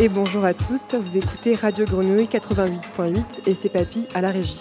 Et 0.00 0.08
bonjour 0.08 0.44
à 0.44 0.54
tous. 0.54 0.84
Vous 0.94 1.16
écoutez 1.16 1.56
Radio 1.56 1.84
Grenouille 1.84 2.26
88.8 2.26 3.48
et 3.48 3.54
c'est 3.54 3.68
Papy 3.68 4.06
à 4.14 4.20
la 4.20 4.30
régie. 4.30 4.60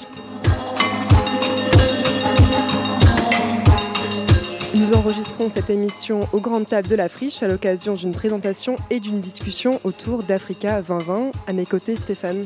Nous 4.74 4.94
enregistrons 4.94 5.52
cette 5.52 5.70
émission 5.70 6.22
aux 6.34 6.40
grandes 6.40 6.66
tables 6.66 6.88
de 6.88 6.96
la 6.96 7.08
friche 7.08 7.44
à 7.44 7.48
l'occasion 7.48 7.94
d'une 7.94 8.14
présentation 8.14 8.78
et 8.90 9.00
d'une 9.00 9.20
discussion 9.20 9.80
autour 9.84 10.24
d'Africa 10.24 10.82
2020. 10.82 11.30
À 11.46 11.54
mes 11.54 11.68
côtés, 11.68 11.96
Stéphane. 11.96 12.42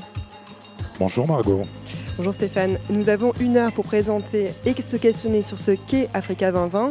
Bonjour 1.00 1.26
Margot. 1.26 1.62
Bonjour 2.18 2.34
Stéphane. 2.34 2.78
Nous 2.90 3.08
avons 3.08 3.32
une 3.40 3.56
heure 3.56 3.72
pour 3.72 3.86
présenter 3.86 4.48
et 4.66 4.82
se 4.82 4.98
questionner 4.98 5.44
sur 5.44 5.60
ce 5.60 5.72
qu'est 5.72 6.10
Africa 6.14 6.52
2020. 6.52 6.88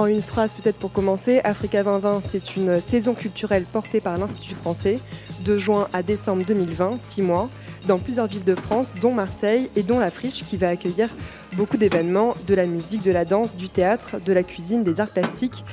En 0.00 0.06
une 0.06 0.22
phrase 0.22 0.54
peut-être 0.54 0.78
pour 0.78 0.92
commencer, 0.92 1.42
Africa 1.44 1.84
2020, 1.84 2.22
c'est 2.26 2.56
une 2.56 2.80
saison 2.80 3.12
culturelle 3.12 3.66
portée 3.70 4.00
par 4.00 4.16
l'Institut 4.16 4.54
français 4.54 4.98
de 5.44 5.56
juin 5.56 5.88
à 5.92 6.02
décembre 6.02 6.42
2020, 6.46 6.98
six 7.02 7.20
mois, 7.20 7.50
dans 7.86 7.98
plusieurs 7.98 8.26
villes 8.26 8.44
de 8.44 8.54
France, 8.54 8.94
dont 9.02 9.12
Marseille 9.12 9.68
et 9.76 9.82
dont 9.82 9.98
la 9.98 10.10
Friche, 10.10 10.42
qui 10.42 10.56
va 10.56 10.70
accueillir 10.70 11.10
beaucoup 11.52 11.76
d'événements, 11.76 12.30
de 12.46 12.54
la 12.54 12.64
musique, 12.64 13.02
de 13.02 13.12
la 13.12 13.26
danse, 13.26 13.54
du 13.54 13.68
théâtre, 13.68 14.16
de 14.24 14.32
la 14.32 14.42
cuisine, 14.42 14.82
des 14.82 15.00
arts 15.02 15.10
plastiques 15.10 15.66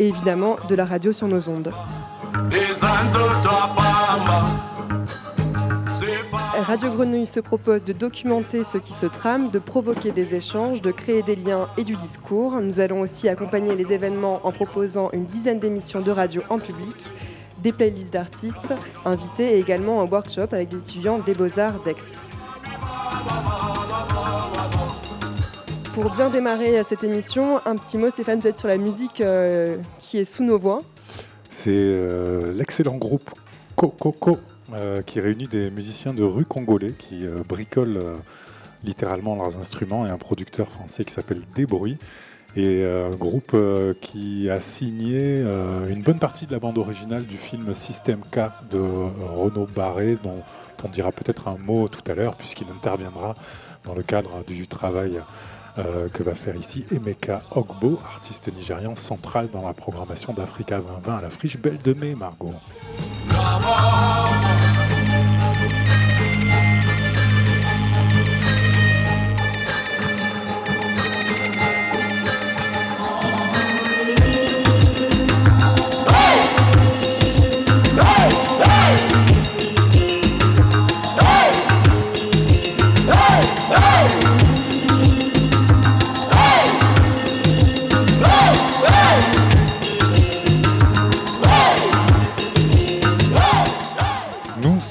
et 0.00 0.08
évidemment 0.08 0.56
de 0.68 0.74
la 0.74 0.84
radio 0.84 1.12
sur 1.12 1.28
nos 1.28 1.48
ondes. 1.48 1.72
Radio 6.54 6.90
Grenouille 6.90 7.26
se 7.26 7.40
propose 7.40 7.82
de 7.82 7.92
documenter 7.92 8.62
ce 8.62 8.78
qui 8.78 8.92
se 8.92 9.06
trame, 9.06 9.50
de 9.50 9.58
provoquer 9.58 10.10
des 10.10 10.34
échanges, 10.34 10.82
de 10.82 10.90
créer 10.90 11.22
des 11.22 11.36
liens 11.36 11.68
et 11.78 11.84
du 11.84 11.96
discours. 11.96 12.60
Nous 12.60 12.80
allons 12.80 13.00
aussi 13.00 13.28
accompagner 13.28 13.74
les 13.74 13.92
événements 13.92 14.40
en 14.44 14.52
proposant 14.52 15.10
une 15.12 15.24
dizaine 15.24 15.58
d'émissions 15.58 16.00
de 16.00 16.10
radio 16.10 16.42
en 16.50 16.58
public, 16.58 17.12
des 17.62 17.72
playlists 17.72 18.12
d'artistes 18.12 18.74
invités 19.04 19.56
et 19.56 19.58
également 19.58 20.02
un 20.02 20.04
workshop 20.04 20.48
avec 20.52 20.68
des 20.68 20.78
étudiants 20.78 21.18
des 21.18 21.34
Beaux-Arts 21.34 21.82
d'Aix. 21.82 21.96
Pour 25.94 26.10
bien 26.10 26.28
démarrer 26.28 26.82
cette 26.84 27.02
émission, 27.02 27.60
un 27.64 27.76
petit 27.76 27.96
mot 27.98 28.10
Stéphane 28.10 28.40
peut-être 28.40 28.58
sur 28.58 28.68
la 28.68 28.76
musique 28.76 29.20
euh, 29.20 29.78
qui 29.98 30.18
est 30.18 30.24
sous 30.24 30.44
nos 30.44 30.58
voix. 30.58 30.80
C'est 31.50 31.70
euh, 31.70 32.52
l'excellent 32.52 32.96
groupe 32.96 33.30
Coco 33.74 34.38
euh, 34.74 35.00
qui 35.00 35.18
réunit 35.18 35.46
des 35.46 35.70
musiciens 35.70 36.12
de 36.12 36.22
rue 36.22 36.44
congolais 36.44 36.92
qui 36.92 37.24
euh, 37.24 37.42
bricolent 37.48 37.96
euh, 37.96 38.16
littéralement 38.84 39.34
leurs 39.34 39.56
instruments 39.56 40.06
et 40.06 40.10
un 40.10 40.18
producteur 40.18 40.70
français 40.70 41.06
qui 41.06 41.12
s'appelle 41.14 41.40
Débruit. 41.54 41.96
Et 42.56 42.82
un 42.82 43.14
groupe 43.14 43.54
qui 44.00 44.50
a 44.50 44.60
signé 44.60 45.42
une 45.88 46.02
bonne 46.02 46.18
partie 46.18 46.46
de 46.46 46.52
la 46.52 46.58
bande 46.58 46.78
originale 46.78 47.24
du 47.24 47.36
film 47.36 47.72
Système 47.74 48.20
K 48.32 48.50
de 48.70 48.78
Renaud 48.78 49.66
Barré, 49.66 50.16
dont 50.24 50.42
on 50.82 50.88
dira 50.88 51.12
peut-être 51.12 51.46
un 51.46 51.58
mot 51.58 51.88
tout 51.88 52.00
à 52.10 52.14
l'heure, 52.14 52.36
puisqu'il 52.36 52.66
interviendra 52.74 53.36
dans 53.84 53.94
le 53.94 54.02
cadre 54.02 54.42
du 54.44 54.66
travail 54.66 55.20
que 56.12 56.22
va 56.22 56.34
faire 56.34 56.56
ici 56.56 56.84
Emeka 56.90 57.42
Ogbo, 57.52 57.98
artiste 58.14 58.52
nigérian 58.54 58.96
central 58.96 59.48
dans 59.52 59.66
la 59.66 59.74
programmation 59.74 60.32
d'Africa 60.32 60.78
2020 60.78 61.16
à 61.16 61.22
la 61.22 61.30
friche 61.30 61.56
Belle 61.58 61.78
de 61.82 61.94
Mai, 61.94 62.14
Margot. 62.14 62.54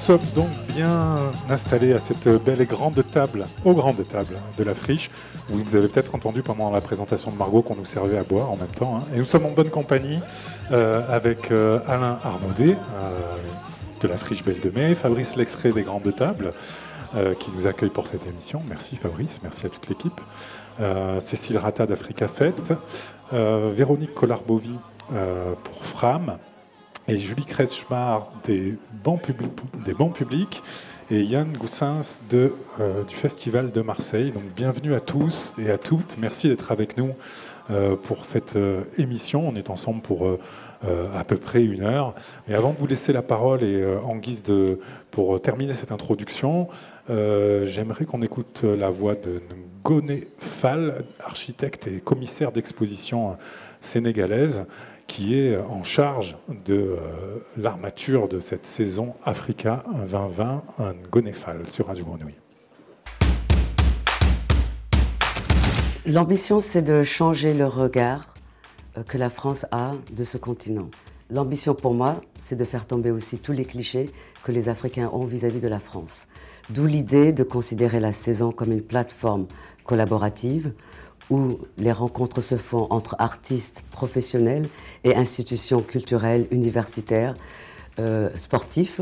Sommes 0.07 0.19
donc 0.35 0.49
bien 0.69 1.17
installés 1.49 1.91
à 1.91 1.97
cette 1.97 2.29
belle 2.45 2.61
et 2.61 2.65
grande 2.65 3.03
table, 3.11 3.43
aux 3.65 3.73
grandes 3.73 4.07
tables 4.07 4.37
de 4.57 4.63
la 4.63 4.73
friche. 4.73 5.11
Vous, 5.49 5.75
avez 5.75 5.89
peut-être 5.89 6.15
entendu 6.15 6.43
pendant 6.43 6.71
la 6.71 6.79
présentation 6.79 7.29
de 7.29 7.35
Margot 7.35 7.61
qu'on 7.61 7.75
nous 7.75 7.83
servait 7.83 8.17
à 8.17 8.23
boire 8.23 8.49
en 8.49 8.55
même 8.55 8.69
temps. 8.69 8.95
Hein. 8.95 9.03
Et 9.13 9.19
nous 9.19 9.25
sommes 9.25 9.45
en 9.45 9.51
bonne 9.51 9.69
compagnie 9.69 10.19
euh, 10.71 11.01
avec 11.09 11.51
euh, 11.51 11.79
Alain 11.89 12.19
Armaudet 12.23 12.77
euh, 12.77 13.19
de 13.99 14.07
la 14.07 14.15
friche 14.15 14.45
Belle 14.45 14.61
de 14.61 14.69
Mai, 14.69 14.95
Fabrice 14.95 15.35
Lextrait 15.35 15.73
des 15.73 15.83
grandes 15.83 16.15
tables 16.15 16.53
qui 17.39 17.51
nous 17.51 17.67
accueille 17.67 17.89
pour 17.89 18.07
cette 18.07 18.25
émission. 18.27 18.61
Merci 18.69 18.95
Fabrice, 18.95 19.39
merci 19.41 19.65
à 19.65 19.69
toute 19.69 19.87
l'équipe. 19.87 20.21
Cécile 21.19 21.57
Rata 21.57 21.85
d'Africa 21.85 22.27
Fête, 22.27 22.73
Véronique 23.31 24.13
Collarbovi 24.13 24.75
pour 25.07 25.85
Fram, 25.85 26.37
et 27.07 27.17
Julie 27.17 27.45
Kretschmar 27.45 28.31
des 28.45 28.75
bancs, 29.03 29.21
publics 29.21 30.61
et 31.09 31.21
Yann 31.21 31.53
Goussens 31.53 32.19
de, 32.29 32.53
euh, 32.81 33.03
du 33.03 33.15
Festival 33.15 33.71
de 33.71 33.81
Marseille. 33.81 34.31
Donc 34.31 34.43
bienvenue 34.55 34.93
à 34.93 34.99
tous 34.99 35.53
et 35.57 35.71
à 35.71 35.77
toutes. 35.77 36.17
Merci 36.17 36.49
d'être 36.49 36.69
avec 36.71 36.97
nous 36.97 37.13
euh, 37.71 37.95
pour 37.95 38.25
cette 38.25 38.57
euh, 38.57 38.81
émission. 38.97 39.47
On 39.47 39.55
est 39.55 39.69
ensemble 39.69 40.01
pour 40.01 40.27
à 41.15 41.23
peu 41.23 41.37
près 41.37 41.63
une 41.63 41.81
heure. 41.81 42.13
Mais 42.47 42.53
avant 42.53 42.71
de 42.71 42.77
vous 42.77 42.85
laisser 42.85 43.11
la 43.11 43.23
parole 43.23 43.63
et 43.63 43.83
en 43.83 44.15
guise 44.15 44.43
de 44.43 44.79
pour 45.09 45.41
terminer 45.41 45.73
cette 45.73 45.91
introduction, 45.91 46.67
j'aimerais 47.09 48.05
qu'on 48.05 48.21
écoute 48.21 48.61
la 48.63 48.91
voix 48.91 49.15
de 49.15 49.41
Ngone 49.83 50.19
Fall, 50.37 51.03
architecte 51.25 51.87
et 51.87 51.99
commissaire 51.99 52.51
d'exposition 52.51 53.37
sénégalaise 53.81 54.65
qui 55.07 55.39
est 55.39 55.57
en 55.57 55.83
charge 55.83 56.37
de 56.65 56.75
euh, 56.75 56.97
l'armature 57.57 58.27
de 58.27 58.39
cette 58.39 58.65
saison 58.65 59.15
Africa 59.25 59.83
2020 60.11 60.63
un 60.79 60.93
Gonefal 61.09 61.65
sur 61.67 61.87
Radio 61.87 62.05
Grenouille. 62.05 62.35
L'ambition, 66.05 66.59
c'est 66.59 66.81
de 66.81 67.03
changer 67.03 67.53
le 67.53 67.65
regard 67.65 68.33
euh, 68.97 69.03
que 69.03 69.17
la 69.17 69.29
France 69.29 69.65
a 69.71 69.93
de 70.11 70.23
ce 70.23 70.37
continent. 70.37 70.89
L'ambition 71.29 71.73
pour 71.73 71.93
moi, 71.93 72.21
c'est 72.37 72.55
de 72.55 72.63
faire 72.63 72.85
tomber 72.85 73.11
aussi 73.11 73.39
tous 73.39 73.51
les 73.51 73.65
clichés 73.65 74.09
que 74.43 74.51
les 74.51 74.69
Africains 74.69 75.09
ont 75.11 75.25
vis-à-vis 75.25 75.59
-vis 75.59 75.63
de 75.63 75.67
la 75.67 75.79
France. 75.79 76.27
D'où 76.69 76.85
l'idée 76.85 77.33
de 77.33 77.43
considérer 77.43 77.99
la 77.99 78.11
saison 78.11 78.51
comme 78.51 78.71
une 78.71 78.81
plateforme 78.81 79.47
collaborative 79.83 80.73
où 81.29 81.57
les 81.77 81.91
rencontres 81.91 82.41
se 82.41 82.55
font 82.57 82.87
entre 82.89 83.15
artistes 83.19 83.83
professionnels 83.91 84.67
et 85.03 85.15
institutions 85.15 85.81
culturelles, 85.81 86.47
universitaires, 86.51 87.35
euh, 87.99 88.29
sportifs, 88.35 89.01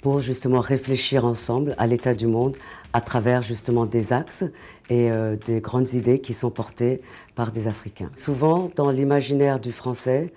pour 0.00 0.20
justement 0.20 0.60
réfléchir 0.60 1.24
ensemble 1.24 1.74
à 1.78 1.86
l'état 1.86 2.14
du 2.14 2.28
monde 2.28 2.56
à 2.92 3.00
travers 3.00 3.42
justement 3.42 3.86
des 3.86 4.12
axes 4.12 4.44
et 4.88 5.10
euh, 5.10 5.36
des 5.36 5.60
grandes 5.60 5.94
idées 5.94 6.20
qui 6.20 6.32
sont 6.32 6.50
portées 6.50 7.00
par 7.34 7.50
des 7.50 7.66
Africains. 7.66 8.10
Souvent, 8.14 8.70
dans 8.76 8.90
l'imaginaire 8.90 9.58
du 9.58 9.72
français, 9.72 10.32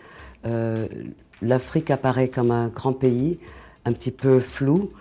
euh, 0.46 0.88
l'Afrique 1.42 1.92
apparaît 1.92 2.30
comme 2.30 2.52
un 2.52 2.70
grand 2.70 2.94
pays 2.94 3.38
un 3.86 3.94
petit 3.94 4.12
peu 4.12 4.40
flou, 4.40 4.92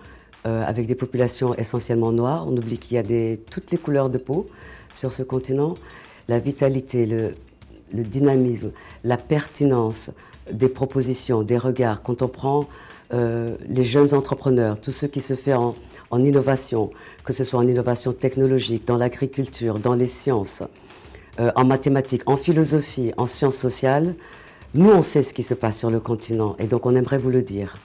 avec 0.45 0.87
des 0.87 0.95
populations 0.95 1.53
essentiellement 1.53 2.11
noires. 2.11 2.47
On 2.47 2.57
oublie 2.57 2.79
qu'il 2.79 2.95
y 2.95 2.97
a 2.97 3.37
toutes 3.51 3.69
les 3.69 3.77
couleurs 3.77 4.09
de 4.09 4.17
peau 4.17 4.47
sur 4.93 5.11
ce 5.11 5.21
continent 5.21 5.75
la 6.29 6.37
vitalité, 6.39 7.07
le, 7.07 7.33
dynamisme, 7.91 8.71
la 9.03 9.17
pertinence 9.17 10.11
des 10.51 10.69
propositions, 10.69 11.41
des 11.41 11.57
regards, 11.57 12.03
quand 12.03 12.21
on 12.21 12.27
prend 12.27 12.67
euh, 13.11 13.57
les 13.67 13.83
jeunes 13.83 14.13
entrepreneurs, 14.13 14.79
tout 14.79 14.91
ce 14.91 15.07
qui 15.07 15.21
se 15.21 15.33
fait 15.33 15.55
en, 15.55 15.73
innovation, 16.13 16.91
que 17.23 17.33
ce 17.33 17.43
soit 17.43 17.59
en 17.59 17.67
innovation 17.67 18.13
technologique, 18.13 18.85
dans 18.85 18.97
l'agriculture, 18.97 19.79
dans 19.79 19.95
les 19.95 20.05
sciences, 20.05 20.61
euh, 21.39 21.51
en 21.55 21.65
mathématiques, 21.65 22.23
en 22.27 22.37
philosophie, 22.37 23.11
en 23.17 23.25
sciences 23.25 23.57
sociales, 23.57 24.13
nous 24.75 24.91
on 24.91 25.01
sait 25.01 25.23
ce 25.23 25.33
qui 25.33 25.41
se 25.41 25.55
passe 25.55 25.79
sur 25.79 25.89
le 25.89 25.99
continent 25.99 26.55
et 26.59 26.67
donc 26.67 26.85
on 26.85 26.95
aimerait 26.95 27.17
vous 27.17 27.31
le 27.31 27.41
dire. 27.41 27.79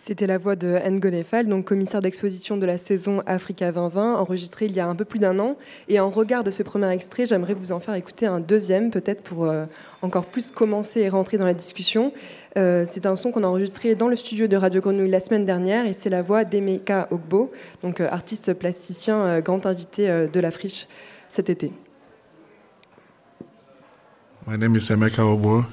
C'était 0.00 0.28
la 0.28 0.38
voix 0.38 0.54
de 0.54 0.78
Ngolefal, 0.88 1.48
donc 1.48 1.64
commissaire 1.64 2.00
d'exposition 2.00 2.56
de 2.56 2.64
la 2.64 2.78
saison 2.78 3.20
Africa 3.26 3.72
2020, 3.72 4.14
enregistrée 4.14 4.66
il 4.66 4.72
y 4.72 4.80
a 4.80 4.86
un 4.86 4.94
peu 4.94 5.04
plus 5.04 5.18
d'un 5.18 5.38
an. 5.40 5.56
Et 5.88 5.98
en 5.98 6.08
regard 6.08 6.44
de 6.44 6.52
ce 6.52 6.62
premier 6.62 6.88
extrait, 6.90 7.26
j'aimerais 7.26 7.54
vous 7.54 7.72
en 7.72 7.80
faire 7.80 7.94
écouter 7.94 8.26
un 8.26 8.38
deuxième, 8.38 8.90
peut-être 8.90 9.22
pour 9.22 9.46
euh, 9.46 9.66
encore 10.00 10.26
plus 10.26 10.52
commencer 10.52 11.00
et 11.00 11.08
rentrer 11.08 11.36
dans 11.36 11.46
la 11.46 11.52
discussion. 11.52 12.12
Euh, 12.56 12.84
c'est 12.86 13.06
un 13.06 13.16
son 13.16 13.32
qu'on 13.32 13.42
a 13.42 13.48
enregistré 13.48 13.96
dans 13.96 14.06
le 14.06 14.14
studio 14.14 14.46
de 14.46 14.56
Radio 14.56 14.80
Grenouille 14.80 15.10
la 15.10 15.20
semaine 15.20 15.44
dernière, 15.44 15.84
et 15.84 15.92
c'est 15.92 16.10
la 16.10 16.22
voix 16.22 16.44
d'Emeka 16.44 17.08
Ogbo, 17.10 17.50
donc 17.82 18.00
euh, 18.00 18.08
artiste 18.08 18.54
plasticien, 18.54 19.40
grand 19.40 19.66
invité 19.66 20.28
de 20.32 20.40
la 20.40 20.52
friche 20.52 20.86
cet 21.28 21.50
été. 21.50 21.72
My 24.46 24.56
name 24.56 24.76
is 24.76 24.90
Emeka 24.90 25.26
Ogbo. 25.26 25.64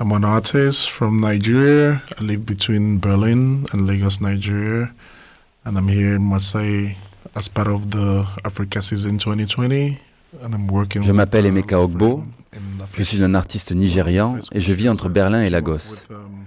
I'm 0.00 0.12
an 0.12 0.24
artist 0.24 0.88
from 0.88 1.20
Nigeria. 1.20 2.00
I 2.18 2.22
live 2.22 2.46
between 2.46 2.98
Berlin 3.00 3.66
and 3.70 3.86
Lagos, 3.86 4.22
Nigeria. 4.22 4.90
And 5.66 5.76
I'm 5.76 5.88
here 5.88 6.14
in 6.14 6.22
Marseille 6.22 6.96
as 7.36 7.48
part 7.50 7.68
of 7.68 7.90
the 7.90 8.24
Africa 8.42 8.80
Season 8.80 9.18
2020. 9.18 9.98
And 10.42 10.54
I'm 10.54 10.68
working 10.68 11.02
Je 11.02 11.12
m'appelle 11.12 11.44
uh, 11.44 11.48
Emeka 11.48 11.78
Ogbo. 11.78 12.24
Je 12.96 13.02
suis 13.02 13.22
un 13.22 13.34
artiste 13.34 13.72
nigérian 13.72 14.38
et 14.52 14.60
je 14.60 14.72
vis 14.72 14.88
entre 14.88 15.10
Berlin 15.10 15.42
et 15.42 15.50
Lagos. 15.50 16.00
Um, 16.10 16.46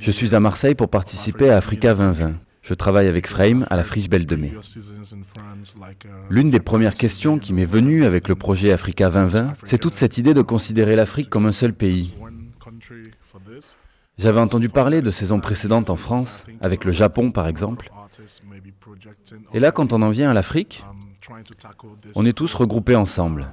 Je 0.00 0.10
suis 0.10 0.34
à 0.34 0.40
Marseille 0.40 0.74
pour 0.74 0.88
participer 0.88 1.50
à 1.50 1.58
Africa 1.58 1.94
2020. 1.94 2.36
Je 2.66 2.74
travaille 2.74 3.06
avec 3.06 3.28
Frame 3.28 3.64
à 3.70 3.76
la 3.76 3.84
Friche 3.84 4.08
Belle 4.08 4.26
de 4.26 4.34
Mai. 4.34 4.52
L'une 6.30 6.50
des 6.50 6.58
premières 6.58 6.94
questions 6.94 7.38
qui 7.38 7.52
m'est 7.52 7.64
venue 7.64 8.04
avec 8.04 8.26
le 8.26 8.34
projet 8.34 8.72
Africa 8.72 9.08
2020, 9.08 9.52
c'est 9.64 9.78
toute 9.78 9.94
cette 9.94 10.18
idée 10.18 10.34
de 10.34 10.42
considérer 10.42 10.96
l'Afrique 10.96 11.30
comme 11.30 11.46
un 11.46 11.52
seul 11.52 11.72
pays. 11.72 12.16
J'avais 14.18 14.40
entendu 14.40 14.68
parler 14.68 15.00
de 15.00 15.10
saisons 15.10 15.38
précédentes 15.38 15.90
en 15.90 15.96
France, 15.96 16.44
avec 16.60 16.84
le 16.84 16.90
Japon 16.90 17.30
par 17.30 17.46
exemple. 17.46 17.88
Et 19.54 19.60
là, 19.60 19.70
quand 19.70 19.92
on 19.92 20.02
en 20.02 20.10
vient 20.10 20.30
à 20.30 20.34
l'Afrique, 20.34 20.84
on 22.16 22.26
est 22.26 22.32
tous 22.32 22.52
regroupés 22.52 22.96
ensemble. 22.96 23.46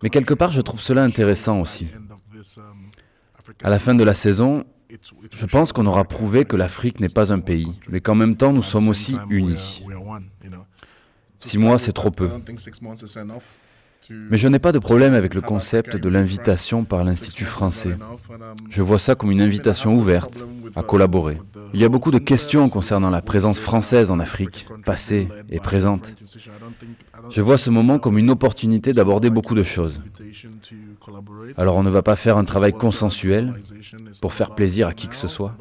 Mais 0.00 0.10
quelque 0.10 0.34
part, 0.34 0.52
je 0.52 0.60
trouve 0.60 0.80
cela 0.80 1.02
intéressant 1.02 1.60
aussi. 1.60 1.88
À 3.64 3.68
la 3.68 3.80
fin 3.80 3.96
de 3.96 4.04
la 4.04 4.14
saison, 4.14 4.64
je 5.34 5.46
pense 5.46 5.72
qu'on 5.72 5.86
aura 5.86 6.04
prouvé 6.04 6.44
que 6.44 6.56
l'Afrique 6.56 7.00
n'est 7.00 7.08
pas 7.08 7.32
un 7.32 7.40
pays, 7.40 7.72
mais 7.88 8.00
qu'en 8.00 8.14
même 8.14 8.36
temps 8.36 8.52
nous 8.52 8.62
sommes 8.62 8.88
aussi 8.88 9.16
unis. 9.30 9.82
Six 11.38 11.58
mois, 11.58 11.78
c'est 11.78 11.92
trop 11.92 12.10
peu. 12.10 12.30
Mais 14.10 14.36
je 14.36 14.48
n'ai 14.48 14.58
pas 14.58 14.72
de 14.72 14.78
problème 14.78 15.14
avec 15.14 15.34
le 15.34 15.40
concept 15.40 15.96
de 15.96 16.08
l'invitation 16.08 16.84
par 16.84 17.04
l'Institut 17.04 17.44
français. 17.44 17.96
Je 18.70 18.82
vois 18.82 18.98
ça 18.98 19.14
comme 19.14 19.30
une 19.30 19.42
invitation 19.42 19.96
ouverte 19.96 20.44
à 20.76 20.82
collaborer. 20.82 21.38
Il 21.72 21.80
y 21.80 21.84
a 21.84 21.88
beaucoup 21.88 22.10
de 22.10 22.18
questions 22.18 22.68
concernant 22.68 23.10
la 23.10 23.22
présence 23.22 23.58
française 23.58 24.10
en 24.10 24.20
Afrique, 24.20 24.66
passée 24.84 25.28
et 25.50 25.58
présente. 25.58 26.14
Je 27.30 27.42
vois 27.42 27.58
ce 27.58 27.70
moment 27.70 27.98
comme 27.98 28.18
une 28.18 28.30
opportunité 28.30 28.92
d'aborder 28.92 29.30
beaucoup 29.30 29.54
de 29.54 29.62
choses. 29.62 30.00
Alors 31.56 31.76
on 31.76 31.82
ne 31.82 31.90
va 31.90 32.02
pas 32.02 32.16
faire 32.16 32.38
un 32.38 32.44
travail 32.44 32.72
consensuel 32.72 33.54
pour 34.20 34.32
faire 34.32 34.54
plaisir 34.54 34.88
à 34.88 34.94
qui 34.94 35.08
que 35.08 35.16
ce 35.16 35.28
soit. 35.28 35.56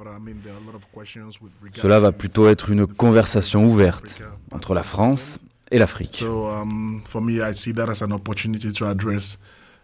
Cela 1.74 2.00
va 2.00 2.12
plutôt 2.12 2.48
être 2.48 2.69
une 2.69 2.88
conversation 2.88 3.66
ouverte 3.66 4.22
entre 4.51 4.74
la 4.74 4.84
France 4.84 5.40
et 5.73 5.79
l'Afrique. 5.79 6.15
So 6.15 6.47
um, 6.49 7.01
for 7.05 7.21
me, 7.21 7.41
I 7.41 7.53
see 7.53 7.73
that 7.73 7.89
as 7.89 8.01
an 8.01 8.11
opportunity 8.13 8.71
to 8.71 8.85
address 8.85 9.37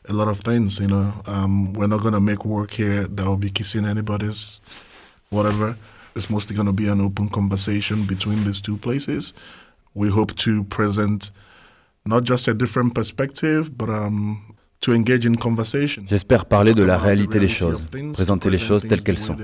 a 0.07 0.13
lot 0.13 0.27
of 0.27 0.39
things. 0.39 0.79
You 0.79 0.87
know, 0.87 1.13
um, 1.25 1.73
we're 1.73 1.87
not 1.87 2.01
going 2.01 2.13
to 2.13 2.21
make 2.21 2.45
work 2.45 2.71
here 2.71 3.07
that 3.07 3.25
will 3.25 3.37
be 3.37 3.49
kissing 3.49 3.85
anybody's 3.85 4.61
whatever. 5.31 5.75
It's 6.15 6.29
mostly 6.29 6.55
going 6.55 6.67
to 6.67 6.73
be 6.73 6.87
an 6.87 7.01
open 7.01 7.29
conversation 7.29 8.05
between 8.05 8.43
these 8.43 8.61
two 8.61 8.77
places. 8.77 9.33
We 9.95 10.09
hope 10.09 10.35
to 10.37 10.63
present 10.65 11.31
not 12.05 12.23
just 12.23 12.47
a 12.47 12.53
different 12.53 12.93
perspective, 12.93 13.77
but 13.77 13.89
um, 13.89 14.55
to 14.81 14.93
engage 14.93 15.25
in 15.25 15.35
conversation. 15.35 16.05
J'espère 16.07 16.45
parler 16.45 16.73
de 16.73 16.83
la 16.83 16.97
réalité 16.97 17.39
des 17.39 17.47
choses, 17.47 17.81
présenter 18.13 18.49
les 18.49 18.57
choses 18.57 18.87
telles 18.87 19.03
qu'elles 19.03 19.19
sont. 19.19 19.35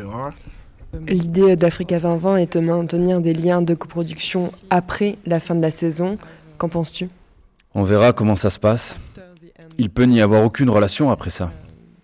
L'idée 1.08 1.56
d'Africa 1.56 2.00
2020 2.00 2.38
est 2.38 2.58
de 2.58 2.60
maintenir 2.60 3.22
des 3.22 3.34
liens 3.34 3.62
de 3.62 3.74
coproduction 3.74 4.52
après 4.70 5.18
la 5.26 5.40
fin 5.40 5.56
de 5.56 5.62
la 5.62 5.72
saison. 5.72 6.18
Qu'en 6.58 6.70
penses-tu? 6.70 7.10
On 7.74 7.84
verra 7.84 8.14
comment 8.14 8.36
ça 8.36 8.50
se 8.50 8.60
passe. 8.60 9.00
Il 9.78 9.90
peut 9.90 10.06
n'y 10.06 10.22
avoir 10.22 10.44
aucune 10.44 10.70
relation 10.70 11.12
après 11.12 11.30
ça. 11.30 11.52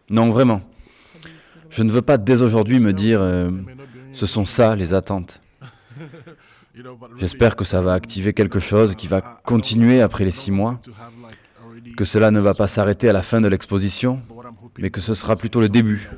Non, 0.09 0.29
vraiment. 0.29 0.61
Je 1.69 1.83
ne 1.83 1.91
veux 1.91 2.01
pas 2.01 2.17
dès 2.17 2.41
aujourd'hui 2.41 2.79
me 2.79 2.91
dire 2.91 3.21
euh, 3.21 3.49
ce 4.13 4.25
sont 4.25 4.45
ça 4.45 4.75
les 4.75 4.93
attentes. 4.93 5.41
J'espère 7.17 7.55
que 7.55 7.63
ça 7.63 7.81
va 7.81 7.93
activer 7.93 8.33
quelque 8.33 8.59
chose 8.59 8.95
qui 8.95 9.07
va 9.07 9.21
continuer 9.21 10.01
après 10.01 10.25
les 10.25 10.31
six 10.31 10.51
mois, 10.51 10.79
que 11.97 12.05
cela 12.05 12.31
ne 12.31 12.39
va 12.39 12.53
pas 12.53 12.67
s'arrêter 12.67 13.09
à 13.09 13.13
la 13.13 13.23
fin 13.23 13.41
de 13.41 13.47
l'exposition, 13.47 14.21
mais 14.79 14.89
que 14.89 15.01
ce 15.01 15.13
sera 15.13 15.35
plutôt 15.35 15.61
le 15.61 15.69
début. 15.69 16.09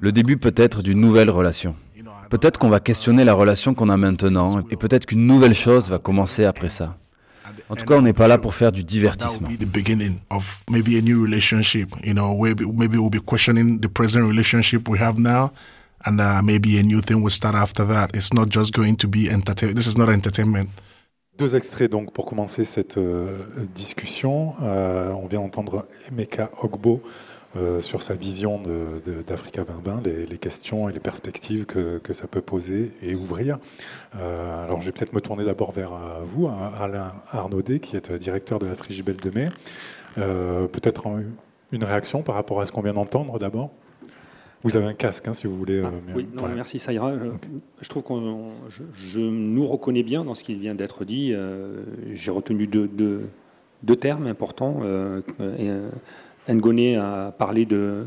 Le 0.00 0.12
début 0.12 0.36
peut-être 0.36 0.82
d'une 0.82 1.00
nouvelle 1.00 1.30
relation. 1.30 1.74
Peut-être 2.30 2.58
qu'on 2.58 2.68
va 2.68 2.80
questionner 2.80 3.24
la 3.24 3.34
relation 3.34 3.74
qu'on 3.74 3.88
a 3.88 3.96
maintenant, 3.96 4.60
et 4.70 4.76
peut-être 4.76 5.06
qu'une 5.06 5.26
nouvelle 5.26 5.54
chose 5.54 5.88
va 5.88 5.98
commencer 5.98 6.44
après 6.44 6.68
ça. 6.68 6.96
En 7.70 7.76
tout 7.76 7.84
cas, 7.86 7.96
on 7.96 8.02
n'est 8.02 8.12
pas 8.12 8.28
là 8.28 8.38
pour 8.38 8.54
faire 8.54 8.72
du 8.72 8.84
divertissement. 8.84 9.46
That 9.48 9.50
will 9.52 9.56
be 9.58 9.60
the 9.64 9.72
beginning 9.72 10.18
of 10.30 10.62
maybe 10.70 10.96
a 10.98 11.00
new 11.02 11.22
relationship. 11.22 11.88
You 12.04 12.12
know, 12.12 12.32
where 12.34 12.54
we- 12.54 12.66
maybe 12.72 12.96
we'll 12.98 13.10
be 13.10 13.20
questioning 13.24 13.80
the 13.80 13.88
present 13.88 14.26
relationship 14.26 14.88
we 14.88 14.98
have 15.00 15.18
now, 15.18 15.50
and 16.04 16.18
uh, 16.20 16.42
maybe 16.42 16.78
a 16.78 16.82
new 16.82 17.00
thing 17.00 17.22
will 17.22 17.30
start 17.32 17.54
after 17.54 17.86
that. 17.86 18.08
It's 18.14 18.32
not 18.34 18.48
just 18.50 18.74
going 18.74 18.96
to 18.96 19.08
be 19.08 19.28
entertainment. 19.30 19.76
This 19.78 19.86
is 19.86 19.96
not 19.98 20.08
entertainment. 20.10 20.68
Deux 21.38 21.54
extraits 21.54 21.90
donc 21.90 22.12
pour 22.12 22.26
commencer 22.26 22.64
cette 22.64 22.98
euh, 22.98 23.38
discussion. 23.74 24.54
Euh, 24.62 25.10
on 25.12 25.26
vient 25.28 25.40
d'entendre 25.40 25.86
Emeka 26.10 26.50
Ogbo 26.62 27.00
euh, 27.56 27.80
sur 27.80 28.02
sa 28.02 28.14
vision 28.14 28.60
d'Africa 29.26 29.64
2020, 29.64 30.02
les, 30.04 30.26
les 30.26 30.38
questions 30.38 30.88
et 30.88 30.92
les 30.92 31.00
perspectives 31.00 31.64
que, 31.64 31.98
que 31.98 32.12
ça 32.12 32.26
peut 32.26 32.42
poser 32.42 32.92
et 33.02 33.14
ouvrir. 33.14 33.58
Euh, 34.16 34.64
alors 34.64 34.80
je 34.80 34.86
vais 34.86 34.92
peut-être 34.92 35.12
me 35.14 35.20
tourner 35.20 35.44
d'abord 35.44 35.72
vers 35.72 35.92
euh, 35.92 36.20
vous, 36.24 36.46
hein, 36.46 36.72
Alain 36.80 37.12
Arnaudet, 37.32 37.80
qui 37.80 37.96
est 37.96 38.12
directeur 38.12 38.58
de 38.58 38.66
la 38.66 38.74
Frigibelle 38.74 39.16
de 39.16 39.30
Mai. 39.30 39.48
Euh, 40.18 40.66
peut-être 40.66 41.06
une 41.72 41.84
réaction 41.84 42.22
par 42.22 42.34
rapport 42.34 42.60
à 42.60 42.66
ce 42.66 42.72
qu'on 42.72 42.82
vient 42.82 42.94
d'entendre 42.94 43.38
d'abord? 43.38 43.70
Vous 44.64 44.76
avez 44.76 44.86
un 44.86 44.94
casque, 44.94 45.28
hein, 45.28 45.34
si 45.34 45.46
vous 45.46 45.56
voulez. 45.56 45.82
Ah, 45.84 45.92
oui, 46.16 46.24
non, 46.32 46.40
voilà. 46.40 46.56
merci, 46.56 46.80
ça 46.80 46.92
ira. 46.92 47.12
Je, 47.80 47.88
trouve 47.88 48.02
qu'on 48.02 48.48
je, 48.68 48.82
je 49.12 49.20
nous 49.20 49.64
reconnais 49.64 50.02
bien 50.02 50.22
dans 50.24 50.34
ce 50.34 50.42
qui 50.42 50.56
vient 50.56 50.74
d'être 50.74 51.04
dit. 51.04 51.32
Euh, 51.32 51.84
J'ai 52.12 52.32
retenu 52.32 52.66
deux, 52.66 52.88
deux- 52.88 53.28
deux 53.84 53.94
termes 53.94 54.26
importants. 54.26 54.80
Euh, 54.82 55.20
Ngoné 56.48 56.96
a 56.96 57.32
parlé 57.36 57.66
de, 57.66 58.06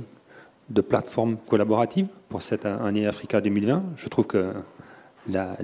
plateforme 0.88 1.38
collaborative 1.48 2.08
pour 2.30 2.42
cette 2.42 2.66
année 2.66 3.06
Africa 3.06 3.40
2020. 3.42 3.84
Je 3.98 4.08
trouve 4.10 4.26
que 4.26 4.54
la, 5.28 5.58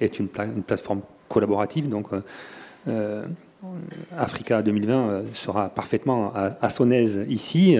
est 0.00 0.18
une, 0.18 0.28
pla- 0.28 0.46
une 0.46 0.62
plateforme 0.62 1.02
collaborative. 1.28 1.88
Donc, 1.88 2.06
euh, 2.12 2.20
euh, 2.88 3.24
Africa 4.16 4.62
2020 4.62 4.94
euh, 4.94 5.22
sera 5.34 5.68
parfaitement 5.68 6.32
à, 6.34 6.70
son 6.70 6.90
aise 6.90 7.24
ici. 7.28 7.76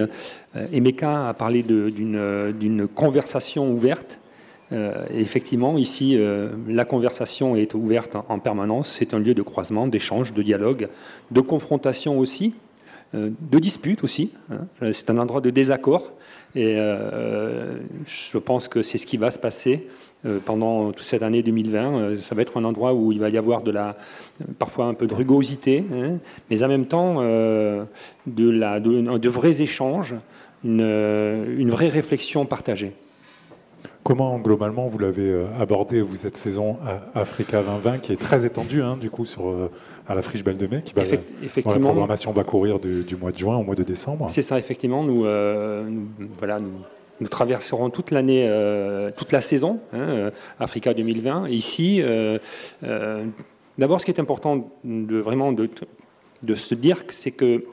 Emeka 0.71 1.29
a 1.29 1.33
parlé 1.33 1.63
d'une 1.63 2.87
conversation 2.87 3.71
ouverte. 3.71 4.19
Effectivement, 5.09 5.77
ici, 5.77 6.17
la 6.69 6.85
conversation 6.85 7.57
est 7.57 7.73
ouverte 7.73 8.15
en, 8.15 8.25
en 8.29 8.39
permanence. 8.39 8.87
C'est 8.87 9.13
un 9.13 9.19
lieu 9.19 9.33
de 9.33 9.41
croisement, 9.41 9.87
d'échange, 9.87 10.33
de 10.33 10.41
dialogue, 10.41 10.87
de 11.31 11.41
confrontation 11.41 12.17
aussi, 12.17 12.53
de 13.13 13.59
dispute 13.59 14.03
aussi. 14.03 14.31
hein. 14.51 14.91
C'est 14.93 15.09
un 15.09 15.17
endroit 15.17 15.41
de 15.41 15.49
désaccord. 15.49 16.13
Et 16.55 16.75
euh, 16.77 17.77
je 18.05 18.37
pense 18.37 18.67
que 18.67 18.81
c'est 18.83 18.97
ce 18.97 19.05
qui 19.05 19.17
va 19.17 19.31
se 19.31 19.39
passer 19.39 19.87
euh, 20.25 20.39
pendant 20.43 20.91
toute 20.91 21.05
cette 21.05 21.23
année 21.23 21.43
2020. 21.43 21.93
Euh, 21.95 22.17
Ça 22.17 22.35
va 22.35 22.41
être 22.41 22.59
un 22.59 22.65
endroit 22.65 22.93
où 22.93 23.11
il 23.11 23.19
va 23.19 23.29
y 23.29 23.37
avoir 23.37 23.61
de 23.61 23.71
la, 23.71 23.95
parfois 24.59 24.85
un 24.85 24.93
peu 24.93 25.07
de 25.07 25.13
rugosité, 25.13 25.83
hein, 25.93 26.17
mais 26.49 26.61
en 26.63 26.67
même 26.67 26.85
temps 26.87 27.15
euh, 27.19 27.85
de, 28.27 28.49
la, 28.49 28.79
de, 28.81 29.29
vrais 29.29 29.61
échanges, 29.61 30.15
euh, 30.65 31.57
une 31.57 31.69
vraie 31.69 31.87
réflexion 31.87 32.45
partagée. 32.45 32.93
Comment 34.03 34.39
globalement 34.39 34.87
vous 34.87 34.97
l'avez 34.97 35.29
euh, 35.29 35.45
abordé 35.59 36.01
vous 36.01 36.15
cette 36.15 36.35
saison 36.35 36.77
Africa 37.13 37.61
2020 37.61 37.99
qui 37.99 38.13
est 38.13 38.19
très 38.19 38.45
étendue 38.47 38.81
hein, 38.81 38.97
du 38.99 39.11
coup 39.11 39.25
sur 39.25 39.47
euh, 39.49 39.69
à 40.07 40.15
la 40.15 40.21
Friche 40.23 40.43
Belle 40.43 40.57
de 40.57 40.65
Mai 40.65 40.81
qui 40.83 40.93
va, 40.93 41.03
Effect- 41.03 41.23
dont 41.29 41.37
la 41.39 41.45
effectivement, 41.45 41.89
programmation 41.89 42.31
va 42.31 42.43
courir 42.43 42.79
du, 42.79 43.03
du 43.03 43.15
mois 43.15 43.31
de 43.31 43.37
juin 43.37 43.57
au 43.57 43.63
mois 43.63 43.75
de 43.75 43.83
décembre. 43.83 44.25
c'est 44.31 44.41
ça, 44.41 44.57
effectivement, 44.57 45.03
nous, 45.03 45.25
euh, 45.25 45.83
nous- 45.87 46.07
voilà, 46.39 46.59
nous, 46.59 46.71
nous 47.19 47.27
traverserons 47.27 47.91
toute 47.91 48.09
l'année, 48.09 48.47
euh, 48.49 49.11
toute 49.15 49.31
la 49.31 49.41
saison, 49.41 49.79
hein, 49.93 50.31
Africa 50.59 50.95
2020. 50.95 51.47
Ici, 51.49 52.01
euh, 52.01 52.39
d'abord, 53.77 54.01
ce 54.01 54.05
qui 54.05 54.11
est 54.11 54.19
important 54.19 54.71
de 54.83 55.17
vraiment 55.19 55.51
de, 55.51 55.69
de 56.41 56.55
se 56.55 56.73
dire, 56.73 57.05
que 57.05 57.13
c'est 57.13 57.29
que 57.31 57.65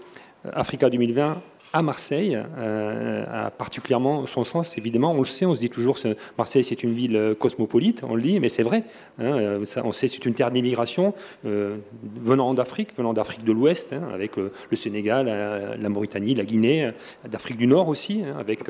Africa 0.52 0.90
2020 0.90 1.40
à 1.72 1.82
Marseille 1.82 2.38
euh, 2.58 3.24
a 3.30 3.50
particulièrement 3.50 4.26
son 4.26 4.44
sens, 4.44 4.78
évidemment. 4.78 5.12
On 5.12 5.18
le 5.18 5.24
sait, 5.24 5.44
on 5.44 5.54
se 5.54 5.60
dit 5.60 5.70
toujours, 5.70 5.98
Marseille 6.36 6.64
c'est 6.64 6.82
une 6.82 6.92
ville 6.92 7.16
euh, 7.16 7.34
cosmopolite, 7.34 8.02
on 8.08 8.14
le 8.14 8.22
dit, 8.22 8.40
mais 8.40 8.48
c'est 8.48 8.62
vrai. 8.62 8.84
Hein, 9.18 9.38
euh, 9.38 9.64
on 9.84 9.92
sait 9.92 10.08
c'est 10.08 10.24
une 10.24 10.34
terre 10.34 10.50
d'immigration 10.50 11.14
venant 11.44 12.54
d'Afrique, 12.54 12.90
venant 12.96 13.12
d'Afrique 13.12 13.44
de 13.44 13.52
l'Ouest, 13.52 13.92
hein, 13.92 14.02
avec 14.12 14.36
le, 14.36 14.52
Sénégal, 14.74 15.26
la, 15.26 15.88
Mauritanie, 15.88 16.34
la 16.34 16.44
Guinée, 16.44 16.90
d'Afrique 17.28 17.56
du 17.56 17.66
Nord 17.66 17.88
aussi, 17.88 18.22
hein, 18.22 18.36
avec 18.38 18.64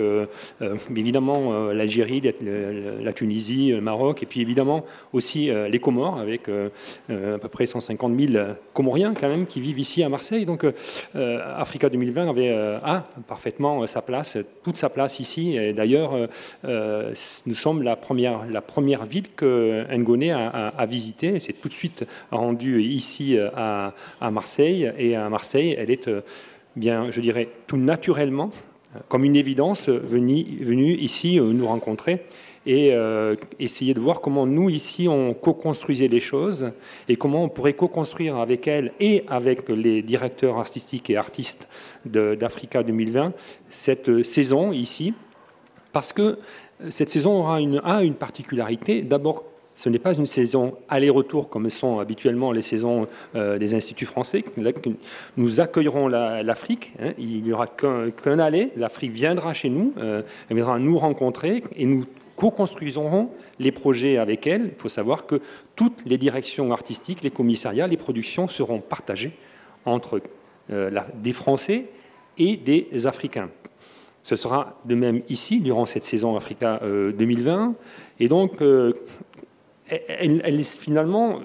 évidemment 0.94 1.68
l'Algérie, 1.70 2.22
la, 2.40 3.12
Tunisie, 3.12 3.70
le 3.70 3.80
Maroc, 3.80 4.22
et 4.22 4.26
puis 4.26 4.40
évidemment 4.40 4.84
aussi 5.12 5.50
les 5.50 5.78
Comores, 5.78 6.18
avec 6.18 6.48
à 6.48 7.38
peu 7.38 7.48
près 7.48 7.66
150 7.66 8.18
000 8.18 8.44
Comoriens 8.72 9.14
quand 9.14 9.28
même 9.28 9.46
qui 9.46 9.60
vivent 9.60 9.78
ici 9.78 10.02
à 10.02 10.08
Marseille. 10.08 10.46
Donc 10.46 10.64
Africa 11.14 11.88
2020 11.88 12.28
avait 12.28 12.54
parfaitement 13.26 13.82
euh, 13.82 13.86
sa 13.86 14.02
place, 14.02 14.36
toute 14.62 14.76
sa 14.76 14.88
place 14.88 15.20
ici. 15.20 15.56
Et 15.56 15.72
d'ailleurs, 15.72 16.14
euh, 16.14 16.26
euh, 16.64 17.14
nous 17.46 17.54
sommes 17.54 17.82
la 17.82 17.96
première, 17.96 18.46
la 18.46 18.60
première 18.60 19.04
ville 19.04 19.28
que 19.34 19.84
Ngoné 19.94 20.32
a, 20.32 20.68
a, 20.68 20.86
visitée. 20.86 21.40
C'est 21.40 21.54
tout 21.54 21.68
de 21.68 21.74
suite 21.74 22.04
rendu 22.30 22.82
ici 22.82 23.38
à, 23.38 23.92
Marseille. 24.30 24.92
Et 24.98 25.16
à 25.16 25.28
Marseille, 25.28 25.74
elle 25.78 25.90
est 25.90 26.08
bien, 26.76 27.10
je 27.10 27.20
dirais, 27.20 27.48
tout 27.66 27.76
naturellement, 27.76 28.50
comme 29.08 29.24
une 29.24 29.36
évidence, 29.36 29.88
venue, 29.88 30.44
venue 30.60 30.94
ici 30.94 31.38
nous 31.40 31.66
rencontrer 31.66 32.24
et 32.68 32.90
euh, 32.92 33.34
essayer 33.58 33.94
de 33.94 34.00
voir 34.00 34.20
comment 34.20 34.46
nous, 34.46 34.68
ici, 34.68 35.08
on 35.08 35.32
co-construisait 35.32 36.06
les 36.06 36.20
choses 36.20 36.70
et 37.08 37.16
comment 37.16 37.42
on 37.44 37.48
pourrait 37.48 37.72
co-construire 37.72 38.36
avec 38.36 38.68
elle 38.68 38.92
et 39.00 39.24
avec 39.26 39.70
les 39.70 40.02
directeurs 40.02 40.58
artistiques 40.58 41.08
et 41.08 41.16
artistes 41.16 41.66
d'Africa 42.04 42.82
2020 42.82 43.32
cette 43.70 44.22
saison 44.22 44.72
ici. 44.72 45.14
Parce 45.94 46.12
que 46.12 46.38
cette 46.90 47.08
saison 47.08 47.40
aura 47.40 47.60
une, 47.62 47.80
a 47.82 48.02
une 48.02 48.14
particularité. 48.14 49.00
D'abord, 49.00 49.44
ce 49.74 49.88
n'est 49.88 49.98
pas 49.98 50.12
une 50.14 50.26
saison 50.26 50.74
aller-retour 50.90 51.48
comme 51.48 51.70
sont 51.70 52.00
habituellement 52.00 52.52
les 52.52 52.62
saisons 52.62 53.08
euh, 53.34 53.58
des 53.58 53.74
instituts 53.74 54.04
français. 54.04 54.44
nous 55.38 55.60
accueillerons 55.60 56.08
l'Afrique. 56.08 56.92
Hein. 57.00 57.12
il 57.16 57.42
n'y 57.44 57.52
aura 57.52 57.66
qu'un 57.66 58.38
aller. 58.38 58.72
L'Afrique 58.76 59.12
viendra 59.12 59.54
chez 59.54 59.70
nous, 59.70 59.94
euh, 59.96 60.20
elle 60.50 60.56
viendra 60.56 60.78
nous 60.78 60.98
rencontrer 60.98 61.62
et 61.74 61.86
nous 61.86 62.04
co-construisons 62.38 63.30
les 63.58 63.72
projets 63.72 64.16
avec 64.16 64.46
elle. 64.46 64.70
Il 64.72 64.80
faut 64.80 64.88
savoir 64.88 65.26
que 65.26 65.40
toutes 65.74 66.04
les 66.06 66.18
directions 66.18 66.70
artistiques, 66.70 67.22
les 67.22 67.32
commissariats, 67.32 67.88
les 67.88 67.96
productions 67.96 68.46
seront 68.46 68.80
partagées 68.80 69.32
entre 69.84 70.20
euh, 70.70 70.90
des 71.14 71.32
Français 71.32 71.86
et 72.38 72.56
des 72.56 73.06
Africains. 73.06 73.50
Ce 74.22 74.36
sera 74.36 74.78
de 74.84 74.94
même 74.94 75.22
ici, 75.28 75.60
durant 75.60 75.84
cette 75.84 76.04
saison 76.04 76.36
Africa 76.36 76.80
2020. 76.82 77.68
Euh, 77.68 77.72
et 78.20 78.28
donc, 78.28 78.62
euh, 78.62 78.92
finalement, 80.62 81.40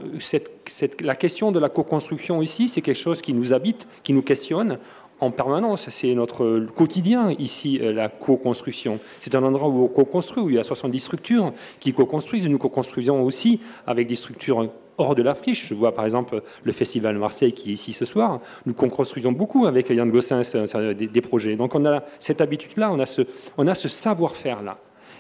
la 1.02 1.16
question 1.16 1.52
de 1.52 1.60
la 1.60 1.70
co-construction 1.70 2.42
ici, 2.44 2.68
c'est 2.68 2.82
quelque 2.82 3.00
chose 3.00 3.22
qui 3.22 3.34
nous 3.34 3.52
habite, 3.52 3.88
qui 4.04 4.14
nous 4.14 4.22
questionne 4.22 4.78
en 5.20 5.32
permanence. 5.32 5.90
C'est 5.90 6.14
notre 6.14 6.66
quotidien 6.76 7.32
ici, 7.40 7.80
euh, 7.82 7.94
la 7.94 8.10
co-construction. 8.10 9.00
C'est 9.20 9.36
un 9.36 9.44
endroit 9.44 9.70
où 9.70 9.84
on 9.84 9.88
co-construit, 9.88 10.44
où 10.44 10.50
il 10.50 10.56
y 10.56 10.60
a 10.60 10.64
70 10.64 11.00
structures 11.00 11.54
qui 11.80 11.94
co-construisent. 11.94 12.48
Nous 12.48 12.58
co-construisons 12.58 13.24
aussi 13.24 13.60
avec 13.88 14.08
des 14.08 14.16
structures 14.16 14.70
hors 14.98 15.16
de 15.16 15.24
la 15.24 15.36
friche. 15.36 15.68
Je 15.68 15.74
vois 15.74 15.94
par 15.94 16.06
exemple 16.06 16.42
le 16.64 16.72
Festival 16.72 17.18
Marseille 17.18 17.54
qui 17.54 17.72
est 17.72 17.74
ici 17.74 17.94
ce 17.94 18.06
soir. 18.06 18.40
Nous 18.66 18.74
co-construisons 18.74 19.32
beaucoup 19.32 19.66
avec 19.66 19.90
Yann 19.90 20.10
Gossens 20.12 20.54
des, 20.96 21.08
des, 21.08 21.22
projets. 21.22 21.56
Donc 21.56 21.76
on 21.76 21.86
a 21.86 22.04
cette 22.20 22.42
habitude-là, 22.42 22.92
on 22.92 23.00
a 23.00 23.06
ce, 23.06 23.24
ce 23.58 23.88
savoir-faire-là. 23.88 24.78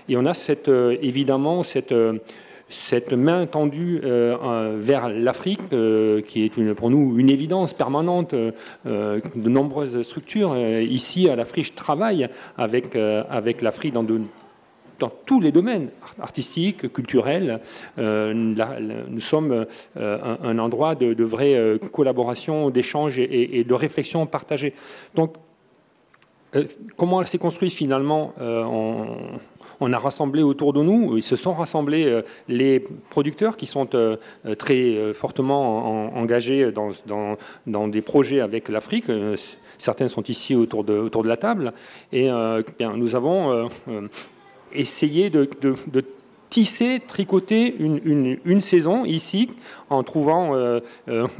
Et 0.09 0.17
on 0.17 0.25
a 0.25 0.33
cette, 0.33 0.69
euh, 0.69 0.97
évidemment 1.01 1.63
cette 1.63 1.91
euh, 1.91 2.19
cette 2.73 3.13
main 3.13 3.45
tendue 3.45 4.01
euh, 4.03 4.75
vers 4.79 5.07
l'Afrique, 5.07 5.61
euh, 5.73 6.21
qui 6.21 6.45
est 6.45 6.73
pour 6.73 6.89
nous 6.89 7.19
une 7.19 7.29
évidence 7.29 7.73
permanente. 7.73 8.33
Euh, 8.33 8.51
de 9.35 9.49
nombreuses 9.49 10.01
structures 10.01 10.57
ici 10.57 11.29
à 11.29 11.35
la 11.35 11.45
friche 11.45 11.75
travaillent 11.75 12.27
avec, 12.57 12.95
avec 12.95 13.61
l'Afrique 13.61 13.93
dans, 13.93 14.03
dans 14.03 15.11
tous 15.25 15.39
les 15.39 15.51
domaines 15.51 15.89
artistiques, 16.19 16.91
culturels. 16.91 17.59
nous 17.97 19.19
sommes 19.19 19.65
un, 19.95 20.59
endroit 20.59 20.95
de, 20.95 21.23
vraie 21.23 21.79
collaboration, 21.91 22.69
d'échange 22.69 23.19
et, 23.19 23.63
de 23.63 23.73
réflexion 23.73 24.25
partagée. 24.25 24.73
Donc, 25.15 25.35
comment 26.97 27.21
elle 27.21 27.27
s'est 27.27 27.37
construite 27.37 27.73
finalement 27.73 28.33
a 29.91 29.97
rassemblé 29.97 30.43
autour 30.43 30.71
de 30.71 30.81
nous, 30.81 31.17
ils 31.17 31.23
se 31.23 31.35
sont 31.35 31.53
rassemblés 31.53 32.05
euh, 32.05 32.21
les 32.47 32.79
producteurs 33.09 33.57
qui 33.57 33.67
sont 33.67 33.89
euh, 33.95 34.17
euh, 34.45 34.55
très 34.55 35.13
fortement 35.13 36.15
engagés 36.15 36.71
dans, 36.71 37.87
des 37.87 38.01
projets 38.01 38.39
avec 38.39 38.69
l'Afrique. 38.69 39.05
Certains 39.77 40.07
sont 40.07 40.23
ici 40.23 40.55
autour 40.55 40.83
de, 40.83 41.27
la 41.27 41.37
table. 41.37 41.73
Et 42.11 42.29
bien, 42.77 42.95
nous 42.95 43.15
avons 43.15 43.69
essayé 44.71 45.29
de, 45.29 45.49
tisser, 46.49 47.01
tricoter 47.05 47.75
une, 47.79 48.59
saison 48.59 49.05
ici 49.05 49.49
en 49.89 50.03
trouvant 50.03 50.79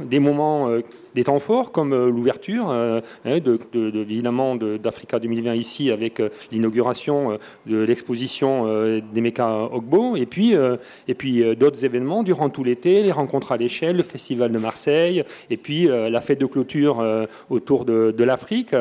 des 0.00 0.18
moments 0.18 0.68
des 1.14 1.24
temps 1.24 1.38
forts 1.38 1.72
comme 1.72 1.92
euh, 1.92 2.10
l'ouverture, 2.10 2.70
euh, 2.70 3.00
hein, 3.24 3.38
de, 3.38 3.58
évidemment, 3.74 4.56
d'Africa 4.56 5.18
2020 5.18 5.54
ici 5.54 5.90
avec 5.90 6.20
euh, 6.20 6.28
l'inauguration 6.50 7.38
de 7.66 7.78
l'exposition 7.84 8.64
des 9.12 9.20
Meka 9.20 9.68
Ogbo, 9.72 10.16
et 10.16 10.26
puis, 10.26 10.54
et 11.08 11.14
puis 11.14 11.56
d'autres 11.56 11.84
événements 11.84 12.22
durant 12.22 12.48
tout 12.48 12.64
l'été, 12.64 13.02
les 13.02 13.12
rencontres 13.12 13.52
à 13.52 13.56
l'échelle, 13.56 13.96
le 13.96 14.02
Festival 14.02 14.52
de 14.52 14.58
Marseille, 14.58 15.24
et 15.50 15.56
puis 15.56 15.86
la 15.86 16.20
fête 16.20 16.40
de 16.40 16.46
clôture 16.46 17.04
autour 17.50 17.84
de, 17.84 18.24
l'Afrique, 18.24 18.74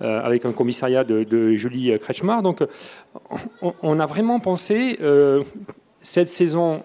avec 0.00 0.44
un 0.44 0.52
commissariat 0.52 1.04
de, 1.04 1.52
Julie 1.52 1.98
Kretschmar. 1.98 2.42
Donc 2.42 2.62
on, 3.82 4.00
a 4.00 4.06
vraiment 4.06 4.40
pensé 4.40 4.98
cette 6.00 6.28
saison 6.28 6.82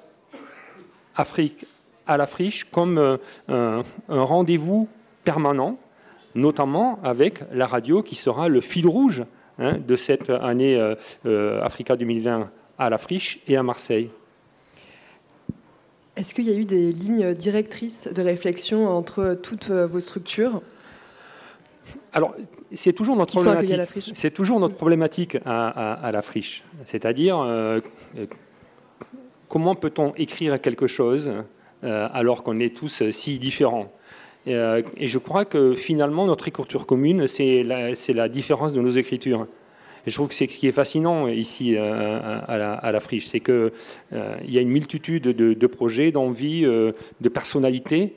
Afrique 1.15 1.65
à 2.07 2.17
la 2.17 2.25
friche 2.25 2.65
comme 2.65 2.97
euh, 2.97 3.17
un, 3.49 3.83
rendez-vous 4.09 4.87
permanent, 5.23 5.77
notamment 6.35 6.99
avec 7.03 7.39
la 7.51 7.65
radio 7.65 8.01
qui 8.03 8.15
sera 8.15 8.49
le 8.49 8.61
fil 8.61 8.87
rouge 8.87 9.23
hein, 9.59 9.77
de 9.85 9.95
cette 9.95 10.29
année 10.29 10.75
euh, 10.75 10.95
euh, 11.25 11.61
Africa 11.61 11.95
2020 11.95 12.49
à 12.77 12.89
la 12.89 12.97
friche 12.97 13.39
et 13.47 13.55
à 13.55 13.63
Marseille. 13.63 14.09
Est-ce 16.15 16.35
qu'il 16.35 16.47
y 16.47 16.51
a 16.51 16.55
eu 16.55 16.65
des 16.65 16.91
lignes 16.91 17.33
directrices 17.33 18.07
de 18.07 18.21
réflexion 18.21 18.87
entre 18.87 19.37
toutes 19.41 19.71
vos 19.71 19.99
structures? 19.99 20.61
Alors, 22.11 22.35
c'est 22.71 22.93
toujours 22.93 23.15
notre 23.15 23.33
problématique. 23.33 24.11
C'est 24.13 24.29
toujours 24.29 24.59
notre 24.59 24.75
problématique 24.75 25.37
à, 25.43 26.11
la 26.13 26.21
friche. 26.21 26.63
C'est-à-dire, 26.85 27.81
comment 29.47 29.73
peut-on 29.73 30.13
écrire 30.13 30.61
quelque 30.61 30.85
chose? 30.85 31.31
Alors 31.83 32.43
qu'on 32.43 32.59
est 32.59 32.75
tous 32.75 33.01
euh, 33.01 33.11
si 33.11 33.39
différents. 33.39 33.91
Euh, 34.47 34.81
et, 34.97 35.07
je 35.07 35.17
crois 35.17 35.45
que 35.45 35.75
finalement, 35.75 36.25
notre 36.25 36.47
écriture 36.47 36.85
commune, 36.85 37.27
c'est 37.27 37.63
la, 37.63 38.29
différence 38.29 38.73
de 38.73 38.81
nos 38.81 38.91
écritures. 38.91 39.47
Je 40.05 40.13
trouve 40.13 40.27
que 40.27 40.33
c'est 40.33 40.49
ce 40.49 40.57
qui 40.57 40.67
est 40.67 40.73
fascinant 40.73 41.27
ici 41.27 41.77
à, 41.77 42.91
la, 42.91 42.99
friche, 42.99 43.25
c'est 43.25 43.39
qu'il 43.39 43.71
y 44.11 44.57
a 44.57 44.61
une 44.61 44.69
multitude 44.69 45.23
de, 45.23 45.67
projets, 45.67 46.11
d'envies, 46.11 46.63
de 46.63 47.29
personnalités, 47.29 48.13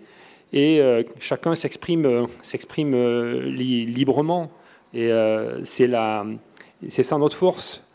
et 0.52 0.80
chacun 1.20 1.54
s'exprime 1.54 2.26
librement. 3.46 4.50
Et 4.94 5.12
c'est 5.62 7.02
ça 7.04 7.18
notre 7.18 7.36
force 7.36 7.85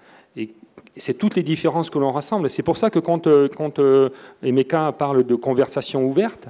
c'est 0.97 1.13
toutes 1.13 1.35
les 1.35 1.43
différences 1.43 1.89
que 1.89 1.99
l'on 1.99 2.11
rassemble. 2.11 2.49
C'est 2.49 2.63
pour 2.63 2.77
ça 2.77 2.89
que 2.89 2.99
quand, 2.99 3.27
euh, 3.27 3.47
euh, 3.79 4.09
Emeka 4.43 4.91
parle 4.91 5.23
de 5.23 5.35
conversation 5.35 6.05
ouverte, 6.05 6.47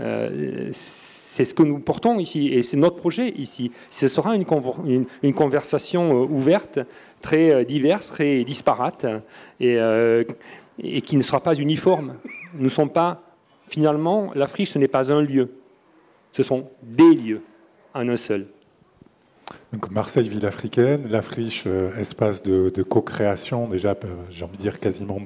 euh, 0.00 0.70
c'est 0.72 1.44
ce 1.44 1.52
que 1.52 1.62
nous 1.62 1.80
portons 1.80 2.18
ici, 2.18 2.48
et 2.48 2.62
c'est 2.62 2.76
notre 2.76 2.96
projet 2.96 3.30
ici. 3.30 3.72
Ce 3.90 4.08
sera 4.08 4.36
une, 4.36 4.44
conversation 5.34 6.22
ouverte, 6.22 6.78
très 7.20 7.64
diverse, 7.64 8.08
très 8.08 8.44
disparate, 8.44 9.04
et, 9.58 9.76
et, 10.78 11.00
qui 11.00 11.16
ne 11.16 11.22
sera 11.22 11.40
pas 11.40 11.54
uniforme. 11.54 12.14
Nous 12.54 12.64
ne 12.64 12.68
sommes 12.68 12.90
pas, 12.90 13.20
finalement, 13.66 14.30
la 14.36 14.46
friche, 14.46 14.70
ce 14.70 14.78
n'est 14.78 14.86
pas 14.86 15.10
un 15.10 15.20
lieu, 15.20 15.50
ce 16.30 16.44
sont 16.44 16.68
des 16.84 17.14
lieux, 17.14 17.42
en 17.94 18.08
un 18.08 18.16
seul. 18.16 18.46
Donc 19.72 19.90
Marseille, 19.90 20.28
ville 20.28 20.46
africaine, 20.46 21.08
la 21.08 21.22
friche, 21.22 21.64
euh, 21.66 21.94
espace 21.96 22.42
de, 22.42 22.70
co-création, 22.82 23.68
déjà, 23.68 23.90
euh, 23.90 24.14
j'ai 24.30 24.44
envie 24.44 24.56
de 24.56 24.62
dire 24.62 24.78
quasiment 24.80 25.18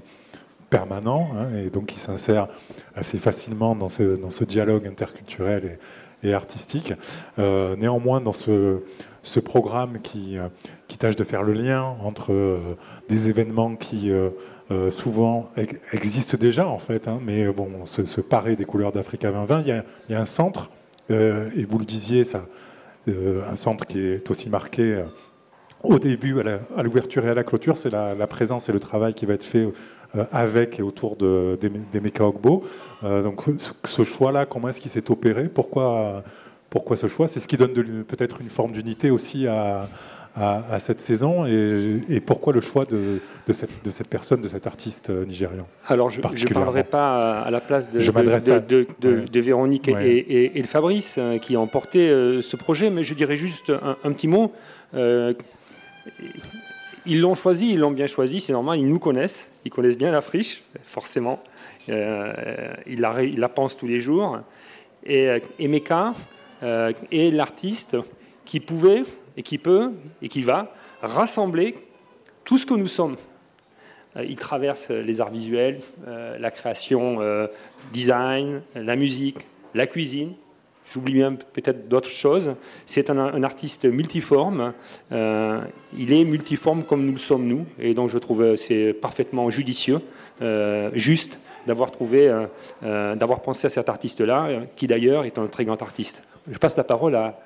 permanent, 0.71 1.29
hein, 1.35 1.49
et 1.57 1.71
donc 1.71 1.87
qui 1.87 1.99
s'insère 1.99 2.49
assez 2.95 3.19
facilement 3.19 3.75
dans 3.75 3.89
ce, 3.89 4.17
dans 4.17 4.31
ce 4.31 4.45
dialogue 4.45 4.87
interculturel 4.87 5.79
et, 6.23 6.33
artistique. 6.33 6.93
Euh, 7.39 7.77
néanmoins, 7.77 8.21
dans 8.21 8.33
ce, 8.33 8.81
ce 9.23 9.41
programme 9.41 10.01
qui, 10.01 10.37
qui 10.89 10.99
tâche 10.99 11.17
de 11.17 11.25
faire 11.25 11.43
le 11.43 11.53
lien 11.53 11.83
entre 12.03 12.59
des 13.09 13.29
événements 13.29 13.77
qui 13.77 14.11
souvent 14.91 15.51
existent 15.93 16.37
déjà 16.39 16.67
en 16.67 16.79
fait, 16.79 17.09
hein, 17.09 17.19
mais 17.25 17.47
bon, 17.49 17.85
se, 17.85 18.21
parer 18.21 18.57
des 18.57 18.65
couleurs 18.65 18.93
d'Africa 18.93 19.31
2020, 19.31 19.61
il 19.61 19.69
y, 19.69 19.73
a, 19.73 19.85
il 20.09 20.13
y 20.13 20.15
a 20.15 20.21
un 20.21 20.27
centre, 20.27 20.71
et 21.11 21.65
vous 21.69 21.79
le 21.79 21.85
disiez, 21.85 22.25
ça, 22.25 22.47
un 23.09 23.57
centre 23.57 23.87
qui 23.87 24.01
est 24.01 24.31
aussi 24.31 24.49
marqué 24.51 25.03
au 25.83 25.99
début, 25.99 26.37
à 26.77 26.83
l'ouverture 26.83 27.25
et 27.25 27.29
à 27.29 27.35
la 27.35 27.45
clôture, 27.45 27.77
c'est 27.77 27.91
la, 27.91 28.27
présence 28.27 28.69
et 28.69 28.73
le 28.73 28.81
travail 28.81 29.15
qui 29.15 29.27
va 29.27 29.35
être 29.35 29.45
fait 29.45 29.69
euh, 30.17 30.25
avec 30.33 30.79
et 30.79 30.83
autour 30.83 31.17
de, 31.17 31.59
des, 31.61 31.69
des 31.69 32.13
euh, 33.05 33.23
donc 33.23 33.45
ce 33.85 34.05
choix-là, 34.05 34.47
comment 34.47 34.69
est-ce 34.69 34.81
qu'il 34.81 34.91
s'est 34.91 35.11
opéré? 35.11 35.49
Pourquoi, 35.49 36.25
pourquoi 36.69 36.97
ce 36.97 37.07
choix? 37.07 37.29
C'est 37.29 37.41
ce 37.41 37.47
qui 37.47 37.57
donne 37.57 37.73
peut-être 38.05 38.41
une 38.41 38.51
forme 38.51 38.73
d'unité 38.73 39.11
aussi 39.11 39.47
à, 39.47 39.89
à, 40.37 40.79
cette 40.79 41.01
saison 41.01 41.47
et, 41.47 42.21
pourquoi 42.25 42.53
le 42.53 42.61
choix 42.61 42.85
de, 42.85 43.21
de, 43.47 43.53
cette, 43.53 43.85
de, 43.85 43.91
cette, 43.91 44.09
personne, 44.09 44.41
de 44.41 44.49
cet 44.49 44.67
artiste 44.67 45.11
euh, 45.11 45.25
nigérian 45.25 45.67
Alors 45.87 46.11
je 46.11 46.21
ne 46.21 46.53
parlerai 46.53 46.85
pas 46.85 47.41
à 47.41 47.51
la 47.51 47.61
place 47.61 47.91
de, 47.91 48.87
de 48.99 49.41
Véronique 49.41 49.89
et, 49.89 50.61
de 50.61 50.67
Fabrice 50.67 51.19
qui 51.43 51.57
ont 51.57 51.67
porté 51.67 52.09
ce 52.43 52.57
projet, 52.57 52.91
mais 52.91 53.05
je 53.05 53.15
dirais 53.15 53.37
juste 53.37 53.71
un, 53.71 53.97
un 54.05 54.13
petit 54.13 54.29
mot. 54.29 54.53
Ils 57.07 57.21
l'ont 57.21 57.35
choisi, 57.35 57.73
ils 57.73 57.79
l'ont 57.79 57.91
bien 57.91 58.07
choisi, 58.07 58.41
c'est 58.41 58.53
normal, 58.53 58.79
ils 58.79 58.87
nous 58.87 58.99
connaissent, 58.99 59.51
ils 59.65 59.71
connaissent 59.71 59.97
bien 59.97 60.11
la 60.11 60.21
friche, 60.21 60.63
forcément. 60.83 61.41
Euh, 61.89 62.75
ils, 62.87 63.01
la, 63.01 63.15
la, 63.23 63.49
pensent 63.49 63.79
tous 63.79 63.87
les 63.87 63.99
jours. 63.99 64.41
Et 65.05 65.29
euh, 65.29 65.39
Emeka 65.59 66.13
euh, 66.63 66.93
est 67.11 67.31
l'artiste 67.31 67.97
qui 68.45 68.61
pouvait 68.61 69.05
et 69.39 69.43
qui 69.43 69.57
peut 69.57 69.93
et 70.21 70.29
qui 70.29 70.43
va 70.43 70.75
rassembler 71.01 71.75
tout 72.45 72.59
ce 72.59 72.67
que 72.67 72.75
nous 72.75 72.89
sommes. 72.89 73.17
il 74.17 74.37
traverse 74.37 74.91
les 74.91 75.21
arts 75.23 75.31
visuels, 75.31 75.81
la 76.07 76.51
création, 76.51 77.21
design, 77.93 78.63
la 78.75 78.97
musique, 78.97 79.47
la 79.75 79.87
cuisine, 79.87 80.35
J'oublie 80.93 81.19
même 81.19 81.37
peut-être 81.37 81.89
d'autres 81.89 82.09
choses. 82.09 82.55
C'est 82.87 83.11
un, 83.11 83.43
artiste 83.43 83.85
multiforme. 83.85 84.73
Euh, 85.13 85.61
il 85.97 86.13
est 86.13 86.25
multiforme 86.25 86.83
comme 86.83 87.05
nous 87.05 87.13
le 87.13 87.19
sommes 87.19 87.47
nous. 87.47 87.67
Et 87.79 87.93
donc 87.93 88.09
je 88.09 88.19
trouve 88.19 88.57
c'est 88.57 88.95
parfaitement 88.95 89.51
judicieux, 89.51 90.01
euh, 90.41 90.91
juste 90.95 91.41
d'avoir 91.67 91.91
trouvé, 91.91 92.33
euh, 92.83 93.15
d'avoir 93.17 93.43
pensé 93.43 93.67
à 93.67 93.71
cet 93.71 93.91
artiste-là, 93.91 94.63
qui 94.77 94.87
d'ailleurs 94.87 95.25
est 95.25 95.39
un 95.39 95.47
très 95.47 95.67
grand 95.67 95.81
artiste. 95.83 96.23
Je 96.51 96.57
passe 96.57 96.77
la 96.79 96.85
parole 96.85 97.15
à, 97.15 97.39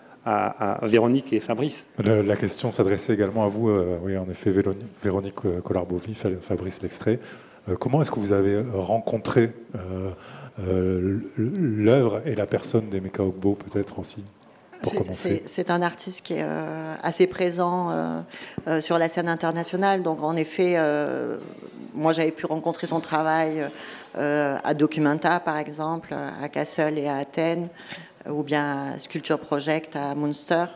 Véronique 0.82 1.32
et 1.32 1.40
Fabrice. 1.40 1.86
La, 1.98 2.36
question 2.36 2.70
s'adressait 2.70 3.14
également 3.14 3.44
à 3.44 3.48
vous, 3.48 3.74
oui, 4.04 4.16
en 4.16 4.28
effet, 4.30 4.52
Véronique 5.02 5.34
Collarbovi, 5.64 6.14
Fabrice 6.40 6.80
L'extrait. 6.82 7.18
comment 7.78 8.02
est-ce 8.02 8.10
que 8.10 8.20
vous 8.20 8.32
avez 8.32 8.62
rencontré 8.72 9.52
euh, 10.60 11.18
l'œuvre 11.38 12.20
et 12.26 12.34
la 12.34 12.44
personne 12.44 12.90
des 12.90 13.00
Ogbo 13.18 13.54
peut-être 13.54 13.98
aussi 13.98 14.22
c'est 15.12 15.70
un 15.70 15.80
artiste 15.80 16.26
qui 16.26 16.34
est 16.34 16.42
euh, 16.42 16.96
assez 17.04 17.28
présent 17.28 17.90
euh, 18.66 18.80
sur 18.80 18.98
la 18.98 19.08
scène 19.08 19.28
internationale. 19.28 20.02
Donc, 20.02 20.20
en 20.24 20.34
effet, 20.34 20.76
moi, 21.94 22.10
j'avais 22.10 22.32
pu 22.32 22.46
rencontrer 22.46 22.88
son 22.88 22.98
travail 22.98 23.64
à 24.16 24.74
Documenta, 24.74 25.38
par 25.38 25.56
exemple, 25.56 26.12
à 26.12 26.48
Kassel 26.48 26.98
et 26.98 27.06
à 27.06 27.18
Athènes, 27.18 27.68
ou 28.28 28.42
bien 28.42 28.98
Sculpture 28.98 29.38
Project 29.38 29.96
à 29.96 30.14
Munster. 30.14 30.66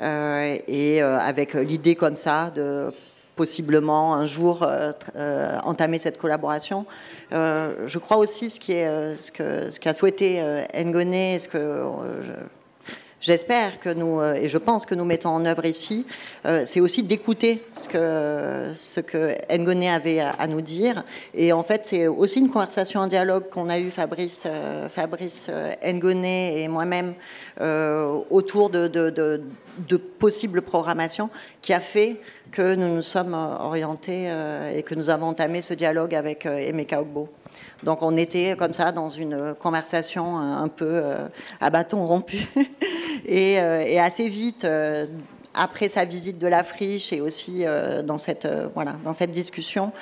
et 0.00 1.00
avec 1.00 1.54
l'idée 1.54 1.94
comme 1.94 2.16
ça 2.16 2.50
de 2.50 2.92
possiblement 3.36 4.14
un 4.14 4.26
jour 4.26 4.62
euh, 4.62 4.92
euh, 5.16 5.58
entamer 5.64 5.98
cette 5.98 6.18
collaboration. 6.18 6.86
Euh, 7.32 7.86
je 7.86 7.98
crois 7.98 8.18
aussi 8.18 8.50
ce 8.50 8.60
qui 8.60 8.72
est 8.72 9.16
ce 9.16 9.32
que 9.32 9.70
ce 9.70 9.80
qu'a 9.80 9.94
souhaité 9.94 10.42
Ngoné, 10.74 11.38
ce 11.38 11.48
que 11.48 11.82
j'espère 13.22 13.80
que 13.80 13.88
nous, 13.88 14.22
et 14.22 14.50
je 14.50 14.58
pense 14.58 14.84
que 14.84 14.94
nous 14.94 15.06
mettons 15.06 15.30
en 15.30 15.46
œuvre 15.46 15.64
ici, 15.64 16.04
c'est 16.64 16.80
aussi 16.80 17.02
d'écouter 17.02 17.64
ce 17.74 17.88
que, 17.88 18.72
ce 18.74 19.00
que 19.00 19.34
Ngoné 19.50 19.88
avait 19.88 20.20
à, 20.20 20.46
nous 20.46 20.60
dire. 20.60 21.04
Et 21.32 21.52
en 21.52 21.62
fait, 21.62 21.82
c'est 21.86 22.06
aussi 22.08 22.40
une 22.40 22.50
conversation, 22.50 23.00
un 23.00 23.06
dialogue 23.06 23.48
qu'on 23.48 23.70
a 23.70 23.78
eu, 23.78 23.90
Fabrice, 23.90 24.46
Fabrice 24.90 25.48
Ngoné 25.82 26.62
et 26.62 26.68
moi-même, 26.68 27.14
autour 28.30 28.68
de, 28.68 28.88
de, 28.88 29.08
de, 29.08 29.42
de 29.78 29.96
possibles 29.96 30.62
programmations, 30.62 31.30
qui 31.60 31.72
a 31.72 31.80
fait 31.80 32.20
que 32.50 32.74
nous 32.74 32.96
nous 32.96 33.02
sommes 33.02 33.34
euh, 33.34 33.56
orientés 33.58 34.26
euh, 34.28 34.76
et 34.76 34.82
que 34.82 34.94
nous 34.94 35.10
avons 35.10 35.26
entamé 35.26 35.62
ce 35.62 35.74
dialogue 35.74 36.14
avec 36.14 36.46
euh, 36.46 36.58
Emeka 36.58 37.00
Ogbo. 37.00 37.28
Donc 37.82 38.02
on 38.02 38.16
était 38.16 38.54
comme 38.56 38.74
ça 38.74 38.92
dans 38.92 39.10
une 39.10 39.54
conversation 39.58 40.38
un 40.38 40.68
peu 40.68 41.02
à 41.60 41.68
bâton 41.68 42.06
rompu 42.06 42.46
et, 43.26 43.58
assez 43.98 44.28
vite 44.28 44.66
après 45.52 45.88
sa 45.88 46.04
visite 46.04 46.38
de 46.38 46.46
la 46.46 46.62
friche 46.62 47.12
et 47.12 47.20
aussi 47.20 47.64
dans 48.04 48.18
cette 48.18 48.48
voilà 48.74 48.94
dans 49.04 49.12
cette 49.12 49.32
discussion 49.32 49.92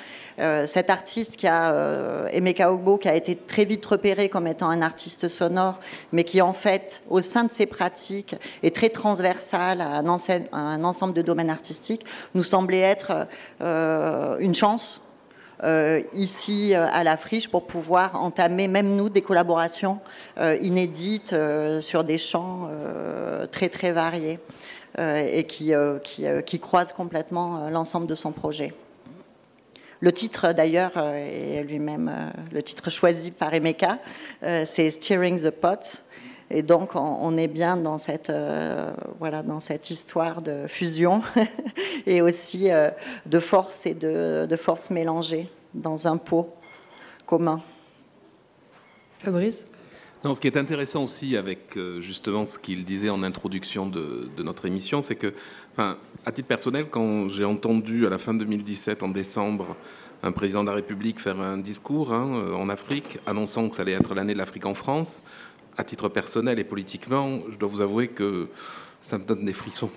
euh, 0.41 0.65
cet 0.65 0.89
artiste 0.89 1.37
qui 1.37 1.47
a, 1.47 1.71
euh, 1.71 2.27
Emeka 2.31 2.71
qui 2.99 3.07
a 3.07 3.15
été 3.15 3.35
très 3.35 3.63
vite 3.63 3.85
repéré 3.85 4.27
comme 4.27 4.47
étant 4.47 4.69
un 4.69 4.81
artiste 4.81 5.27
sonore, 5.27 5.79
mais 6.11 6.23
qui 6.23 6.41
en 6.41 6.53
fait, 6.53 7.03
au 7.09 7.21
sein 7.21 7.43
de 7.43 7.51
ses 7.51 7.67
pratiques, 7.67 8.35
est 8.63 8.75
très 8.75 8.89
transversal 8.89 9.81
à 9.81 9.97
un, 9.97 10.83
ensemble 10.83 11.13
de 11.13 11.21
domaines 11.21 11.51
artistiques, 11.51 12.05
nous 12.33 12.43
semblait 12.43 12.79
être 12.79 13.27
euh, 13.61 14.37
une 14.39 14.55
chance 14.55 15.01
ici 16.13 16.73
à 16.73 17.03
la 17.03 17.17
friche 17.17 17.47
pour 17.47 17.67
pouvoir 17.67 18.15
entamer, 18.15 18.67
même 18.67 18.95
nous, 18.95 19.09
des 19.09 19.21
collaborations 19.21 19.99
inédites 20.59 21.35
sur 21.81 22.03
des 22.03 22.17
champs 22.17 22.67
très 23.51 23.69
très 23.69 23.91
variés 23.91 24.39
et 24.97 25.43
qui 25.43 26.59
croisent 26.59 26.93
complètement 26.93 27.69
l'ensemble 27.69 28.07
de 28.07 28.15
son 28.15 28.31
projet. 28.31 28.73
Le 30.03 30.11
titre, 30.11 30.51
d'ailleurs, 30.51 30.93
euh, 30.95 31.13
est 31.13 31.63
lui-même 31.63 32.09
euh, 32.11 32.31
le 32.51 32.63
titre 32.63 32.89
choisi 32.89 33.29
par 33.29 33.53
Emeka, 33.53 33.99
euh, 34.41 34.63
c'est 34.65 34.89
Steering 34.89 35.39
the 35.39 35.51
Pot. 35.51 36.03
Et 36.49 36.63
donc, 36.63 36.95
on, 36.95 37.37
est 37.37 37.47
bien 37.47 37.77
dans 37.77 37.97
cette, 37.97 38.29
voilà, 39.19 39.41
dans 39.41 39.61
cette 39.61 39.89
histoire 39.89 40.41
de 40.41 40.67
fusion 40.67 41.21
et 42.05 42.21
aussi 42.21 42.67
de 43.25 43.39
force 43.39 43.85
et 43.85 43.93
de, 43.93 44.45
de 44.49 44.55
force 44.57 44.89
mélangée 44.89 45.49
dans 45.73 46.09
un 46.09 46.17
pot 46.17 46.53
commun. 47.25 47.61
Fabrice? 49.19 49.65
Non, 50.25 50.33
ce 50.33 50.41
qui 50.41 50.47
est 50.47 50.57
intéressant 50.57 51.05
aussi 51.05 51.37
avec 51.37 51.79
justement 51.99 52.45
ce 52.45 52.59
qu'il 52.59 52.83
disait 52.83 53.09
en 53.09 53.23
introduction 53.23 53.85
de, 53.85 54.29
de 54.35 54.43
notre 54.43 54.65
émission, 54.65 55.01
c'est 55.01 55.15
que, 55.15 55.33
enfin, 55.71 55.97
à 56.25 56.31
titre 56.31 56.47
personnel, 56.47 56.87
quand 56.89 57.29
j'ai 57.29 57.45
entendu 57.45 58.05
à 58.05 58.09
la 58.09 58.17
fin 58.17 58.33
2017, 58.33 59.03
en 59.03 59.09
décembre, 59.09 59.75
un 60.23 60.31
président 60.31 60.63
de 60.63 60.69
la 60.69 60.75
République 60.75 61.19
faire 61.19 61.39
un 61.39 61.57
discours 61.57 62.13
hein, 62.13 62.35
euh, 62.35 62.53
en 62.53 62.69
Afrique, 62.69 63.19
annonçant 63.25 63.69
que 63.69 63.75
ça 63.75 63.81
allait 63.81 63.93
être 63.93 64.13
l'année 64.13 64.33
de 64.33 64.37
l'Afrique 64.37 64.65
en 64.65 64.75
France, 64.75 65.23
à 65.77 65.83
titre 65.83 66.09
personnel 66.09 66.59
et 66.59 66.63
politiquement, 66.63 67.39
je 67.49 67.57
dois 67.57 67.69
vous 67.69 67.81
avouer 67.81 68.07
que 68.07 68.49
ça 69.01 69.17
me 69.17 69.23
donne 69.23 69.45
des 69.45 69.53
frissons. 69.53 69.89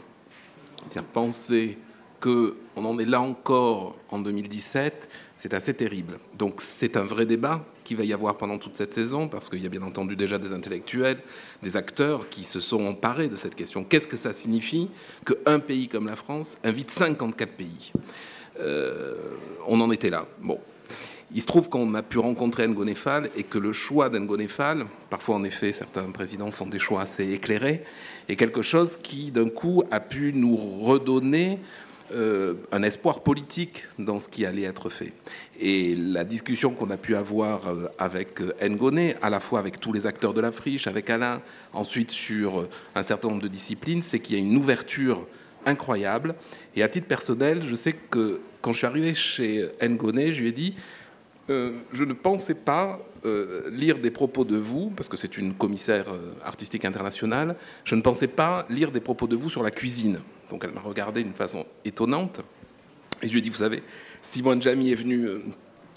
-dire 0.90 1.02
penser 1.02 1.78
qu'on 2.24 2.84
en 2.84 2.98
est 2.98 3.04
là 3.04 3.20
encore 3.20 3.96
en 4.08 4.18
2017, 4.18 5.10
c'est 5.36 5.52
assez 5.52 5.74
terrible. 5.74 6.18
Donc 6.38 6.62
c'est 6.62 6.96
un 6.96 7.02
vrai 7.02 7.26
débat 7.26 7.62
qui 7.84 7.94
va 7.94 8.04
y 8.04 8.14
avoir 8.14 8.38
pendant 8.38 8.56
toute 8.56 8.74
cette 8.74 8.94
saison, 8.94 9.28
parce 9.28 9.50
qu'il 9.50 9.62
y 9.62 9.66
a 9.66 9.68
bien 9.68 9.82
entendu 9.82 10.16
déjà 10.16 10.38
des 10.38 10.54
intellectuels, 10.54 11.18
des 11.62 11.76
acteurs 11.76 12.30
qui 12.30 12.44
se 12.44 12.60
sont 12.60 12.86
emparés 12.86 13.28
de 13.28 13.36
cette 13.36 13.54
question. 13.54 13.84
Qu'est-ce 13.84 14.08
que 14.08 14.16
ça 14.16 14.32
signifie 14.32 14.88
qu'un 15.26 15.58
pays 15.58 15.88
comme 15.88 16.06
la 16.06 16.16
France 16.16 16.56
invite 16.64 16.90
54 16.90 17.52
pays? 17.52 17.92
Euh, 18.58 19.14
on 19.66 19.80
en 19.82 19.90
était 19.90 20.10
là. 20.10 20.26
Bon. 20.40 20.58
Il 21.34 21.42
se 21.42 21.46
trouve 21.46 21.68
qu'on 21.68 21.94
a 21.94 22.02
pu 22.02 22.18
rencontrer 22.18 22.68
Ngonefal 22.68 23.28
et 23.36 23.42
que 23.42 23.58
le 23.58 23.72
choix 23.72 24.08
d'Ngonefal, 24.08 24.86
parfois 25.10 25.34
en 25.34 25.42
effet 25.42 25.72
certains 25.72 26.10
présidents 26.12 26.52
font 26.52 26.66
des 26.66 26.78
choix 26.78 27.02
assez 27.02 27.32
éclairés, 27.32 27.82
est 28.28 28.36
quelque 28.36 28.62
chose 28.62 28.96
qui 29.02 29.32
d'un 29.32 29.48
coup 29.48 29.82
a 29.90 29.98
pu 30.00 30.32
nous 30.32 30.56
redonner 30.56 31.58
euh, 32.14 32.54
un 32.72 32.82
espoir 32.82 33.20
politique 33.20 33.84
dans 33.98 34.20
ce 34.20 34.28
qui 34.28 34.46
allait 34.46 34.62
être 34.62 34.88
fait. 34.88 35.12
Et 35.60 35.94
la 35.94 36.24
discussion 36.24 36.72
qu'on 36.72 36.90
a 36.90 36.96
pu 36.96 37.16
avoir 37.16 37.68
euh, 37.68 37.88
avec 37.98 38.40
Ngoné, 38.62 39.16
à 39.20 39.30
la 39.30 39.40
fois 39.40 39.58
avec 39.58 39.80
tous 39.80 39.92
les 39.92 40.06
acteurs 40.06 40.32
de 40.32 40.40
la 40.40 40.52
friche, 40.52 40.86
avec 40.86 41.10
Alain, 41.10 41.42
ensuite 41.72 42.10
sur 42.10 42.68
un 42.94 43.02
certain 43.02 43.28
nombre 43.28 43.42
de 43.42 43.48
disciplines, 43.48 44.02
c'est 44.02 44.20
qu'il 44.20 44.36
y 44.36 44.38
a 44.38 44.42
une 44.42 44.56
ouverture 44.56 45.26
incroyable. 45.66 46.34
Et 46.76 46.82
à 46.82 46.88
titre 46.88 47.06
personnel, 47.08 47.62
je 47.66 47.74
sais 47.74 47.94
que 47.94 48.40
quand 48.60 48.72
je 48.72 48.78
suis 48.78 48.86
arrivé 48.86 49.14
chez 49.14 49.68
Ngoné, 49.82 50.32
je 50.32 50.42
lui 50.42 50.48
ai 50.48 50.52
dit 50.52 50.74
je 51.48 52.04
ne 52.04 52.14
pensais 52.14 52.54
pas 52.54 53.00
lire 53.70 53.98
des 53.98 54.10
propos 54.10 54.44
de 54.44 54.56
vous, 54.56 54.90
parce 54.96 55.08
que 55.08 55.16
c'est 55.16 55.36
une 55.36 55.52
commissaire 55.52 56.06
artistique 56.44 56.84
internationale, 56.84 57.56
je 57.84 57.94
ne 57.94 58.00
pensais 58.00 58.28
pas 58.28 58.66
lire 58.70 58.90
des 58.90 59.00
propos 59.00 59.26
de 59.26 59.36
vous 59.36 59.50
sur 59.50 59.62
la 59.62 59.70
cuisine. 59.70 60.20
Donc 60.50 60.64
elle 60.64 60.72
m'a 60.72 60.80
regardé 60.80 61.22
d'une 61.22 61.34
façon 61.34 61.66
étonnante. 61.84 62.40
Et 63.22 63.28
je 63.28 63.32
lui 63.32 63.38
ai 63.38 63.42
dit, 63.42 63.50
vous 63.50 63.56
savez, 63.56 63.82
Simone 64.22 64.60
Jamy 64.60 64.92
est 64.92 64.96
venu 64.96 65.28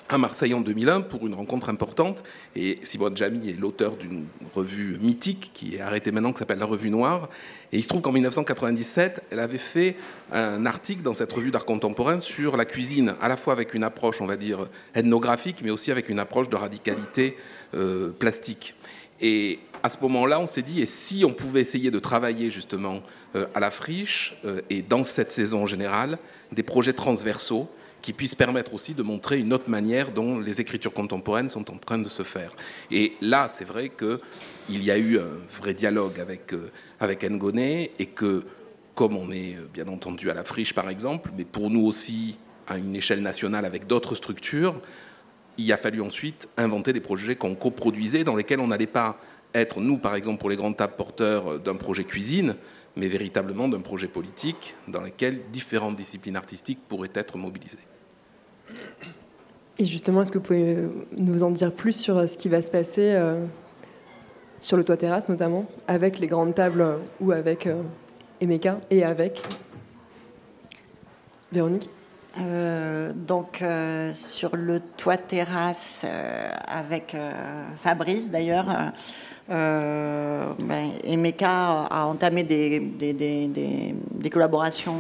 à 0.10 0.18
Marseille 0.18 0.54
en 0.54 0.62
2001 0.62 1.02
pour 1.02 1.28
une 1.28 1.34
rencontre 1.34 1.70
importante. 1.70 2.24
Et 2.56 2.80
Simone 2.84 3.16
Jamy 3.18 3.50
est 3.50 3.60
l'auteur 3.60 3.98
d'une 3.98 4.26
revue 4.54 4.98
mythique 5.02 5.52
qui 5.54 5.76
est 5.76 5.82
arrêtée 5.82 6.12
maintenant, 6.12 6.32
qui 6.32 6.40
s'appelle 6.40 6.60
La 6.60 6.66
Revue 6.66 6.90
Noire. 6.90 7.30
Et 7.72 7.78
il 7.78 7.84
se 7.84 7.90
trouve 7.90 8.02
qu'en 8.02 8.12
1997, 8.12 9.24
elle 9.32 9.40
avait 9.40 9.58
fait 9.58 9.96
un 10.32 10.66
article 10.66 11.02
dans 11.02 11.14
cette 11.14 11.32
revue 11.34 11.52
d'art 11.52 11.66
contemporain 11.66 12.20
sur 12.20 12.56
la 12.56 12.66
cuisine, 12.66 13.16
à 13.22 13.28
la 13.28 13.38
fois 13.38 13.54
avec 13.54 13.74
une 13.74 13.84
approche, 13.84 14.22
on 14.22 14.26
va 14.26 14.38
dire, 14.38 14.70
ethnographique, 14.96 15.58
mais 15.64 15.72
aussi 15.72 15.92
avec 15.92 16.10
une 16.10 16.20
approche 16.20 16.50
de 16.50 16.56
radicalité 16.56 17.36
euh, 17.74 18.12
plastique. 18.12 18.76
Et 19.20 19.60
à 19.84 19.90
ce 19.90 19.98
moment-là, 20.02 20.40
on 20.40 20.48
s'est 20.48 20.62
dit, 20.62 20.82
et 20.82 20.86
si 20.86 21.24
on 21.26 21.34
pouvait 21.34 21.62
essayer 21.62 21.92
de 21.92 22.00
travailler 22.00 22.52
justement 22.52 23.02
euh, 23.36 23.46
à 23.54 23.60
la 23.60 23.72
friche 23.72 24.38
euh, 24.46 24.62
et 24.70 24.82
dans 24.82 25.04
cette 25.04 25.32
saison 25.32 25.64
en 25.64 25.68
général, 25.68 26.18
des 26.52 26.64
projets 26.64 26.94
transversaux 26.94 27.70
qui 28.02 28.14
puisse 28.14 28.36
permettre 28.36 28.74
aussi 28.74 28.94
de 28.94 29.04
montrer 29.04 29.40
une 29.40 29.54
autre 29.54 29.70
manière 29.70 30.12
dont 30.12 30.40
les 30.40 30.62
écritures 30.62 30.94
contemporaines 30.94 31.50
sont 31.50 31.70
en 31.72 31.78
train 31.78 31.98
de 31.98 32.10
se 32.10 32.24
faire. 32.24 32.52
Et 32.92 33.14
là, 33.22 33.50
c'est 33.52 33.66
vrai 33.66 33.90
qu'il 33.90 34.84
y 34.84 34.92
a 34.92 34.98
eu 34.98 35.20
un 35.20 35.30
vrai 35.60 35.74
dialogue 35.74 36.20
avec, 36.20 36.54
euh, 36.54 36.72
avec 37.00 37.24
Ngoné 37.24 37.92
et 38.00 38.06
que, 38.06 38.44
comme 38.96 39.18
on 39.18 39.32
est 39.32 39.58
bien 39.74 39.88
entendu 39.88 40.30
à 40.30 40.34
la 40.34 40.44
friche 40.44 40.74
par 40.74 40.90
exemple, 40.90 41.32
mais 41.38 41.46
pour 41.46 41.70
nous 41.70 41.86
aussi 41.86 42.38
à 42.68 42.78
une 42.78 42.96
échelle 42.96 43.22
nationale 43.22 43.66
avec 43.66 43.88
d'autres 43.88 44.16
structures, 44.16 44.80
il 45.58 45.72
a 45.74 45.78
fallu 45.78 46.02
ensuite 46.02 46.48
inventer 46.58 46.94
des 46.94 47.00
projets 47.00 47.36
qu'on 47.36 47.56
coproduisait 47.56 48.24
dans 48.24 48.36
lesquels 48.36 48.60
on 48.60 48.68
n'allait 48.68 48.86
pas 48.86 49.20
être, 49.54 49.80
nous 49.80 49.98
par 49.98 50.16
exemple 50.16 50.40
pour 50.40 50.50
les 50.50 50.56
grandes 50.56 50.78
tables 50.78 50.96
porteurs 50.96 51.54
euh, 51.54 51.58
d'un 51.58 51.76
projet 51.76 52.04
cuisine, 52.04 52.56
mais 52.96 53.08
véritablement 53.08 53.68
d'un 53.68 53.82
projet 53.82 54.08
politique 54.08 54.76
dans 54.88 55.02
lequel 55.02 55.42
différentes 55.52 55.96
disciplines 55.96 56.36
artistiques 56.36 56.80
pourraient 56.88 57.12
être 57.14 57.38
mobilisées. 57.38 57.78
Et 59.80 59.86
justement, 59.86 60.24
est-ce 60.24 60.32
que 60.32 60.40
vous 60.40 60.44
pouvez 60.44 60.78
nous 61.16 61.44
en 61.44 61.52
dire 61.52 61.72
plus 61.72 61.94
sur 61.94 62.18
euh, 62.18 62.28
ce 62.28 62.36
qui 62.36 62.50
va 62.50 62.62
se 62.62 62.72
passer 62.72 63.14
euh, 63.14 63.46
sur 64.60 64.76
le 64.76 64.84
toit 64.84 64.98
terrasse, 64.98 65.30
notamment, 65.30 65.68
avec 65.88 66.18
les 66.18 66.28
grandes 66.28 66.56
tables 66.56 66.82
euh, 66.82 66.98
ou 67.22 67.32
avec 67.32 67.70
Emeka 68.42 68.80
et 68.90 69.04
avec 69.04 69.44
Véronique? 71.52 71.90
Donc 73.16 73.64
sur 74.14 74.56
le 74.56 74.80
toit 74.80 75.18
terrasse 75.18 76.06
avec 76.68 77.18
Fabrice 77.78 78.30
d'ailleurs, 78.30 78.92
euh, 79.50 80.54
ben, 80.60 80.92
Emeka 81.04 81.86
a 81.90 82.06
entamé 82.06 82.44
des, 82.44 84.30
collaborations 84.32 84.98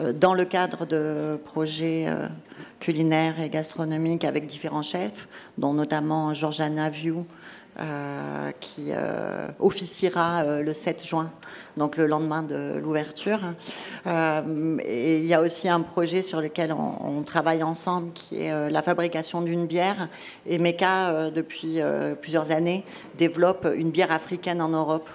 euh, 0.00 0.12
dans 0.12 0.34
le 0.34 0.44
cadre 0.44 0.86
de 0.86 1.38
projets 1.44 2.06
euh, 2.08 2.26
culinaires 2.80 3.40
et 3.40 3.48
gastronomiques 3.48 4.24
avec 4.24 4.46
différents 4.46 4.82
chefs, 4.82 5.28
dont 5.58 5.74
notamment 5.74 6.34
Georgiana 6.34 6.90
View, 6.90 7.18
euh, 7.20 7.22
qui 8.60 8.90
euh, 8.90 9.48
officiera 9.60 10.42
euh, 10.42 10.62
le 10.62 10.72
7 10.72 11.04
juin, 11.06 11.30
donc 11.76 11.96
le 11.96 12.06
lendemain 12.06 12.42
de 12.42 12.78
l'ouverture. 12.78 13.40
et 14.06 15.18
il 15.18 15.24
y 15.24 15.34
a 15.34 15.40
aussi 15.40 15.68
un 15.68 15.80
projet 15.80 16.22
sur 16.22 16.40
lequel 16.40 16.72
on, 16.72 17.22
travaille 17.22 17.62
ensemble, 17.62 18.12
qui 18.12 18.42
est 18.42 18.70
la 18.70 18.82
fabrication 18.82 19.42
d'une 19.42 19.66
bière. 19.66 20.08
Et 20.46 20.58
Meka, 20.58 21.30
depuis 21.30 21.80
plusieurs 22.20 22.50
années, 22.50 22.84
développe 23.16 23.66
une 23.74 23.90
bière 23.90 24.10
africaine 24.10 24.60
en 24.60 24.70
Europe. 24.70 25.08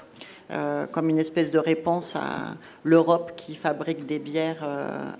comme 0.93 1.09
une 1.09 1.19
espèce 1.19 1.51
de 1.51 1.59
réponse 1.59 2.15
à 2.15 2.55
l'Europe 2.83 3.33
qui 3.35 3.55
fabrique 3.55 4.05
des 4.05 4.19
bières 4.19 4.65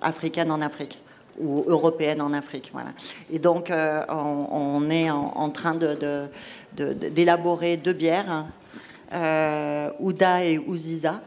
africaines 0.02 0.52
en 0.52 0.62
Afrique 0.62 1.00
ou 1.40 1.66
européennes 1.68 2.22
en 2.22 2.34
Afrique. 2.34 2.70
Voilà. 2.74 2.92
Et 3.32 3.40
donc, 3.40 3.72
on, 4.10 4.90
est 4.90 5.10
en, 5.12 5.50
train 5.50 5.76
de, 5.76 6.28
d'élaborer 6.82 7.78
deux 7.78 7.94
bières, 7.94 8.46
euh, 9.14 9.90
Ouda 10.00 10.44
et 10.44 10.58
Ouziza, 10.58 11.22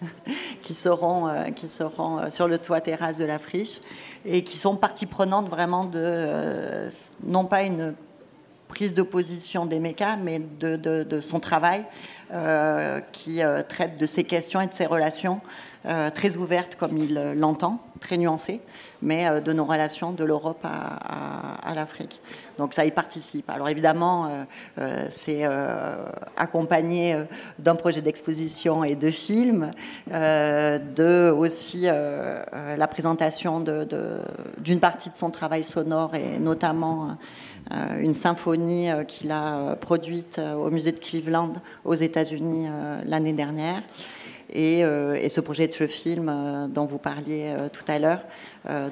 qui 0.62 0.74
seront, 0.74 1.28
euh, 1.28 1.50
qui 1.50 1.68
seront 1.68 2.18
euh, 2.18 2.30
sur 2.30 2.48
le 2.48 2.58
toit 2.58 2.80
terrasse 2.80 3.18
de 3.18 3.24
la 3.24 3.38
friche 3.38 3.80
et 4.24 4.42
qui 4.42 4.58
sont 4.58 4.74
partie 4.74 5.06
prenante 5.06 5.48
vraiment 5.48 5.84
de, 5.84 6.88
non 7.22 7.44
pas 7.44 7.62
une 7.62 7.94
prise 8.66 8.94
de 8.94 9.02
position 9.02 9.64
des 9.64 9.78
mécas, 9.78 10.16
mais 10.16 10.40
de, 10.40 10.76
de 10.76 11.20
son 11.20 11.40
travail 11.40 11.84
qui 13.10 13.40
traite 13.68 13.98
de 13.98 14.06
ces 14.06 14.22
questions 14.22 14.60
et 14.60 14.68
de 14.68 14.74
ces 14.74 14.86
relations 14.86 15.40
très 15.84 16.36
ouverte 16.36 16.76
comme 16.76 16.98
il 16.98 17.14
l'entend, 17.36 17.80
très 18.00 18.16
nuancée, 18.16 18.60
mais 19.02 19.28
euh, 19.28 19.40
de 19.40 19.52
nos 19.52 19.64
relations 19.64 20.12
de 20.12 20.24
l'Europe 20.24 20.64
à, 20.64 21.74
l'Afrique. 21.74 22.20
Donc 22.58 22.74
ça 22.74 22.84
y 22.84 22.90
participe. 22.90 23.48
Alors 23.48 23.68
évidemment, 23.68 24.44
euh, 24.78 25.06
c'est 25.08 25.44
accompagné 26.36 27.16
d'un 27.58 27.76
projet 27.76 28.00
d'exposition 28.00 28.82
et 28.82 28.96
de 28.96 29.10
film, 29.10 29.70
de 30.08 31.30
aussi 31.30 31.82
la 31.82 32.86
présentation 32.88 33.60
d'une 34.58 34.80
partie 34.80 35.10
de 35.10 35.16
son 35.16 35.30
travail 35.30 35.62
sonore 35.62 36.14
et 36.16 36.38
notamment 36.40 37.16
une 38.00 38.14
symphonie 38.14 38.88
qu'il 39.06 39.30
a 39.30 39.76
produite 39.76 40.40
au 40.56 40.70
musée 40.70 40.92
de 40.92 40.98
Cleveland 40.98 41.52
aux 41.84 41.94
États-Unis 41.94 42.66
l'année 43.04 43.32
dernière. 43.32 43.82
Euh, 44.56 45.14
et, 45.14 45.28
ce 45.28 45.40
projet 45.40 45.68
de 45.68 45.72
ce 45.72 45.86
film 45.86 46.28
euh, 46.28 46.66
dont 46.66 46.86
vous 46.86 46.98
parliez 46.98 47.54
euh, 47.56 47.68
tout 47.68 47.84
à 47.88 47.98
l'heure, 47.98 48.22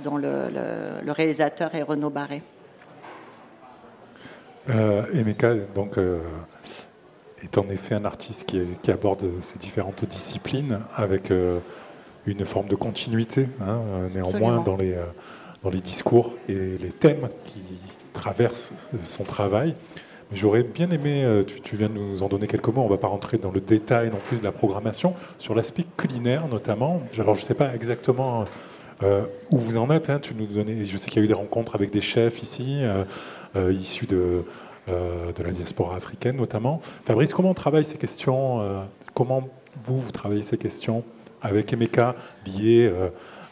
dont 0.02 0.16
le, 0.16 1.10
réalisateur 1.10 1.74
est 1.74 1.82
Renaud 1.82 2.10
Barré. 2.10 2.42
Emeka, 4.68 5.54
donc, 5.74 5.98
est 7.42 7.58
en 7.58 7.68
effet 7.70 7.94
un 7.94 8.04
artiste 8.04 8.44
qui, 8.44 8.90
aborde 8.90 9.26
ces 9.40 9.58
différentes 9.58 10.04
disciplines 10.04 10.80
avec 10.96 11.32
une 12.26 12.44
forme 12.44 12.68
de 12.68 12.74
continuité, 12.74 13.48
hein, 13.60 13.80
néanmoins, 14.14 14.62
dans 14.62 14.76
les, 14.76 14.96
dans 15.62 15.70
les 15.70 15.80
discours 15.80 16.34
et 16.48 16.78
les 16.78 16.90
thèmes 16.90 17.28
qui 17.44 17.62
traversent 18.12 18.72
son 19.04 19.24
travail. 19.24 19.74
J'aurais 20.30 20.62
bien 20.62 20.90
aimé, 20.90 21.24
euh, 21.24 21.42
tu, 21.42 21.76
viens 21.76 21.88
de 21.88 21.94
nous 21.94 22.22
en 22.22 22.28
donner 22.28 22.46
quelques 22.46 22.68
mots, 22.68 22.82
on 22.82 22.84
ne 22.84 22.90
va 22.90 22.98
pas 22.98 23.06
rentrer 23.06 23.38
dans 23.38 23.50
le 23.50 23.60
détail 23.60 24.10
non 24.10 24.18
plus 24.22 24.36
de 24.36 24.44
la 24.44 24.52
programmation, 24.52 25.14
sur 25.38 25.54
l'aspect 25.54 25.86
culinaire 25.96 26.48
notamment. 26.48 27.00
Alors 27.18 27.34
je 27.34 27.40
ne 27.40 27.46
sais 27.46 27.54
pas 27.54 27.74
exactement 27.74 28.44
euh, 29.02 29.24
où 29.48 29.56
vous 29.56 29.78
en 29.78 29.90
êtes, 29.90 30.10
hein. 30.10 30.18
tu 30.20 30.34
nous 30.34 30.44
donnais, 30.44 30.84
je 30.84 30.98
sais 30.98 31.08
qu'il 31.08 31.20
y 31.20 31.22
a 31.22 31.24
eu 31.24 31.28
des 31.28 31.34
rencontres 31.34 31.74
avec 31.74 31.90
des 31.90 32.02
chefs 32.02 32.42
ici, 32.42 32.80
euh, 32.82 33.72
issus 33.72 34.06
de, 34.06 34.44
de 34.86 35.42
la 35.42 35.50
diaspora 35.50 35.96
africaine 35.96 36.36
notamment. 36.36 36.82
Fabrice, 37.06 37.32
comment 37.32 37.50
on 37.50 37.54
travaille 37.54 37.84
ces 37.86 37.96
questions 37.96 38.86
Comment 39.14 39.48
vous, 39.86 40.00
vous 40.00 40.10
travaillez 40.10 40.42
ces 40.42 40.58
questions 40.58 41.04
avec 41.40 41.72
Emeka 41.72 42.14
liées 42.46 42.92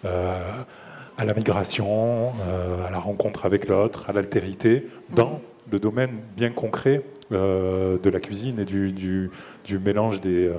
à 0.05 1.25
la 1.25 1.35
migration, 1.35 2.33
à 2.87 2.91
la 2.91 2.99
rencontre 2.99 3.47
avec 3.47 3.69
l'autre, 3.69 4.09
à 4.09 4.12
l'altérité, 4.12 4.87
dans 5.11 5.41
le 5.70 5.79
domaine 5.79 6.20
bien 6.37 6.50
concret 6.50 7.02
euh, 7.33 7.98
de 7.98 8.11
la 8.11 8.20
cuisine 8.20 8.61
et 8.61 8.64
du, 8.64 8.92
du, 9.64 9.79
mélange 9.81 10.20
des, 10.20 10.46
euh, 10.46 10.55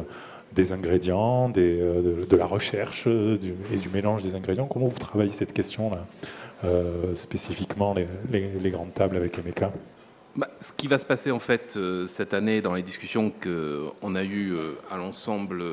des 0.53 0.73
ingrédients, 0.73 1.47
des, 1.47 1.79
euh, 1.79 2.25
de, 2.25 2.35
la 2.35 2.45
recherche 2.45 3.07
et 3.07 3.77
du 3.77 3.89
mélange 3.89 4.23
des 4.23 4.35
ingrédients. 4.35 4.65
Comment 4.65 4.87
vous 4.87 4.99
travaillez 4.99 5.31
cette 5.31 5.53
question-là, 5.53 6.05
spécifiquement 7.15 7.95
les, 8.29 8.71
grandes 8.71 8.93
tables 8.93 9.15
avec 9.15 9.37
Emeka 9.39 9.71
bah, 10.35 10.49
ce 10.59 10.71
qui 10.71 10.87
va 10.87 10.99
se 10.99 11.05
passer 11.05 11.31
en 11.31 11.39
fait 11.39 11.79
cette 12.07 12.35
année 12.35 12.61
dans 12.61 12.75
les 12.75 12.83
discussions 12.83 13.31
qu'on 13.41 14.15
a 14.15 14.23
eues 14.23 14.53
à 14.91 14.97
l'ensemble, 14.97 15.63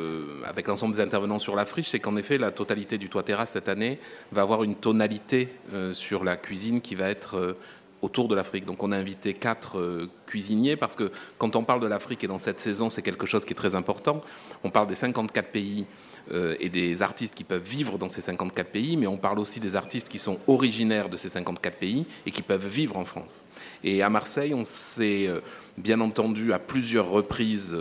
avec 0.47 0.69
l'ensemble 0.69 0.95
des 0.95 1.03
intervenants 1.03 1.39
sur 1.39 1.55
la 1.55 1.67
friche, 1.67 1.89
c'est 1.89 2.01
qu'en 2.01 2.17
effet 2.17 2.39
la 2.39 2.51
totalité 2.51 2.97
du 2.97 3.11
toit 3.11 3.23
terrasse 3.23 3.51
cette 3.51 3.69
année 3.69 3.99
va 4.33 4.41
avoir 4.41 4.65
une 4.65 4.75
tonalité 4.75 5.51
sur 5.93 6.25
la 6.25 6.39
cuisine 6.39 6.81
qui 6.81 6.95
va 6.95 7.11
être 7.11 7.57
autour 8.05 8.29
de 8.29 8.35
l'Afrique. 8.35 8.65
Donc 8.67 8.83
on 8.83 8.93
a 8.93 8.97
invité 8.97 9.35
quatre 9.35 9.79
euh, 9.79 10.11
cuisiniers 10.27 10.77
parce 10.77 10.95
que 10.95 11.11
quand 11.39 11.57
on 11.57 11.65
parle 11.65 11.81
de 11.81 11.87
l'Afrique 11.87 12.23
et 12.23 12.27
dans 12.27 12.39
cette 12.39 12.61
saison, 12.61 12.91
c'est 12.91 13.03
quelque 13.03 13.27
chose 13.27 13.45
qui 13.45 13.53
est 13.53 13.57
très 13.57 13.75
important. 13.75 14.23
On 14.63 14.71
parle 14.71 14.87
des 14.87 14.95
54 14.95 15.51
pays 15.51 15.87
euh, 16.31 16.55
et 16.61 16.69
des 16.69 17.03
artistes 17.03 17.35
qui 17.35 17.45
peuvent 17.45 17.67
vivre 17.67 17.99
dans 17.99 18.09
ces 18.09 18.21
54 18.21 18.71
pays, 18.71 18.97
mais 18.97 19.07
on 19.07 19.17
parle 19.17 19.39
aussi 19.39 19.59
des 19.59 19.75
artistes 19.75 20.09
qui 20.09 20.19
sont 20.19 20.39
originaires 20.47 21.09
de 21.09 21.17
ces 21.17 21.29
54 21.29 21.77
pays 21.77 22.07
et 22.27 22.31
qui 22.31 22.43
peuvent 22.43 22.67
vivre 22.67 22.97
en 22.97 23.05
France. 23.05 23.43
Et 23.83 24.03
à 24.03 24.11
Marseille, 24.11 24.55
on 24.55 24.65
s'est 24.65 25.27
euh, 25.27 25.41
bien 25.77 26.01
entendu 26.01 26.53
à 26.53 26.59
plusieurs 26.59 27.09
reprises, 27.09 27.77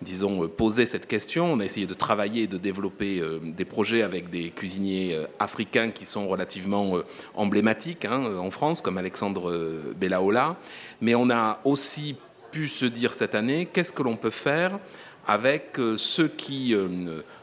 disons, 0.00 0.48
posé 0.48 0.86
cette 0.86 1.06
question. 1.06 1.52
On 1.52 1.60
a 1.60 1.64
essayé 1.64 1.86
de 1.86 1.94
travailler 1.94 2.44
et 2.44 2.46
de 2.46 2.56
développer 2.56 3.22
des 3.42 3.64
projets 3.64 4.02
avec 4.02 4.30
des 4.30 4.50
cuisiniers 4.50 5.18
africains 5.40 5.90
qui 5.90 6.04
sont 6.04 6.28
relativement 6.28 6.98
emblématiques 7.34 8.04
hein, 8.04 8.36
en 8.38 8.50
France, 8.50 8.80
comme 8.80 8.96
Alexandre 8.96 9.80
Bellaola. 9.96 10.56
Mais 11.00 11.14
on 11.14 11.30
a 11.30 11.60
aussi 11.64 12.16
pu 12.52 12.68
se 12.68 12.86
dire 12.86 13.12
cette 13.12 13.34
année, 13.34 13.68
qu'est-ce 13.72 13.92
que 13.92 14.02
l'on 14.02 14.16
peut 14.16 14.30
faire 14.30 14.78
avec 15.26 15.78
ceux 15.96 16.28
qui 16.28 16.74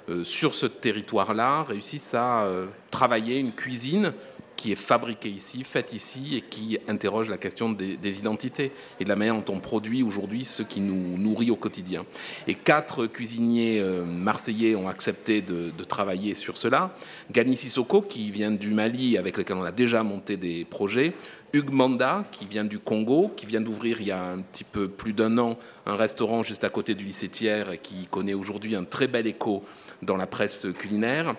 euh, 0.10 0.24
sur 0.24 0.56
ce 0.56 0.66
territoire-là 0.66 1.64
réussissent 1.64 2.14
à 2.14 2.44
euh, 2.44 2.66
travailler 2.90 3.40
une 3.40 3.52
cuisine 3.52 4.14
qui 4.60 4.74
est 4.74 4.76
fabriquée 4.76 5.30
ici, 5.30 5.64
faite 5.64 5.94
ici, 5.94 6.36
et 6.36 6.42
qui 6.42 6.78
interroge 6.90 7.30
la 7.30 7.38
question 7.38 7.70
des, 7.70 8.20
identités 8.20 8.74
et 9.00 9.06
de 9.06 9.10
la 9.10 9.16
manière 9.16 9.36
dont 9.36 9.54
on 9.54 9.60
produit 9.62 10.04
aujourd'hui 10.04 10.44
ce 10.44 10.64
qui 10.64 10.82
nous 10.82 11.18
nourrit 11.18 11.50
au 11.50 11.56
quotidien. 11.56 12.06
Et 12.46 12.56
quatre 12.56 13.08
cuisiniers 13.08 13.80
euh, 13.80 14.04
marseillais 14.04 14.76
ont 14.76 14.90
accepté 14.90 15.42
de, 15.42 15.72
travailler 15.88 16.34
sur 16.34 16.58
cela. 16.58 16.94
Gani 17.32 17.56
Sissoko, 17.56 18.02
qui 18.02 18.32
vient 18.32 18.52
du 18.52 18.72
Mali, 18.72 19.18
avec 19.18 19.38
lequel 19.38 19.56
on 19.56 19.64
a 19.64 19.72
déjà 19.72 20.04
monté 20.04 20.36
des 20.36 20.66
projets. 20.66 21.14
Hugues 21.54 21.72
Manda, 21.72 22.26
qui 22.34 22.46
vient 22.46 22.66
du 22.66 22.80
Congo, 22.80 23.32
qui 23.38 23.46
vient 23.46 23.62
d'ouvrir 23.62 24.02
il 24.02 24.08
y 24.08 24.12
a 24.12 24.22
un 24.22 24.40
petit 24.40 24.66
peu 24.66 24.90
plus 24.90 25.14
d'un 25.14 25.38
an 25.38 25.58
un 25.86 25.96
restaurant 25.96 26.44
juste 26.44 26.66
à 26.66 26.70
côté 26.70 26.96
du 26.96 27.06
lycée 27.06 27.30
Thiers, 27.30 27.72
et 27.72 27.78
qui 27.78 28.08
connaît 28.12 28.34
aujourd'hui 28.34 28.76
un 28.76 28.84
très 28.84 29.08
bel 29.08 29.26
écho 29.26 29.64
dans 30.02 30.18
la 30.18 30.28
presse 30.28 30.68
culinaire. 30.78 31.36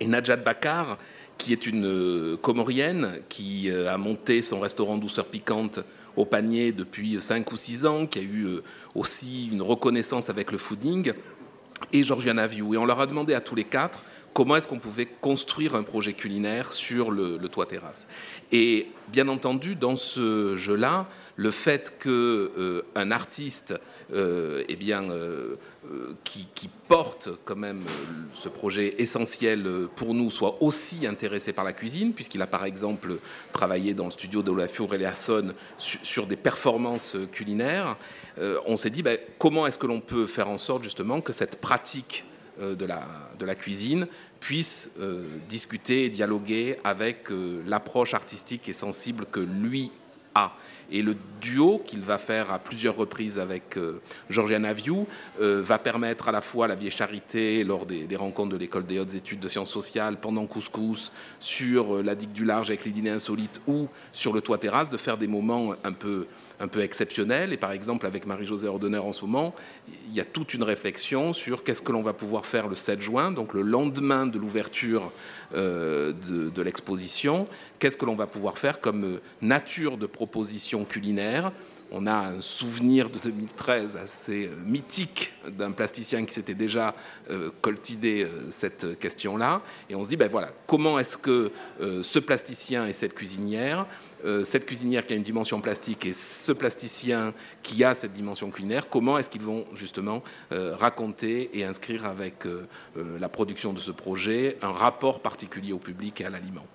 Et 0.00 0.08
Najat 0.08 0.36
Bakar, 0.36 0.98
qui 1.40 1.54
est 1.54 1.66
une 1.66 1.86
euh, 1.86 2.36
Comorienne, 2.36 3.18
qui 3.30 3.70
euh, 3.70 3.90
a 3.92 3.96
monté 3.96 4.42
son 4.42 4.60
restaurant 4.60 4.98
douceur 4.98 5.24
piquante 5.24 5.80
au 6.14 6.26
panier 6.26 6.70
depuis 6.70 7.18
5 7.18 7.50
ou 7.50 7.56
6 7.56 7.86
ans, 7.86 8.06
qui 8.06 8.18
a 8.18 8.22
eu 8.22 8.44
euh, 8.44 8.62
aussi 8.94 9.48
une 9.50 9.62
reconnaissance 9.62 10.28
avec 10.28 10.52
le 10.52 10.58
fooding, 10.58 11.14
et 11.94 12.04
Georgiana 12.04 12.46
Viou. 12.46 12.74
Et 12.74 12.76
on 12.76 12.84
leur 12.84 13.00
a 13.00 13.06
demandé 13.06 13.32
à 13.32 13.40
tous 13.40 13.54
les 13.54 13.64
quatre 13.64 14.00
comment 14.34 14.56
est-ce 14.56 14.68
qu'on 14.68 14.78
pouvait 14.78 15.06
construire 15.06 15.74
un 15.74 15.82
projet 15.82 16.12
culinaire 16.12 16.74
sur 16.74 17.10
le, 17.10 17.38
toit 17.48 17.64
terrasse. 17.64 18.06
Et 18.52 18.88
bien 19.08 19.26
entendu, 19.28 19.76
dans 19.76 19.96
ce 19.96 20.56
jeu-là, 20.56 21.08
le 21.36 21.50
fait 21.50 21.98
qu'un 21.98 23.10
artiste 23.10 23.74
eh 24.12 24.76
bien, 24.76 25.10
euh, 25.10 25.56
qui, 26.24 26.68
porte 26.88 27.28
quand 27.44 27.56
même 27.56 27.82
euh, 27.82 27.92
ce 28.34 28.48
projet 28.48 28.96
essentiel 28.98 29.64
euh, 29.64 29.88
pour 29.94 30.12
nous 30.12 30.28
soit 30.28 30.60
aussi 30.60 31.06
intéressé 31.06 31.52
par 31.52 31.64
la 31.64 31.72
cuisine, 31.72 32.12
puisqu'il 32.12 32.42
a 32.42 32.48
par 32.48 32.64
exemple 32.64 33.18
travaillé 33.52 33.94
dans 33.94 34.06
le 34.06 34.10
studio 34.10 34.42
de 34.42 34.50
Olafur 34.50 34.92
Eliasson 34.92 35.54
sur, 35.78 36.00
sur 36.04 36.26
des 36.26 36.36
performances 36.36 37.16
culinaires, 37.32 37.96
on 38.66 38.76
s'est 38.76 38.90
dit 38.90 39.02
ben, 39.02 39.18
comment 39.38 39.66
est-ce 39.66 39.78
que 39.78 39.86
l'on 39.86 40.00
peut 40.00 40.26
faire 40.26 40.48
en 40.48 40.58
sorte 40.58 40.82
justement 40.82 41.20
que 41.20 41.32
cette 41.32 41.60
pratique 41.60 42.24
de 42.58 42.86
la 43.44 43.54
cuisine 43.54 44.06
puisse 44.40 44.90
discuter 45.48 46.06
et 46.06 46.08
dialoguer 46.08 46.78
avec 46.82 47.28
l'approche 47.66 48.14
artistique 48.14 48.68
et 48.68 48.72
sensible 48.72 49.26
que 49.30 49.40
lui 49.40 49.92
Et 50.92 51.02
le 51.02 51.16
duo 51.40 51.78
qu'il 51.78 52.00
va 52.00 52.18
faire 52.18 52.52
à 52.52 52.58
plusieurs 52.58 52.96
reprises 52.96 53.38
avec 53.38 53.76
euh, 53.76 54.00
Georgiana 54.28 54.72
Vieux 54.72 55.06
euh, 55.40 55.62
va 55.64 55.78
permettre 55.78 56.28
à 56.28 56.32
la 56.32 56.40
fois 56.40 56.66
la 56.66 56.74
Vieille 56.74 56.90
Charité, 56.90 57.62
lors 57.62 57.86
des, 57.86 58.16
rencontres 58.16 58.50
de 58.50 58.56
l'école 58.56 58.86
des 58.86 58.98
hautes 58.98 59.14
études 59.14 59.38
de 59.38 59.48
sciences 59.48 59.70
sociales, 59.70 60.18
pendant 60.20 60.46
Couscous, 60.46 61.12
sur 61.38 61.96
euh, 61.96 62.02
la 62.02 62.16
digue 62.16 62.32
du 62.32 62.44
large 62.44 62.70
avec 62.70 62.84
les 62.84 62.90
dîners 62.90 63.10
insolites 63.10 63.60
ou 63.68 63.86
sur 64.12 64.32
le 64.32 64.40
toit 64.40 64.58
terrasse, 64.58 64.90
de 64.90 64.96
faire 64.96 65.16
des 65.16 65.28
moments 65.28 65.74
un 65.84 65.92
peu 65.92 66.26
un 66.60 66.68
peu 66.68 66.82
exceptionnel. 66.82 67.52
Et 67.52 67.56
par 67.56 67.72
exemple, 67.72 68.06
avec 68.06 68.26
Marie-Josée 68.26 68.68
Ordener 68.68 68.98
en 68.98 69.12
ce 69.12 69.24
moment, 69.24 69.54
il 70.08 70.14
y 70.14 70.20
a 70.20 70.24
toute 70.24 70.54
une 70.54 70.62
réflexion 70.62 71.32
sur 71.32 71.64
qu'est-ce 71.64 71.82
que 71.82 71.90
l'on 71.90 72.02
va 72.02 72.12
pouvoir 72.12 72.46
faire 72.46 72.68
le 72.68 72.76
7 72.76 73.00
juin, 73.00 73.32
donc 73.32 73.54
le 73.54 73.62
lendemain 73.62 74.26
de 74.26 74.38
l'ouverture 74.38 75.10
euh, 75.54 76.12
de, 76.12 76.62
l'exposition. 76.62 77.46
Qu'est-ce 77.78 77.96
que 77.96 78.04
l'on 78.04 78.14
va 78.14 78.26
pouvoir 78.26 78.58
faire 78.58 78.80
comme 78.80 79.04
euh, 79.04 79.20
nature 79.40 79.96
de 79.96 80.06
proposition 80.06 80.84
culinaire? 80.84 81.52
On 81.90 82.06
a 82.06 82.12
un 82.12 82.40
souvenir 82.40 83.08
de 83.08 83.18
2013 83.18 83.96
assez 83.96 84.46
euh, 84.46 84.50
mythique 84.64 85.32
d'un 85.48 85.72
plasticien 85.72 86.24
qui 86.26 86.34
s'était 86.34 86.54
déjà 86.54 86.94
coltidé 87.62 88.26
cette 88.50 88.98
question-là. 88.98 89.62
Et 89.88 89.94
on 89.94 90.02
se 90.02 90.08
dit, 90.08 90.16
ben 90.16 90.28
voilà, 90.28 90.50
comment 90.66 90.98
est-ce 90.98 91.16
que 91.16 91.52
ce 91.80 92.18
plasticien 92.18 92.88
et 92.88 92.92
cette 92.92 93.14
cuisinière 93.14 93.86
euh, 93.86 94.09
cette 94.44 94.66
cuisinière 94.66 95.06
qui 95.06 95.14
a 95.14 95.16
une 95.16 95.22
dimension 95.22 95.60
plastique 95.60 96.06
et 96.06 96.12
ce 96.12 96.52
plasticien 96.52 97.32
qui 97.62 97.84
a 97.84 97.94
cette 97.94 98.12
dimension 98.12 98.50
culinaire, 98.50 98.88
comment 98.88 99.18
est-ce 99.18 99.30
qu'ils 99.30 99.42
vont 99.42 99.66
justement 99.74 100.22
euh, 100.52 100.74
raconter 100.76 101.50
et 101.54 101.64
inscrire 101.64 102.04
avec 102.04 102.46
euh, 102.46 102.66
la 103.18 103.28
production 103.28 103.72
de 103.72 103.78
ce 103.78 103.90
projet 103.90 104.56
un 104.62 104.72
rapport 104.72 105.20
particulier 105.20 105.72
au 105.72 105.78
public 105.78 106.20
et 106.20 106.24
à 106.24 106.30
l'aliment? 106.30 106.66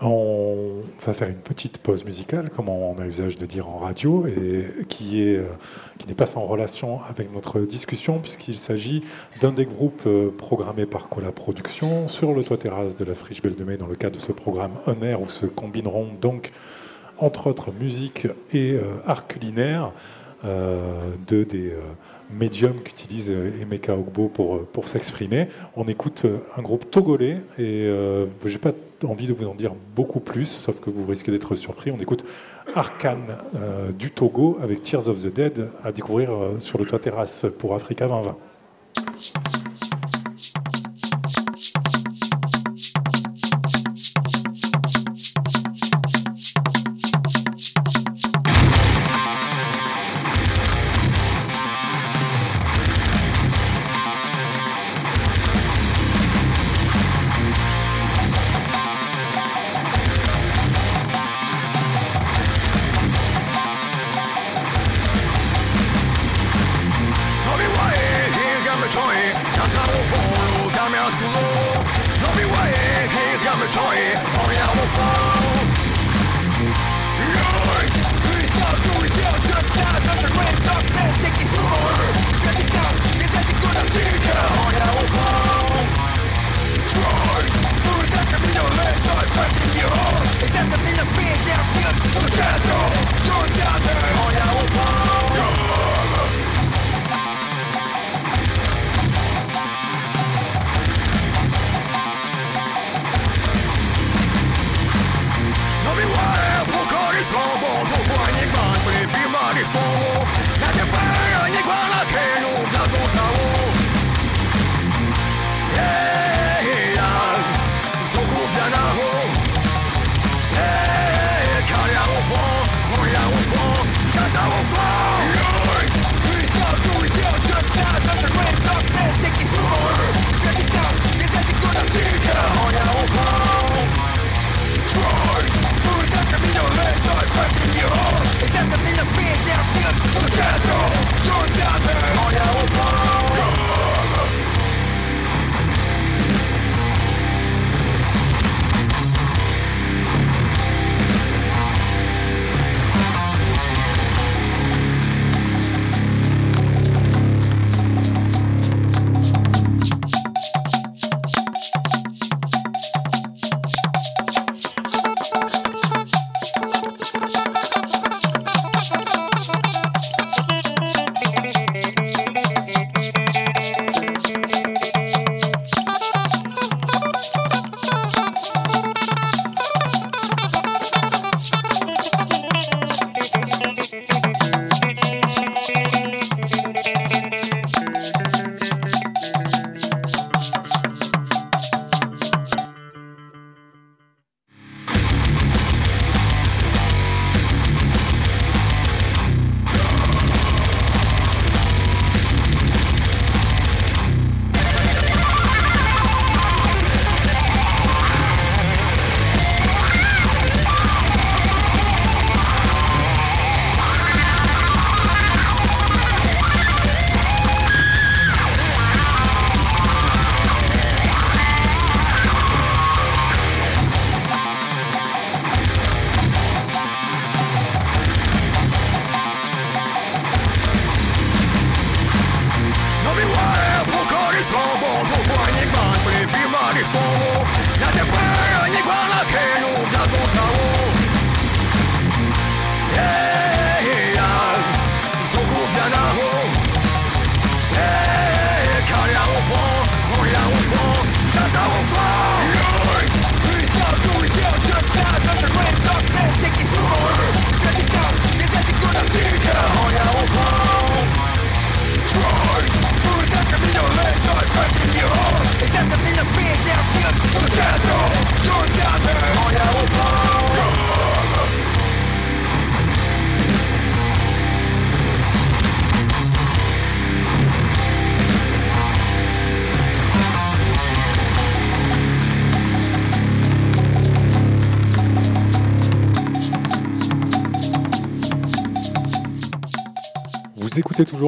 On 0.00 0.82
va 1.04 1.14
faire 1.14 1.28
une 1.28 1.36
petite 1.36 1.78
pause 1.78 2.04
musicale, 2.04 2.50
comme 2.50 2.68
on 2.68 2.98
a 2.98 3.04
l'usage 3.04 3.36
de 3.36 3.46
dire 3.46 3.68
en 3.68 3.78
radio, 3.78 4.26
et 4.26 4.32
euh, 4.38 4.84
qui 4.88 6.06
n'est 6.06 6.14
pas 6.14 6.26
sans 6.26 6.44
relation 6.44 7.00
avec 7.08 7.32
notre 7.32 7.60
discussion, 7.60 8.18
puisqu'il 8.18 8.58
s'agit 8.58 9.02
d'un 9.40 9.52
des 9.52 9.64
groupes 9.64 10.02
euh, 10.06 10.30
programmés 10.36 10.86
par 10.86 11.08
Cola 11.08 11.32
Productions 11.32 12.08
sur 12.08 12.34
le 12.34 12.44
toit 12.44 12.58
terrasse 12.58 12.96
de 12.96 13.04
la 13.04 13.14
Friche 13.14 13.40
Belle 13.40 13.56
de 13.56 13.64
Mai, 13.64 13.78
dans 13.78 13.86
le 13.86 13.96
cadre 13.96 14.16
de 14.16 14.22
ce 14.22 14.32
programme 14.32 14.72
Un 14.86 15.00
air 15.00 15.22
où 15.22 15.28
se 15.28 15.46
combineront 15.46 16.08
donc 16.20 16.52
entre 17.18 17.46
autres 17.46 17.72
musique 17.72 18.28
et 18.52 18.72
euh, 18.72 18.98
art 19.06 19.26
culinaire 19.26 19.92
de 20.44 21.42
des 21.42 21.72
médium 22.30 22.80
qu'utilise 22.80 23.30
euh, 23.30 23.60
Emeka 23.60 23.94
Ogbo 23.94 24.28
pour, 24.28 24.56
euh, 24.56 24.86
s'exprimer. 24.86 25.48
On 25.76 25.84
écoute 25.84 26.22
euh, 26.24 26.38
un 26.56 26.62
groupe 26.62 26.90
togolais 26.90 27.38
et 27.58 27.88
j'ai 28.44 28.58
pas 28.58 28.72
envie 29.04 29.26
de 29.26 29.32
vous 29.32 29.46
en 29.46 29.54
dire 29.54 29.72
beaucoup 29.94 30.20
plus, 30.20 30.46
sauf 30.46 30.80
que 30.80 30.90
vous 30.90 31.04
risquez 31.04 31.32
d'être 31.32 31.54
surpris. 31.54 31.90
On 31.90 31.98
écoute 31.98 32.24
Arkane 32.74 33.38
du 33.98 34.10
Togo 34.10 34.58
avec 34.62 34.82
Tears 34.82 35.08
of 35.08 35.22
the 35.22 35.32
Dead 35.32 35.70
à 35.84 35.92
découvrir 35.92 36.30
sur 36.60 36.78
le 36.78 36.86
toit 36.86 36.98
terrasse 36.98 37.46
pour 37.58 37.74
Africa 37.74 38.06
2020. 38.06 38.36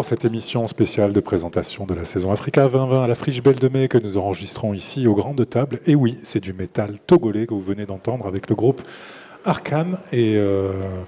Cette 0.04 0.24
émission 0.24 0.66
spéciale 0.66 1.12
de 1.12 1.20
présentation 1.20 1.86
de 1.86 1.94
la 1.94 2.04
saison 2.04 2.32
Africa 2.32 2.68
2020 2.68 3.02
à 3.02 3.06
la 3.06 3.14
Friche 3.14 3.42
Belle 3.42 3.58
de 3.58 3.68
Mai 3.68 3.88
que 3.88 3.98
nous 3.98 4.16
enregistrons 4.16 4.74
ici 4.74 5.06
aux 5.06 5.14
grandes 5.14 5.48
tables. 5.48 5.80
Et 5.86 5.94
oui, 5.94 6.18
c'est 6.22 6.40
du 6.40 6.52
métal 6.52 6.98
togolais 7.06 7.46
que 7.46 7.54
vous 7.54 7.62
venez 7.62 7.86
d'entendre 7.86 8.26
avec 8.26 8.48
le 8.48 8.54
groupe 8.54 8.82
Arcan. 9.44 9.92
Et 10.12 10.36
euh, 10.36 11.02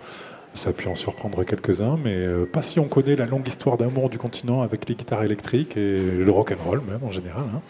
ça 0.54 0.70
a 0.70 0.72
pu 0.72 0.88
en 0.88 0.94
surprendre 0.94 1.44
quelques-uns, 1.44 1.98
mais 2.02 2.14
euh, 2.14 2.46
pas 2.46 2.62
si 2.62 2.80
on 2.80 2.84
connaît 2.84 3.16
la 3.16 3.26
longue 3.26 3.46
histoire 3.46 3.76
d'amour 3.76 4.10
du 4.10 4.18
continent 4.18 4.62
avec 4.62 4.88
les 4.88 4.94
guitares 4.94 5.22
électriques 5.22 5.76
et 5.76 6.00
le 6.00 6.30
rock 6.30 6.52
and 6.52 6.68
roll 6.68 6.80
même 6.88 7.04
en 7.04 7.10
général. 7.10 7.44
Hein. 7.54 7.60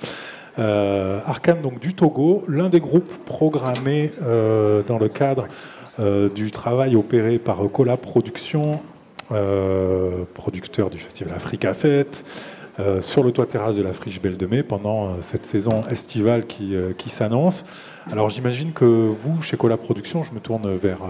Euh, 0.58 1.20
Arcan 1.26 1.56
donc 1.62 1.80
du 1.80 1.94
Togo, 1.94 2.44
l'un 2.48 2.68
des 2.68 2.80
groupes 2.80 3.12
programmés 3.24 4.12
dans 4.20 4.98
le 4.98 5.08
cadre 5.08 5.48
du 6.34 6.50
travail 6.50 6.96
opéré 6.96 7.38
par 7.38 7.58
Cola 7.70 7.96
Productions 7.96 8.72
euh, 8.74 8.99
producteur 10.34 10.90
du 10.90 10.98
festival 10.98 11.34
Africa 11.34 11.74
Fête, 11.74 12.24
euh, 12.80 13.02
sur 13.02 13.22
le 13.22 13.32
toit 13.32 13.46
terrasse 13.46 13.76
de 13.76 13.82
la 13.82 13.92
Friche 13.92 14.22
Belle 14.22 14.36
de 14.36 14.46
Mai 14.46 14.62
pendant 14.62 15.06
euh, 15.06 15.08
cette 15.20 15.44
saison 15.44 15.82
estivale 15.90 16.46
qui, 16.46 16.74
qui 16.96 17.10
s'annonce. 17.10 17.64
Alors 18.10 18.30
j'imagine 18.30 18.72
que 18.72 18.84
vous, 18.84 19.42
chez 19.42 19.56
Cola 19.56 19.76
Productions, 19.76 20.22
je 20.22 20.32
me 20.32 20.40
tourne 20.40 20.74
vers 20.76 21.00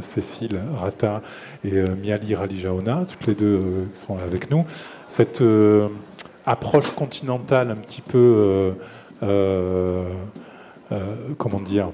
Cécile 0.00 0.60
Rata 0.76 1.22
et 1.64 1.80
Miali 1.80 2.34
Ralijaona, 2.34 3.04
toutes 3.08 3.26
les 3.26 3.34
deux 3.34 3.88
sont 3.94 4.16
là 4.16 4.24
avec 4.24 4.50
nous. 4.50 4.64
Cette 5.08 5.42
approche 6.44 6.90
continentale 6.90 7.70
un 7.70 7.76
petit 7.76 8.02
peu, 8.02 8.74
comment 11.38 11.60
dire, 11.60 11.90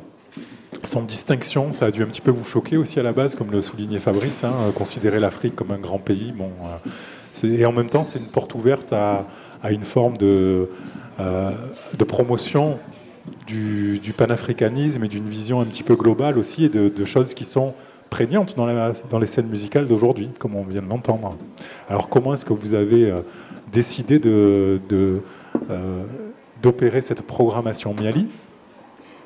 sans 0.84 1.02
distinction, 1.02 1.72
ça 1.72 1.86
a 1.86 1.90
dû 1.90 2.02
un 2.02 2.06
petit 2.06 2.20
peu 2.20 2.30
vous 2.30 2.44
choquer 2.44 2.76
aussi 2.76 3.00
à 3.00 3.02
la 3.02 3.12
base, 3.12 3.34
comme 3.34 3.50
le 3.50 3.62
soulignait 3.62 4.00
Fabrice, 4.00 4.44
hein, 4.44 4.52
considérer 4.74 5.20
l'Afrique 5.20 5.56
comme 5.56 5.70
un 5.70 5.78
grand 5.78 5.98
pays. 5.98 6.32
Bon, 6.32 6.50
euh, 7.44 7.56
et 7.56 7.64
en 7.66 7.72
même 7.72 7.88
temps, 7.88 8.04
c'est 8.04 8.18
une 8.18 8.26
porte 8.26 8.54
ouverte 8.54 8.92
à, 8.92 9.26
une 9.70 9.82
forme 9.82 10.16
de, 10.16 10.68
euh, 11.20 11.50
promotion 12.06 12.78
du, 13.46 14.14
panafricanisme 14.16 15.04
et 15.04 15.08
d'une 15.08 15.28
vision 15.28 15.60
un 15.60 15.64
petit 15.64 15.82
peu 15.82 15.96
globale 15.96 16.38
aussi, 16.38 16.64
et 16.64 16.68
de, 16.68 17.04
choses 17.04 17.34
qui 17.34 17.44
sont 17.44 17.74
prégnantes 18.10 18.56
dans, 18.56 19.18
les 19.18 19.26
scènes 19.26 19.48
musicales 19.48 19.86
d'aujourd'hui, 19.86 20.30
comme 20.38 20.56
on 20.56 20.64
vient 20.64 20.82
de 20.82 20.88
l'entendre. 20.88 21.36
Alors 21.88 22.08
comment 22.08 22.34
est-ce 22.34 22.44
que 22.44 22.54
vous 22.54 22.74
avez 22.74 23.10
euh, 23.10 23.18
décidé 23.72 24.18
de, 24.18 24.80
d'opérer 26.62 27.00
cette 27.00 27.22
programmation 27.22 27.94
Miali? 27.94 28.26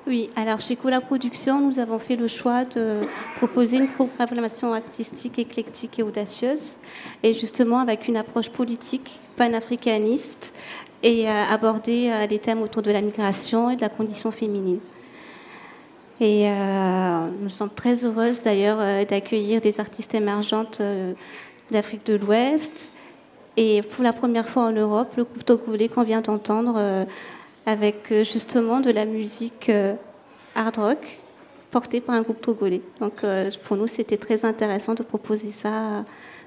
Oui, 0.04 0.30
alors 0.34 0.60
chez 0.60 0.74
Cola 0.74 1.00
Production, 1.00 1.60
nous 1.60 1.78
avons 1.78 2.00
fait 2.00 2.16
le 2.16 2.26
choix 2.26 2.64
de 2.64 3.02
proposer 3.36 3.76
une 3.76 3.86
programmation 3.86 4.74
artistique 4.74 5.38
éclectique 5.38 5.96
et 6.00 6.02
audacieuse, 6.02 6.78
et 7.22 7.32
justement 7.32 7.78
avec 7.78 8.08
une 8.08 8.16
approche 8.16 8.50
politique 8.50 9.20
panafricaniste 9.36 10.52
et 11.04 11.28
euh, 11.28 11.44
aborder 11.48 12.10
euh, 12.10 12.26
les 12.26 12.40
thèmes 12.40 12.62
autour 12.62 12.82
de 12.82 12.90
la 12.90 13.00
migration 13.00 13.70
et 13.70 13.76
de 13.76 13.80
la 13.80 13.88
condition 13.88 14.32
féminine. 14.32 14.80
Et 16.20 16.48
euh, 16.48 17.28
nous 17.40 17.48
sommes 17.48 17.70
très 17.70 18.04
heureuses 18.04 18.42
d'ailleurs 18.42 19.06
d'accueillir 19.06 19.60
des 19.60 19.78
artistes 19.78 20.14
émergentes 20.14 20.82
d'Afrique 21.70 22.06
de 22.06 22.14
l'Ouest. 22.14 22.90
Et 23.56 23.82
pour 23.82 24.02
la 24.02 24.12
première 24.12 24.48
fois 24.48 24.64
en 24.64 24.72
Europe, 24.72 25.14
le 25.16 25.24
groupe 25.24 25.44
Togolais 25.44 25.88
qu'on 25.88 26.04
vient 26.04 26.20
d'entendre 26.20 27.06
avec 27.66 28.10
euh, 28.10 28.24
justement 28.24 28.80
de 28.80 28.90
la 28.90 29.04
musique 29.04 29.68
euh, 29.68 29.94
hard 30.54 30.76
rock 30.76 31.20
portée 31.70 32.00
par 32.00 32.14
un 32.14 32.22
groupe 32.22 32.40
togolais. 32.40 32.82
Donc 33.00 33.24
euh, 33.24 33.50
pour 33.64 33.76
nous, 33.76 33.86
c'était 33.86 34.16
très 34.16 34.44
intéressant 34.44 34.94
de 34.94 35.02
proposer 35.02 35.50
ça 35.50 36.04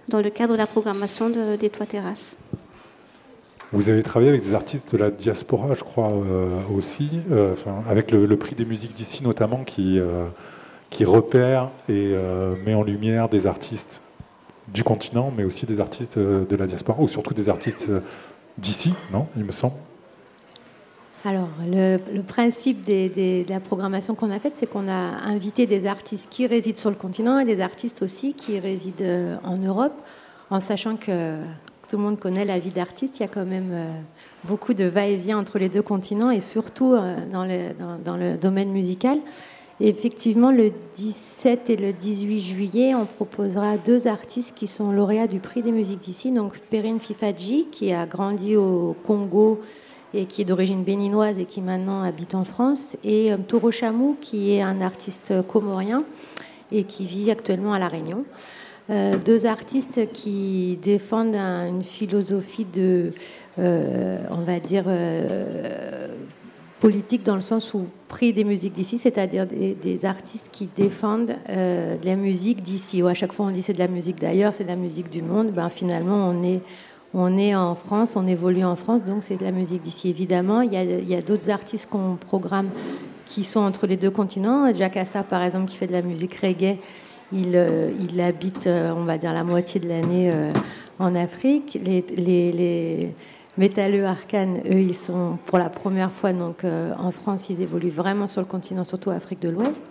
dans 0.07 0.21
le 0.21 0.29
cadre 0.29 0.53
de 0.53 0.57
la 0.57 0.67
programmation 0.67 1.31
des 1.31 1.69
Toits 1.69 1.87
Terrasses. 1.87 2.37
Vous 3.71 3.89
avez 3.89 4.03
travaillé 4.03 4.29
avec 4.29 4.43
des 4.43 4.53
artistes 4.53 4.93
de 4.93 4.97
la 4.99 5.09
diaspora, 5.09 5.73
je 5.73 5.83
crois, 5.83 6.13
aussi, 6.71 7.09
avec 7.89 8.11
le, 8.11 8.37
prix 8.37 8.53
des 8.53 8.65
musiques 8.65 8.93
d'ici 8.93 9.23
notamment, 9.23 9.63
qui, 9.63 9.99
qui 10.91 11.05
repère 11.05 11.71
et 11.89 12.13
met 12.63 12.75
en 12.75 12.83
lumière 12.83 13.27
des 13.27 13.47
artistes 13.47 14.03
du 14.67 14.83
continent, 14.83 15.33
mais 15.35 15.43
aussi 15.43 15.65
des 15.65 15.79
artistes 15.79 16.19
de 16.19 16.55
la 16.55 16.67
diaspora, 16.67 17.01
ou 17.01 17.07
surtout 17.07 17.33
des 17.33 17.49
artistes 17.49 17.89
d'ici, 18.59 18.93
non 19.11 19.25
Il 19.35 19.43
me 19.43 19.51
semble. 19.51 19.73
Alors, 21.27 21.49
le, 21.67 22.21
principe 22.21 22.85
de 22.85 23.49
la 23.49 23.59
programmation 23.59 24.13
qu'on 24.13 24.29
a 24.29 24.37
faite, 24.37 24.55
c'est 24.55 24.67
qu'on 24.67 24.87
a 24.87 25.23
invité 25.25 25.65
des 25.65 25.87
artistes 25.87 26.27
qui 26.29 26.45
résident 26.45 26.77
sur 26.77 26.91
le 26.91 26.95
continent 26.95 27.39
et 27.39 27.45
des 27.45 27.61
artistes 27.61 28.03
aussi 28.03 28.35
qui 28.35 28.59
résident 28.59 29.01
euh, 29.01 29.37
en 29.43 29.55
Europe, 29.55 29.95
en 30.51 30.59
sachant 30.59 30.97
que 30.97 31.39
tout 31.89 31.97
le 31.97 32.03
monde 32.03 32.19
connaît 32.19 32.45
la 32.45 32.59
vie 32.59 32.69
d'artiste. 32.69 33.17
Il 33.17 33.21
y 33.21 33.25
a 33.25 33.27
quand 33.27 33.45
même 33.45 33.71
euh, 33.71 33.91
beaucoup 34.43 34.75
de 34.75 34.83
va-et-vient 34.83 35.39
entre 35.39 35.57
les 35.57 35.67
deux 35.67 35.81
continents 35.81 36.29
et 36.29 36.41
surtout 36.41 36.93
euh, 36.93 37.15
dans 37.33 37.45
le, 38.17 38.37
domaine 38.37 38.69
musical. 38.69 39.17
effectivement, 39.79 40.51
le 40.51 40.71
17 40.93 41.71
et 41.71 41.75
le 41.75 41.91
18 41.91 42.39
juillet, 42.39 42.93
on 42.93 43.07
proposera 43.07 43.77
deux 43.77 44.05
artistes 44.05 44.53
qui 44.55 44.67
sont 44.67 44.91
lauréats 44.91 45.25
du 45.25 45.39
prix 45.39 45.63
des 45.63 45.71
musiques 45.71 46.01
d'ici. 46.01 46.31
Donc, 46.31 46.59
Perrine 46.69 46.99
Fifadji, 46.99 47.65
qui 47.71 47.93
a 47.93 48.05
grandi 48.05 48.55
au 48.55 48.95
Congo 49.03 49.59
et 50.15 50.25
qui 50.25 50.41
est 50.41 50.45
d'origine 50.45 50.83
béninoise 50.83 51.39
et 51.39 51.45
qui 51.45 51.61
maintenant 51.61 52.01
habite 52.01 52.35
en 52.35 52.45
France, 52.45 52.97
et 53.03 53.31
euh, 53.31 53.37
Toro 53.37 53.71
Chamou, 53.71 54.17
qui 54.21 54.53
est 54.53 54.61
un 54.61 54.81
artiste 54.81 55.33
comorien 55.47 56.03
et 56.71 56.83
qui 56.83 57.05
vit 57.05 57.29
actuellement 57.29 57.73
à 57.73 57.79
La 57.79 57.87
Réunion. 57.87 58.25
Euh, 58.89 59.17
deux 59.17 59.45
artistes 59.45 60.11
qui 60.13 60.79
défendent 60.81 61.35
une 61.35 61.83
philosophie 61.83 62.65
de, 62.65 63.11
euh, 63.59 64.19
on 64.31 64.41
va 64.41 64.59
dire, 64.59 64.85
politique 66.79 67.23
dans 67.23 67.35
le 67.35 67.41
sens 67.41 67.73
où 67.73 67.87
prix 68.07 68.31
des 68.31 68.43
musiques 68.43 68.73
d'ici, 68.73 68.97
c'est-à-dire 68.97 69.45
des, 69.47 70.05
artistes 70.05 70.49
qui 70.51 70.69
défendent 70.75 71.35
de 71.49 72.05
la 72.05 72.15
musique 72.15 72.61
d'ici. 72.61 73.01
Ou 73.01 73.07
à 73.07 73.13
chaque 73.13 73.33
fois 73.33 73.47
on 73.47 73.51
dit 73.51 73.63
c'est 73.63 73.73
de 73.73 73.79
la 73.79 73.87
musique 73.87 74.19
d'ailleurs, 74.19 74.53
c'est 74.53 74.63
de 74.63 74.69
la 74.69 74.75
musique 74.75 75.09
du 75.09 75.23
monde. 75.23 75.51
Ben, 75.51 75.69
finalement 75.69 76.29
on 76.29 76.43
est 76.43 76.61
on 77.15 77.37
est 77.37 77.55
en 77.55 77.75
France, 77.75 78.17
on 78.17 78.27
évolue 78.27 78.65
en 78.65 78.75
France, 78.75 79.03
donc 79.03 79.23
c'est 79.23 79.37
de 79.37 79.43
la 79.43 79.51
musique 79.51 79.81
d'ici. 79.81 80.09
Évidemment, 80.09 80.59
il 80.59 80.73
y 80.73 81.15
a, 81.15 81.21
d'autres 81.21 81.49
artistes 81.49 81.89
qu'on 81.89 82.17
programme 82.17 82.69
qui 83.25 83.45
sont 83.45 83.61
entre 83.61 83.87
les 83.87 83.95
deux 83.95 84.11
continents. 84.11 84.71
Jack 84.73 84.97
Assa, 84.97 85.23
par 85.23 85.41
exemple, 85.41 85.71
qui 85.71 85.77
fait 85.77 85.87
de 85.87 85.93
la 85.93 86.01
musique 86.01 86.35
reggae, 86.35 86.77
il, 87.31 87.53
euh, 87.55 87.89
habite, 88.19 88.67
euh, 88.67 88.93
on 88.93 89.05
va 89.05 89.17
dire, 89.17 89.33
la 89.33 89.45
moitié 89.45 89.79
de 89.79 89.87
l'année 89.87 90.29
euh, 90.33 90.51
en 90.99 91.15
Afrique. 91.15 91.79
Les, 91.83 92.03
les, 92.17 93.13
métalleux 93.57 94.03
Arcane, 94.03 94.57
eux, 94.69 94.81
ils 94.81 94.93
sont 94.93 95.37
pour 95.45 95.57
la 95.57 95.69
première 95.69 96.11
fois 96.11 96.33
donc, 96.33 96.65
en 96.65 97.11
France, 97.11 97.49
ils 97.49 97.61
évoluent 97.61 97.87
vraiment 97.87 98.27
sur 98.27 98.41
le 98.41 98.47
continent, 98.47 98.83
surtout 98.83 99.11
Afrique 99.11 99.41
de 99.41 99.47
l'Ouest. 99.47 99.81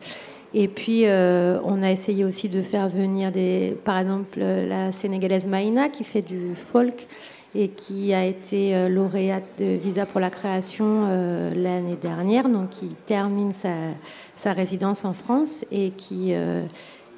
Et 0.57 0.69
puis, 0.69 1.03
euh, 1.05 1.59
on 1.65 1.83
a 1.83 1.91
essayé 1.91 2.25
aussi 2.25 2.49
de 2.49 2.63
faire 2.63 2.89
venir, 2.89 3.33
des, 3.33 3.77
par 3.85 3.99
exemple, 3.99 4.39
la 4.39 4.93
sénégalaise 4.93 5.47
Maïna, 5.47 5.89
qui 5.89 6.05
fait 6.05 6.23
du 6.23 6.55
folk 6.55 7.09
et 7.57 7.69
qui 7.69 8.15
a 8.15 8.25
été 8.25 8.75
euh, 8.77 8.89
lauréate 8.89 9.59
de 9.59 9.65
Visa 9.65 10.07
pour 10.07 10.21
la 10.21 10.31
création 10.31 11.07
euh, 11.09 11.53
l'année 11.57 11.97
dernière, 12.01 12.49
donc 12.49 12.71
qui 12.71 12.87
termine 13.07 13.53
sa, 13.53 14.53
résidence 14.53 15.05
en 15.05 15.13
France 15.13 15.65
et 15.73 15.91
qui, 15.91 16.35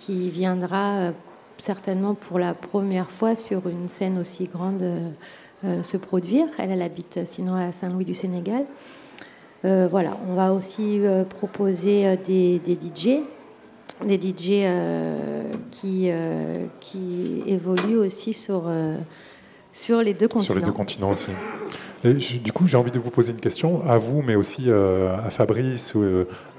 viendra 0.08 1.12
certainement 1.58 2.14
pour 2.14 2.38
la 2.38 2.54
première 2.54 3.10
fois 3.10 3.34
sur 3.36 3.68
une 3.68 3.88
scène 3.88 4.16
aussi 4.18 4.44
grande 4.44 4.84
se 5.82 5.96
produire. 5.96 6.46
Elle 6.58 6.80
habite 6.80 7.26
sinon 7.26 7.56
à 7.56 7.72
Saint-Louis 7.72 8.04
du 8.04 8.14
Sénégal. 8.14 8.64
Euh, 9.64 9.88
voilà, 9.90 10.18
on 10.28 10.34
va 10.34 10.52
aussi 10.52 11.00
euh, 11.00 11.24
proposer 11.24 12.06
euh, 12.06 12.16
des, 12.16 12.60
DJ, 12.66 13.20
des 14.04 14.16
DJ 14.16 14.66
qui, 15.70 16.10
qui 16.80 17.42
évoluent 17.46 17.96
aussi 17.96 18.34
sur, 18.34 18.64
sur 19.72 20.02
les 20.02 20.12
deux 20.12 20.28
continents. 20.28 20.44
Sur 20.44 20.54
les 20.54 20.62
deux 20.62 20.72
continents 20.72 21.10
aussi. 21.10 21.30
du 22.04 22.52
coup, 22.52 22.66
j'ai 22.66 22.76
envie 22.76 22.90
de 22.90 22.98
vous 22.98 23.10
poser 23.10 23.32
une 23.32 23.40
question 23.40 23.82
à 23.88 23.96
vous, 23.96 24.20
mais 24.20 24.34
aussi 24.34 24.70
à 24.70 25.30
Fabrice, 25.30 25.94
ou 25.94 26.04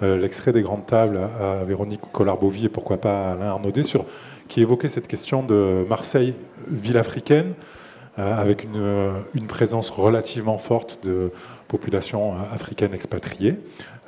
l'extrait 0.02 0.52
des 0.52 0.64
grandes 0.64 0.88
tables, 0.88 1.20
à 1.40 1.64
Véronique 1.64 2.02
Collard-Bovy 2.12 2.66
et 2.66 2.70
pourquoi 2.70 2.98
pas 2.98 3.30
à 3.30 3.32
Alain 3.34 3.50
Arnaudet, 3.50 3.84
sur, 3.84 4.06
qui 4.48 4.62
évoquait 4.62 4.90
cette 4.90 5.08
question 5.08 5.44
de 5.44 5.86
Marseille, 5.88 6.34
ville 6.68 6.98
africaine, 6.98 7.54
avec 8.18 8.64
une, 8.64 9.14
une, 9.36 9.46
présence 9.46 9.92
relativement 9.92 10.58
forte 10.58 10.98
de 11.04 11.32
populations 11.68 12.34
africaines 12.54 12.94
expatriées 12.94 13.56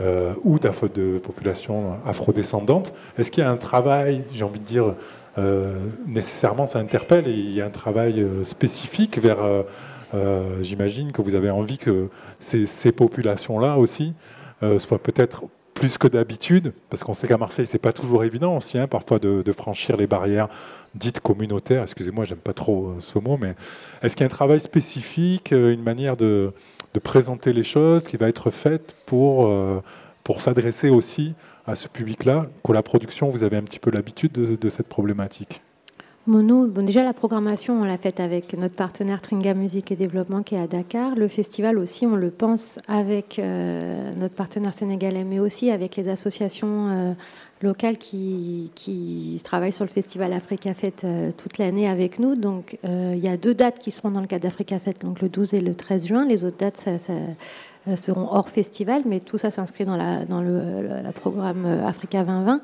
euh, 0.02 0.34
ou 0.44 0.60
de 0.60 1.18
populations 1.20 1.98
afrodescendantes. 2.06 2.94
Est-ce 3.18 3.32
qu'il 3.32 3.44
y 3.44 3.48
a 3.48 3.50
un 3.50 3.58
travail, 3.58 4.24
j'ai 4.34 4.44
envie 4.44 4.60
de 4.60 4.66
dire, 4.66 4.96
euh, 5.38 5.88
nécessairement 6.08 6.68
ça 6.68 6.80
interpelle 6.80 7.28
et 7.28 7.34
il 7.34 7.52
y 7.52 7.62
a 7.62 7.66
un 7.66 7.70
travail 7.72 8.22
euh, 8.22 8.44
spécifique 8.44 9.20
vers, 9.20 9.38
j'imagine 10.62 11.12
que 11.12 11.22
vous 11.22 11.36
avez 11.36 11.52
envie 11.52 11.78
que 11.78 12.10
ces, 12.40 12.92
populations-là 12.92 13.78
aussi 13.78 14.14
soient 14.80 14.98
peut-être 14.98 15.44
plus 15.80 15.98
que 15.98 16.10
d'habitude, 16.10 16.74
parce 16.90 17.06
qu'on 17.06 17.14
sait 17.14 17.26
qu'à 17.26 17.38
Marseille, 17.38 17.66
c'est 17.66 17.80
pas 17.80 17.94
toujours 17.94 18.26
évident 18.26 18.58
aussi, 18.58 18.78
hein, 18.78 18.88
parfois 18.88 19.18
de, 19.18 19.52
franchir 19.54 19.96
les 19.96 20.08
barrières 20.08 20.50
dites 20.94 21.22
communautaires. 21.22 21.84
Excusez-moi, 21.84 22.26
j'aime 22.26 22.40
pas 22.40 22.54
trop 22.54 22.88
euh, 22.88 22.96
ce 23.00 23.18
mot, 23.18 23.38
mais 23.38 23.56
est-ce 24.02 24.16
qu'il 24.16 24.26
y 24.26 24.26
a 24.26 24.32
un 24.32 24.36
travail 24.36 24.60
spécifique, 24.60 25.54
euh, 25.54 25.74
une 25.74 25.82
manière 25.82 26.18
de, 26.18 26.52
présenter 26.98 27.54
les 27.54 27.64
choses 27.64 28.04
qui 28.04 28.18
va 28.18 28.28
être 28.28 28.50
faite 28.50 28.96
pour, 29.06 29.46
euh, 29.46 29.84
pour 30.24 30.42
s'adresser 30.42 30.90
aussi 30.90 31.36
à 31.68 31.76
ce 31.76 31.88
public-là 31.88 32.48
Qu'au 32.64 32.74
la 32.74 32.82
production, 32.82 33.30
vous 33.30 33.44
avez 33.44 33.58
un 33.58 33.64
petit 33.64 33.78
peu 33.78 33.92
l'habitude 33.92 34.32
de 34.32 34.70
cette 34.70 34.88
problématique 34.88 35.62
Déjà 36.28 37.04
la 37.04 37.14
programmation, 37.14 37.82
on 37.82 37.86
l'a 37.86 37.98
faite 37.98 38.20
avec 38.20 38.56
notre 38.56 38.76
partenaire 38.76 39.20
Tringa 39.22 39.56
Musique 39.56 39.92
et 39.92 39.96
Développement 39.96 40.44
qui 40.44 40.54
est 40.54 40.60
à 40.60 40.68
Dakar. 40.68 41.16
Le 41.16 41.28
festival 41.28 41.80
aussi, 41.80 42.06
on 42.06 42.16
le 42.16 42.30
pense 42.30 42.78
avec 42.88 43.40
euh, 43.40 44.12
notre 44.18 44.36
partenaire 44.36 44.74
sénégalais, 44.74 45.24
mais 45.24 45.40
aussi 45.40 45.72
avec 45.72 45.96
les 45.96 46.08
associations 46.08 46.90
euh, 46.90 47.14
locales 47.64 47.98
qui, 47.98 48.70
travaillent 49.44 49.72
sur 49.72 49.86
le 49.86 49.90
festival 49.90 50.34
Africa 50.34 50.74
Fête 50.76 51.04
euh, 51.04 51.32
toute 51.36 51.58
l'année 51.58 51.88
avec 51.88 52.20
nous. 52.20 52.36
Donc 52.36 52.78
il 52.84 53.20
y 53.20 53.30
a 53.30 53.38
deux 53.38 53.56
dates 53.56 53.80
qui 53.80 53.90
seront 53.90 54.12
dans 54.12 54.22
le 54.22 54.28
cadre 54.28 54.44
d'Africa 54.44 54.78
Fête, 54.78 55.02
donc 55.02 55.22
le 55.22 55.30
12 55.30 55.56
et 55.56 55.62
le 55.62 55.74
13 55.74 56.06
juin. 56.06 56.26
Les 56.26 56.46
autres 56.46 56.58
dates, 56.58 56.88
seront 57.96 58.28
hors 58.32 58.50
festival, 58.50 59.02
mais 59.06 59.20
tout 59.20 59.40
ça 59.40 59.50
s'inscrit 59.50 59.86
dans, 59.86 59.96
le, 59.96 61.12
programme 61.16 61.66
Africa 61.88 62.24
2020. 62.24 62.62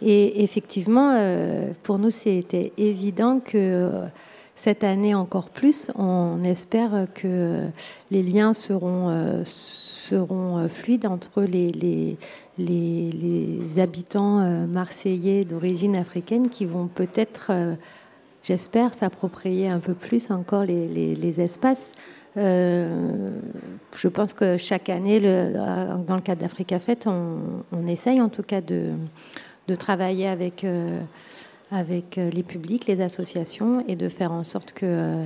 Et 0.00 0.42
effectivement, 0.44 1.14
euh, 1.16 1.72
pour 1.82 1.98
nous, 1.98 2.10
c'était 2.10 2.72
évident 2.76 3.40
que 3.40 3.56
euh, 3.56 4.06
cette 4.54 4.84
année 4.84 5.14
encore 5.14 5.50
plus, 5.50 5.90
on 5.96 6.42
espère 6.44 7.06
que 7.14 7.64
les 8.10 8.22
liens 8.22 8.54
seront, 8.54 9.08
euh, 9.08 9.42
seront 9.44 10.68
fluides 10.68 11.06
entre 11.06 11.42
les, 11.42 12.16
les, 12.58 13.80
habitants 13.80 14.66
marseillais 14.66 15.44
d'origine 15.44 15.96
africaine 15.96 16.48
qui 16.48 16.64
vont 16.64 16.88
peut-être, 16.88 17.52
j'espère, 18.42 18.94
s'approprier 18.94 19.68
un 19.68 19.78
peu 19.78 19.94
plus 19.94 20.32
encore 20.32 20.64
les, 20.64 21.40
espaces. 21.40 21.94
je 22.34 24.08
pense 24.12 24.32
que 24.32 24.56
chaque 24.56 24.88
année, 24.88 25.20
dans 25.20 26.16
le 26.16 26.20
cadre 26.20 26.40
d'Africa 26.40 26.80
Fête, 26.80 27.06
on, 27.06 27.86
essaye 27.86 28.20
en 28.20 28.28
tout 28.28 28.42
cas 28.42 28.60
de, 28.60 28.90
de 29.68 29.74
travailler 29.74 30.26
avec, 30.26 30.64
euh, 30.64 31.00
avec 31.70 32.18
euh, 32.18 32.30
les 32.30 32.42
publics, 32.42 32.86
les 32.86 33.00
associations 33.00 33.84
et 33.86 33.94
de 33.94 34.08
faire 34.08 34.32
en 34.32 34.42
sorte 34.42 34.72
qu'il 34.72 34.88
euh, 34.90 35.24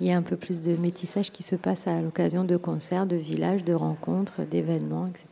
y 0.00 0.10
ait 0.10 0.12
un 0.12 0.22
peu 0.22 0.36
plus 0.36 0.62
de 0.62 0.76
métissage 0.76 1.32
qui 1.32 1.42
se 1.42 1.56
passe 1.56 1.88
à 1.88 2.00
l'occasion 2.00 2.44
de 2.44 2.56
concerts, 2.56 3.06
de 3.06 3.16
villages, 3.16 3.64
de 3.64 3.72
rencontres, 3.72 4.42
d'événements, 4.42 5.08
etc. 5.08 5.26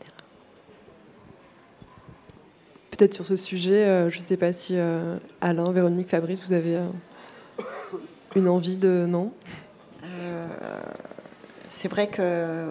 Peut-être 2.90 3.14
sur 3.14 3.26
ce 3.26 3.36
sujet, 3.36 4.10
je 4.10 4.16
ne 4.16 4.22
sais 4.22 4.38
pas 4.38 4.54
si 4.54 4.74
Alain, 5.42 5.70
Véronique, 5.70 6.08
Fabrice, 6.08 6.42
vous 6.42 6.54
avez 6.54 6.80
une 8.34 8.48
envie 8.48 8.78
de... 8.78 9.04
Non? 9.06 9.32
C'est 11.68 11.88
vrai 11.88 12.06
que 12.06 12.70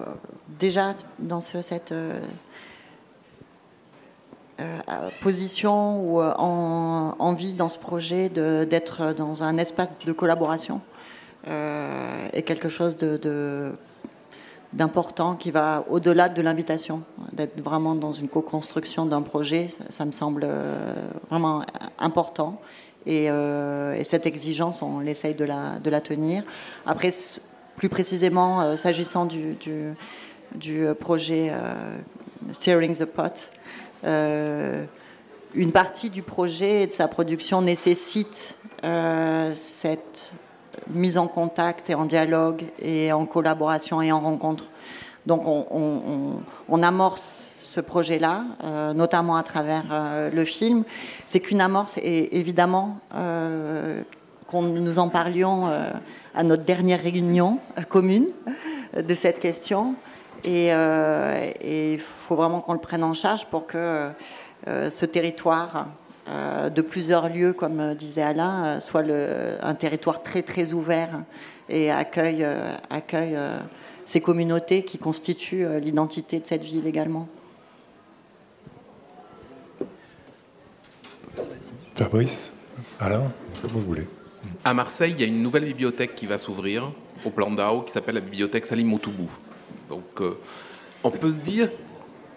déjà 0.59 0.93
dans 1.19 1.41
ce, 1.41 1.61
cette 1.61 1.91
euh, 1.91 2.19
position 5.22 5.99
ou 5.99 6.22
euh, 6.22 6.34
en, 6.38 7.16
envie 7.20 7.53
dans 7.53 7.70
ce 7.70 7.78
projet 7.78 8.30
d'être 8.30 9.14
dans 9.14 9.43
un 9.43 9.58
espace 9.58 9.89
de 10.06 10.12
collaboration 10.12 10.82
euh, 11.47 12.28
est 12.34 12.43
quelque 12.43 12.70
chose 12.70 12.97
d'important 14.74 15.36
qui 15.36 15.51
va 15.51 15.86
au-delà 15.89 16.30
de 16.30 16.41
l'invitation, 16.41 17.03
d'être 17.34 17.62
vraiment 17.62 17.95
dans 17.95 18.14
une 18.14 18.28
co-construction 18.28 19.06
d'un 19.06 19.22
projet, 19.22 19.70
ça 19.89 20.06
me 20.06 20.12
semble 20.12 20.47
vraiment 21.30 21.64
important. 21.99 22.60
Et, 23.06 23.30
cette 24.03 24.26
exigence, 24.26 24.82
on 24.82 25.01
essaye 25.01 25.36
de 25.36 25.45
la, 25.45 26.01
tenir. 26.01 26.43
Après, 26.86 27.14
plus 27.78 27.89
précisément, 27.89 28.76
s'agissant 28.76 29.26
du, 29.26 29.56
projet 30.99 31.51
Steering 32.51 32.95
the 32.95 33.06
Pot, 33.06 33.24
euh, 33.24 33.64
une 34.06 35.72
partie 35.72 36.10
du 36.10 36.22
projet 36.22 36.84
et 36.84 36.88
de 36.88 36.91
sa 36.91 37.08
production 37.08 37.62
nécessite 37.62 38.56
euh, 38.84 39.51
cette 39.56 40.34
mise 40.89 41.18
en 41.18 41.28
contact 41.28 41.89
et 41.89 41.95
en 41.95 42.06
dialogue 42.06 42.66
et 42.80 43.12
en 43.14 43.26
collaboration 43.26 44.01
et 44.01 44.12
en 44.12 44.20
rencontre. 44.20 44.66
Donc 45.26 45.47
on, 45.47 46.84
amorce 46.84 47.47
ce 47.62 47.80
projet-là, 47.80 48.43
euh, 48.64 48.93
notamment 48.93 49.38
à 49.38 49.43
travers 49.43 49.86
le 50.32 50.45
film. 50.45 50.84
C'est 51.26 51.39
qu'une 51.39 51.62
amorce 51.62 51.97
et 51.97 52.38
évidemment 52.38 52.99
qu'on 54.47 54.62
nous 54.62 54.99
en 54.99 55.10
parlions 55.10 55.68
à 56.36 56.43
notre 56.43 56.64
dernière 56.64 57.01
réunion 57.01 57.60
commune 57.89 58.28
de 58.95 59.16
cette 59.16 59.39
question. 59.39 59.95
Et 60.46 60.70
il 61.93 62.00
faut 62.00 62.36
vraiment 62.36 62.62
qu'on 62.62 62.74
le 62.74 62.80
prenne 62.80 63.04
en 63.04 63.14
charge 63.14 63.46
pour 63.48 63.68
que 63.68 64.12
euh, 64.68 64.89
ce 64.89 65.06
territoire 65.06 65.88
euh, 66.28 66.72
de 66.72 66.82
plusieurs 66.82 67.30
lieux, 67.30 67.54
comme 67.54 67.93
disait 67.93 68.24
Alain, 68.24 68.66
euh, 68.66 68.80
soit 68.80 69.04
le, 69.04 69.58
un 69.62 69.76
territoire 69.76 70.24
très 70.24 70.41
très 70.41 70.74
ouvert 70.74 71.22
et 71.70 71.91
accueille, 71.91 72.46
accueille 72.89 73.36
ces 74.06 74.22
communautés 74.22 74.84
qui 74.84 75.00
constituent 75.00 75.80
l'identité 75.80 76.39
de 76.39 76.46
cette 76.46 76.64
ville 76.64 76.86
également. 76.86 77.28
Fabrice, 81.96 82.54
Alain, 83.00 83.32
comme 83.62 83.72
vous 83.72 83.80
voulez. 83.80 84.08
À 84.64 84.76
Marseille, 84.76 85.16
il 85.18 85.22
y 85.22 85.24
a 85.24 85.28
une 85.28 85.41
nouvelle 85.41 85.66
bibliothèque 85.66 86.14
qui 86.14 86.28
va 86.28 86.38
s'ouvrir 86.38 86.91
au 87.26 87.32
plan 87.32 87.50
d'Ao 87.50 87.82
qui 87.82 87.91
s'appelle 87.91 88.16
la 88.16 88.22
bibliothèque 88.22 88.68
Salim 88.68 88.88
Motoubou. 88.88 89.30
Donc 89.89 90.21
on 91.03 91.11
peut 91.11 91.31
se 91.31 91.39
dire 91.39 91.69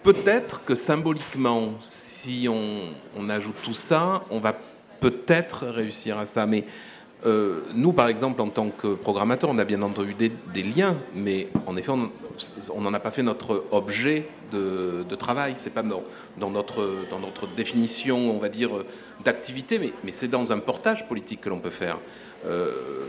peut-être 0.03 0.63
que 0.63 0.75
symboliquement, 0.75 1.73
si 1.81 2.47
on, 2.49 3.29
ajoute 3.29 3.55
tout 3.63 3.73
ça, 3.73 4.23
on 4.29 4.39
va 4.39 4.53
peut-être 4.99 5.67
réussir 5.67 6.17
à 6.17 6.25
ça. 6.25 6.45
Mais 6.45 6.65
euh, 7.25 7.61
nous, 7.73 7.93
par 7.93 8.07
exemple, 8.07 8.41
en 8.41 8.47
tant 8.47 8.69
que 8.69 8.95
programmateur, 8.95 9.49
on 9.49 9.57
a 9.57 9.65
bien 9.65 9.81
entendu 9.81 10.13
des, 10.15 10.63
liens, 10.63 10.97
mais 11.13 11.47
en 11.65 11.75
effet, 11.77 11.91
on 11.91 12.81
n'en 12.81 12.93
a 12.93 12.99
pas 12.99 13.11
fait 13.11 13.23
notre 13.23 13.65
objet 13.71 14.27
de, 14.51 15.03
travail. 15.15 15.53
C'est 15.55 15.73
pas 15.73 15.83
dans, 15.83 16.49
notre, 16.49 17.05
dans 17.09 17.19
notre 17.19 17.47
définition, 17.47 18.31
on 18.31 18.39
va 18.39 18.49
dire, 18.49 18.71
d'activité, 19.23 19.79
mais, 19.79 19.93
mais 20.03 20.11
c'est 20.11 20.27
dans 20.27 20.51
un 20.51 20.59
portage 20.59 21.07
politique 21.07 21.41
que 21.41 21.49
l'on 21.49 21.59
peut 21.59 21.69
faire. 21.69 21.97
Euh, 22.45 23.07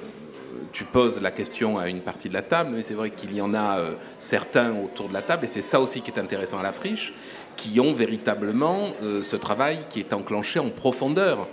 tu 0.72 0.84
poses 0.84 1.20
la 1.20 1.30
question 1.30 1.78
à 1.78 1.88
une 1.88 2.00
partie 2.00 2.28
de 2.28 2.34
la 2.34 2.42
table, 2.42 2.70
mais 2.74 2.82
c'est 2.82 2.94
vrai 2.94 3.10
qu'il 3.10 3.34
y 3.34 3.40
en 3.40 3.54
a 3.54 3.78
euh, 3.78 3.94
certains 4.18 4.72
autour 4.72 5.08
de 5.08 5.14
la 5.14 5.22
table, 5.22 5.44
et 5.44 5.48
c'est 5.48 5.62
ça 5.62 5.80
aussi 5.80 6.02
qui 6.02 6.10
est 6.10 6.18
intéressant 6.18 6.58
à 6.58 6.62
la 6.62 6.72
friche, 6.72 7.12
qui 7.56 7.80
ont 7.80 7.92
véritablement 7.92 8.90
euh, 9.02 9.22
ce 9.22 9.36
travail 9.36 9.80
qui 9.88 10.00
est 10.00 10.12
enclenché 10.12 10.58
en 10.58 10.70
profondeur. 10.70 11.48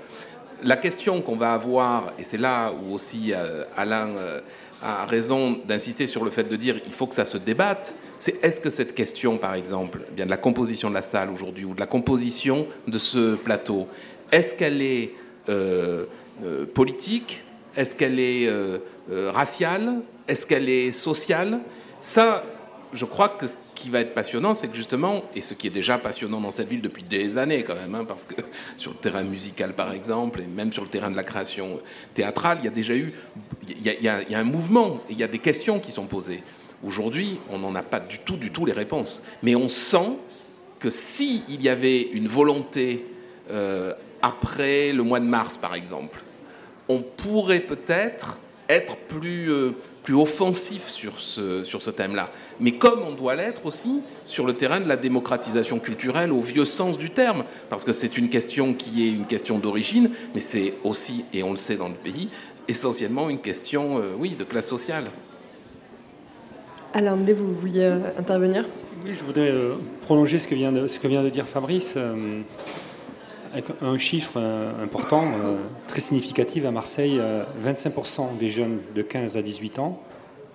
La 0.63 0.78
question 0.78 1.22
qu'on 1.22 1.36
va 1.36 1.53
avoir, 1.53 2.13
et 2.18 2.24
c'est 2.24 2.38
là 2.38 2.72
où 2.72 2.93
aussi 2.93 3.34
euh, 3.34 3.63
Alain 3.76 4.09
a 4.82 5.05
raison 5.05 5.59
d'insister 5.68 6.07
sur 6.07 6.24
le 6.24 6.32
fait 6.32 6.43
de 6.43 6.55
dire 6.55 6.80
il 6.86 6.93
faut 6.93 7.07
que 7.07 7.15
ça 7.15 7.26
se 7.26 7.38
débatte, 7.38 7.95
c'est 8.20 8.43
est-ce 8.43 8.61
que 8.61 8.70
cette 8.70 8.95
question, 8.95 9.38
par 9.38 9.53
exemple, 9.53 10.01
eh 10.09 10.13
bien 10.13 10.26
de 10.26 10.30
la 10.32 10.38
composition 10.38 10.89
de 10.89 10.95
la 10.95 11.01
salle 11.01 11.30
aujourd'hui, 11.30 11.65
ou 11.65 11.74
de 11.74 11.80
la 11.80 11.86
composition 11.86 12.68
de 12.88 12.97
ce 12.97 13.36
plateau, 13.36 13.88
est-ce 14.32 14.55
qu'elle 14.55 14.82
est, 14.82 15.13
politique? 16.74 17.43
Est-ce 17.76 17.95
qu'elle 17.95 18.20
est 18.20 18.49
raciale 19.10 20.01
Est-ce 20.28 20.45
qu'elle 20.45 20.70
est 20.70 20.91
sociale? 20.91 21.60
Ça, 22.01 22.43
je 22.93 23.05
crois 23.05 23.30
que 23.30 23.47
ce 23.47 23.55
qui 23.76 23.89
va 23.89 23.99
être 23.99 24.14
passionnant, 24.14 24.55
c'est 24.55 24.68
que 24.68 24.76
justement, 24.76 25.24
et 25.36 25.41
ce 25.41 25.53
qui 25.53 25.68
est 25.68 25.72
déjà 25.72 25.97
passionnant 25.97 26.39
dans 26.41 26.51
cette 26.51 26.70
ville 26.70 26.82
depuis 26.82 27.03
des 27.03 27.38
années 27.38 27.64
quand 27.64 27.76
même, 27.76 27.93
hein, 27.95 28.05
parce 28.05 28.26
que 28.26 28.36
sur 28.78 28.91
le 28.91 28.97
terrain 28.97 29.24
musical 29.24 29.74
par 29.74 29.93
exemple, 29.93 30.41
et 30.41 30.47
même 30.47 30.72
sur 30.72 30.84
le 30.84 30.89
terrain 30.89 31.12
de 31.12 31.16
la 31.16 31.24
création 31.24 31.80
théâtrale, 32.14 32.60
il 32.62 32.66
y 32.66 32.68
a 32.68 32.72
déjà 32.72 32.95
eu, 32.95 33.14
il 33.68 33.84
y 33.84 34.08
a, 34.08 34.39
un 34.39 34.43
mouvement, 34.43 35.01
il 35.10 35.18
y 35.18 35.24
a 35.24 35.28
des 35.28 35.39
questions 35.39 35.80
qui 35.80 35.91
sont 35.91 36.05
posées. 36.05 36.43
Aujourd'hui, 36.84 37.39
on 37.49 37.60
n'en 37.60 37.76
a 37.76 37.84
pas 37.84 37.99
du 37.99 38.20
tout, 38.20 38.38
du 38.38 38.51
tout 38.51 38.66
les 38.66 38.74
réponses. 38.74 39.24
Mais 39.41 39.55
on 39.55 39.68
sent 39.68 40.18
que 40.80 40.91
s'il 40.91 41.62
y 41.62 41.70
avait 41.70 42.01
une 42.01 42.28
volonté 42.28 43.05
euh, 43.49 43.93
après 44.22 44.93
le 44.93 45.01
mois 45.01 45.20
de 45.20 45.26
mars, 45.26 45.58
par 45.58 45.74
exemple, 45.74 46.22
on 46.88 47.01
pourrait 47.01 47.62
peut-être 47.62 48.38
être 48.70 48.97
plus, 48.97 49.51
euh, 49.51 49.72
plus 50.03 50.15
offensif 50.15 50.88
sur 50.88 51.20
ce, 51.20 51.63
sur 51.63 51.82
ce 51.82 51.89
thème-là. 51.89 52.30
Mais 52.59 52.74
comme 52.74 53.01
on 53.01 53.13
doit 53.13 53.36
l'être 53.36 53.65
aussi 53.65 54.01
sur 54.26 54.45
le 54.45 54.53
terrain 54.53 54.80
de 54.80 54.88
la 54.88 54.97
démocratisation 54.97 55.80
culturelle 55.80 56.32
au 56.32 56.41
vieux 56.41 56.65
sens 56.65 56.97
du 56.97 57.09
terme, 57.09 57.43
parce 57.70 57.86
que 57.86 57.91
c'est 57.91 58.18
une 58.18 58.30
question 58.30 58.74
qui 58.74 59.07
est 59.07 59.11
une 59.11 59.26
question 59.26 59.59
d'origine, 59.59 60.11
mais 60.34 60.41
c'est 60.41 60.74
aussi, 60.84 61.26
et 61.34 61.43
on 61.43 61.51
le 61.51 61.57
sait 61.57 61.76
dans 61.76 61.89
le 61.89 61.95
pays, 61.95 62.30
essentiellement 62.68 63.30
une 63.30 63.39
question, 63.39 63.99
euh, 63.99 64.13
oui, 64.18 64.36
de 64.38 64.43
classe 64.43 64.68
sociale. 64.68 65.05
Alain 66.93 67.15
vous 67.15 67.53
vouliez 67.53 67.84
euh, 67.84 67.99
intervenir? 68.18 68.65
Oui, 69.05 69.11
je 69.13 69.24
voudrais 69.24 69.53
prolonger 70.01 70.39
ce 70.39 70.47
que 70.47 70.55
vient 70.55 70.72
de, 70.72 70.88
ce 70.88 70.99
que 70.99 71.07
vient 71.07 71.24
de 71.24 71.30
dire 71.30 71.47
Fabrice 71.47 71.95
un 73.82 73.98
chiffre 73.98 74.39
important, 74.82 75.26
très 75.88 76.02
significatif 76.02 76.66
à 76.66 76.72
Marseille, 76.72 77.22
25% 77.64 78.38
des 78.38 78.50
jeunes 78.50 78.80
de 78.95 79.02
15 79.02 79.38
à 79.38 79.41
18 79.41 79.80
ans 79.80 80.02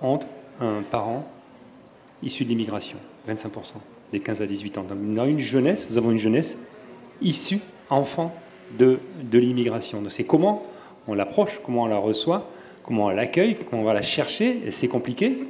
ont 0.03 0.21
un 0.61 0.83
parent 0.83 1.27
issu 2.23 2.45
de 2.45 2.51
l'immigration. 2.51 2.99
25% 3.29 3.75
des 4.13 4.21
15 4.21 4.43
à 4.43 4.47
18 4.47 4.79
ans. 4.79 4.83
Donc, 4.83 4.99
nous 5.01 5.19
avons 5.19 5.31
une 5.31 5.39
jeunesse, 5.39 5.87
nous 5.91 5.99
avons 5.99 6.11
une 6.11 6.19
jeunesse 6.19 6.59
issue, 7.21 7.61
enfant 7.89 8.35
de, 8.79 8.99
de 9.23 9.39
l'immigration. 9.39 10.03
C'est 10.09 10.25
comment 10.25 10.65
on 11.07 11.15
l'approche, 11.15 11.61
comment 11.65 11.85
on 11.85 11.87
la 11.87 11.99
reçoit, 11.99 12.49
comment 12.85 13.07
on 13.07 13.11
l'accueille, 13.11 13.57
comment 13.57 13.83
on 13.83 13.85
va 13.85 13.95
la 13.95 14.03
chercher. 14.03 14.61
C'est 14.71 14.89
compliqué. 14.89 15.45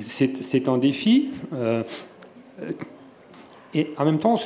C'est 0.00 0.68
un 0.68 0.78
défi. 0.78 1.30
Euh, 1.52 1.82
et 3.74 3.90
en 3.96 4.04
même 4.04 4.18
temps, 4.18 4.36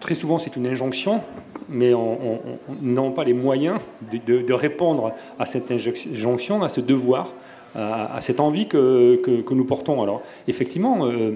très 0.00 0.14
souvent, 0.14 0.38
c'est 0.38 0.56
une 0.56 0.66
injonction, 0.66 1.20
mais 1.68 1.92
on 1.94 2.38
n'a 2.80 3.10
pas 3.10 3.24
les 3.24 3.32
moyens 3.32 3.80
de, 4.12 4.52
répondre 4.52 5.12
à 5.38 5.46
cette 5.46 5.70
injonction, 5.72 6.62
à 6.62 6.68
ce 6.68 6.80
devoir, 6.80 7.32
à, 7.74 8.20
cette 8.20 8.38
envie 8.38 8.68
que, 8.68 9.16
que, 9.16 9.54
nous 9.54 9.64
portons. 9.64 10.02
Alors, 10.02 10.22
effectivement, 10.48 11.06
euh, 11.06 11.32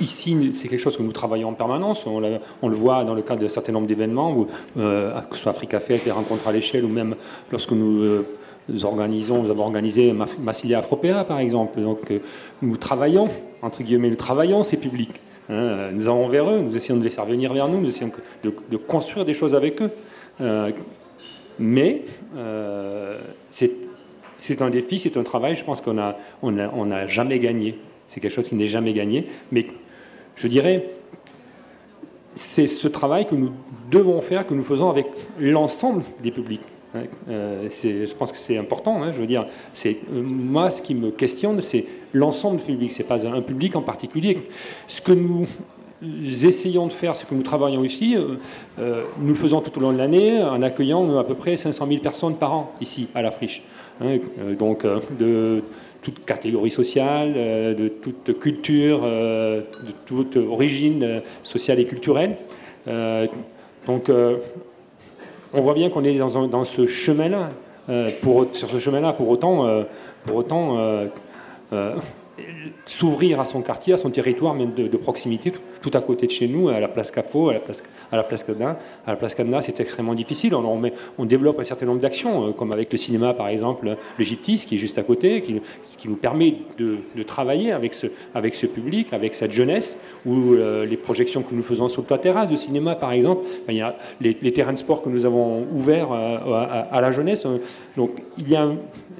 Ici, 0.00 0.50
c'est 0.52 0.68
quelque 0.68 0.80
chose 0.80 0.96
que 0.96 1.02
nous 1.02 1.12
travaillons 1.12 1.48
en 1.48 1.52
permanence. 1.52 2.06
On, 2.06 2.20
le 2.20 2.74
voit 2.74 3.04
dans 3.04 3.12
le 3.12 3.20
cadre 3.20 3.42
d'un 3.42 3.50
certain 3.50 3.72
nombre 3.72 3.86
d'événements, 3.86 4.46
euh, 4.78 5.20
que 5.28 5.36
ce 5.36 5.42
soit 5.42 5.50
Africa 5.50 5.78
Fest, 5.78 6.06
les 6.06 6.10
rencontres 6.10 6.48
à 6.48 6.52
l'échelle, 6.52 6.86
ou 6.86 6.88
même 6.88 7.16
lorsque 7.52 7.72
nous, 7.72 8.02
euh, 8.02 8.24
organisons, 8.82 9.42
nous 9.42 9.50
avons 9.50 9.64
organisé 9.64 10.14
Massilia 10.38 10.78
Afropéa, 10.78 11.24
par 11.24 11.38
exemple. 11.38 11.82
Donc, 11.82 12.10
nous 12.62 12.76
travaillons, 12.78 13.28
entre 13.60 13.82
guillemets, 13.82 14.08
nous 14.08 14.16
travaillons 14.16 14.62
ces 14.62 14.78
publics. 14.78 15.20
Hein. 15.50 15.90
nous 15.92 16.08
allons 16.08 16.28
vers 16.28 16.48
eux, 16.48 16.60
nous 16.60 16.76
essayons 16.76 16.98
de 16.98 17.04
les 17.04 17.10
faire 17.10 17.26
venir 17.26 17.52
vers 17.52 17.68
nous, 17.68 17.80
nous 17.80 17.88
essayons 17.88 18.12
de, 18.42 18.76
construire 18.76 19.24
des 19.24 19.34
choses 19.34 19.54
avec 19.54 19.82
eux. 19.82 19.90
mais 21.58 22.02
c'est 24.40 24.62
un 24.62 24.70
défi, 24.70 24.98
c'est 24.98 25.16
un 25.16 25.22
travail, 25.22 25.54
je 25.54 25.64
pense 25.64 25.80
qu'on 25.80 25.94
n'a 25.94 26.16
on 26.42 26.90
a, 26.90 27.06
jamais 27.06 27.38
gagné. 27.38 27.78
C'est 28.08 28.20
quelque 28.20 28.32
chose 28.32 28.48
qui 28.48 28.56
n'est 28.56 28.66
jamais 28.66 28.92
gagné. 28.92 29.26
Mais 29.52 29.66
je 30.34 30.48
dirais, 30.48 30.86
c'est 32.34 32.66
ce 32.66 32.88
travail 32.88 33.26
que 33.26 33.34
nous 33.34 33.50
devons 33.90 34.20
faire, 34.20 34.46
que 34.46 34.54
nous 34.54 34.62
faisons 34.62 34.88
avec 34.88 35.06
l'ensemble 35.38 36.02
des 36.22 36.30
publics. 36.30 36.62
Euh, 37.28 37.68
je 37.70 38.14
pense 38.14 38.32
que 38.32 38.38
c'est 38.38 38.56
important. 38.56 39.02
Hein, 39.02 39.12
je 39.12 39.20
veux 39.20 39.26
dire, 39.26 39.46
euh, 39.86 39.92
moi 40.12 40.70
ce 40.70 40.82
qui 40.82 40.94
me 40.94 41.10
questionne, 41.10 41.60
c'est 41.60 41.84
l'ensemble 42.12 42.58
du 42.58 42.64
public. 42.64 42.92
C'est 42.92 43.04
pas 43.04 43.26
un 43.26 43.42
public 43.42 43.76
en 43.76 43.82
particulier. 43.82 44.38
Ce 44.88 45.00
que 45.00 45.12
nous 45.12 45.46
essayons 46.02 46.86
de 46.86 46.92
faire, 46.92 47.14
ce 47.14 47.24
que 47.26 47.34
nous 47.34 47.42
travaillons 47.42 47.84
ici, 47.84 48.16
euh, 48.16 49.04
nous 49.20 49.28
le 49.28 49.34
faisons 49.34 49.60
tout 49.60 49.76
au 49.78 49.82
long 49.82 49.92
de 49.92 49.98
l'année 49.98 50.42
en 50.42 50.62
accueillant 50.62 51.18
à 51.18 51.24
peu 51.24 51.34
près 51.34 51.56
500 51.56 51.86
000 51.86 52.00
personnes 52.00 52.36
par 52.36 52.54
an 52.54 52.72
ici 52.80 53.08
à 53.14 53.22
la 53.22 53.30
friche. 53.30 53.62
Hein. 54.00 54.18
donc 54.58 54.86
de 55.18 55.62
toute 56.00 56.24
catégorie 56.24 56.70
sociale, 56.70 57.34
de 57.34 57.88
toute 57.88 58.40
culture, 58.40 59.02
de 59.02 59.62
toute 60.06 60.38
origine 60.38 61.20
sociale 61.42 61.80
et 61.80 61.84
culturelle. 61.84 62.38
donc, 63.86 64.10
on 65.52 65.60
voit 65.62 65.74
bien 65.74 65.90
qu'on 65.90 66.04
est 66.04 66.16
dans, 66.16 66.64
ce 66.64 66.86
chemin-là. 66.86 67.48
pour, 68.22 68.46
sur 68.52 68.70
ce 68.70 68.78
chemin-là, 68.78 69.12
pour 69.12 69.28
autant, 69.28 69.84
pour 70.24 70.36
autant 70.36 70.76
s'ouvrir 72.86 73.40
à 73.40 73.44
son 73.44 73.62
quartier, 73.62 73.94
à 73.94 73.96
son 73.96 74.10
territoire, 74.10 74.54
même 74.54 74.72
de, 74.74 74.96
proximité, 74.96 75.52
tout, 75.80 75.90
à 75.94 76.00
côté 76.00 76.26
de 76.26 76.32
chez 76.32 76.48
nous, 76.48 76.68
à 76.68 76.80
la 76.80 76.88
place 76.88 77.10
Capot, 77.10 77.50
à 77.50 77.54
la 77.54 77.60
place, 77.60 77.82
à 78.10 78.16
la 78.16 78.22
place 78.22 78.44
Cadena. 78.44 78.78
À 79.06 79.10
la 79.10 79.16
place 79.16 79.36
c'est 79.62 79.80
extrêmement 79.80 80.14
difficile. 80.14 80.54
On, 80.54 80.82
on, 81.18 81.24
développe 81.24 81.60
un 81.60 81.64
certain 81.64 81.86
nombre 81.86 82.00
d'actions, 82.00 82.48
euh, 82.48 82.52
comme 82.52 82.72
avec 82.72 82.90
le 82.92 82.98
cinéma, 82.98 83.34
par 83.34 83.48
exemple, 83.48 83.96
le 84.18 84.24
Gyptis, 84.24 84.64
qui 84.66 84.74
est 84.74 84.78
juste 84.78 84.98
à 84.98 85.02
côté, 85.02 85.42
qui, 85.42 85.60
qui 85.98 86.08
nous 86.08 86.16
permet 86.16 86.56
de, 86.78 86.98
travailler 87.22 87.72
avec 87.72 87.94
ce, 87.94 88.66
public, 88.66 89.12
avec 89.12 89.34
cette 89.34 89.52
jeunesse, 89.52 89.96
ou 90.26 90.54
euh, 90.54 90.84
les 90.84 90.96
projections 90.96 91.42
que 91.42 91.54
nous 91.54 91.62
faisons 91.62 91.88
sur 91.88 92.04
toit 92.04 92.18
terrasse 92.18 92.48
de 92.48 92.56
cinéma, 92.56 92.94
par 92.94 93.12
exemple. 93.12 93.46
il 93.68 93.76
y 93.76 93.80
a 93.80 93.96
les, 94.20 94.34
terrains 94.52 94.72
de 94.72 94.78
sport 94.78 95.02
que 95.02 95.08
nous 95.08 95.26
avons 95.26 95.66
ouverts 95.74 96.12
euh, 96.12 96.86
à, 96.90 97.00
la 97.00 97.12
jeunesse. 97.12 97.46
Donc, 97.96 98.10
il 98.38 98.48
y 98.48 98.56
a 98.56 98.68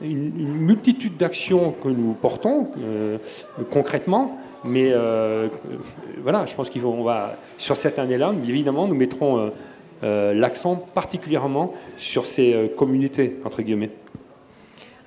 une, 0.02 0.32
multitude 0.32 1.16
d'actions 1.16 1.72
que 1.72 1.88
nous 1.88 2.14
portons 2.14 2.72
concrètement. 3.70 4.38
Mais 4.64 4.90
euh, 4.92 5.48
voilà, 6.22 6.46
je 6.46 6.54
pense 6.54 6.68
qu'on 6.70 7.02
va, 7.02 7.36
sur 7.58 7.76
cette 7.76 7.98
année-là, 7.98 8.32
évidemment, 8.46 8.86
nous 8.86 8.94
mettrons 8.94 9.38
euh, 9.38 9.50
euh, 10.04 10.34
l'accent 10.34 10.76
particulièrement 10.76 11.72
sur 11.98 12.26
ces 12.26 12.70
communautés, 12.76 13.38
entre 13.44 13.62
guillemets. 13.62 13.90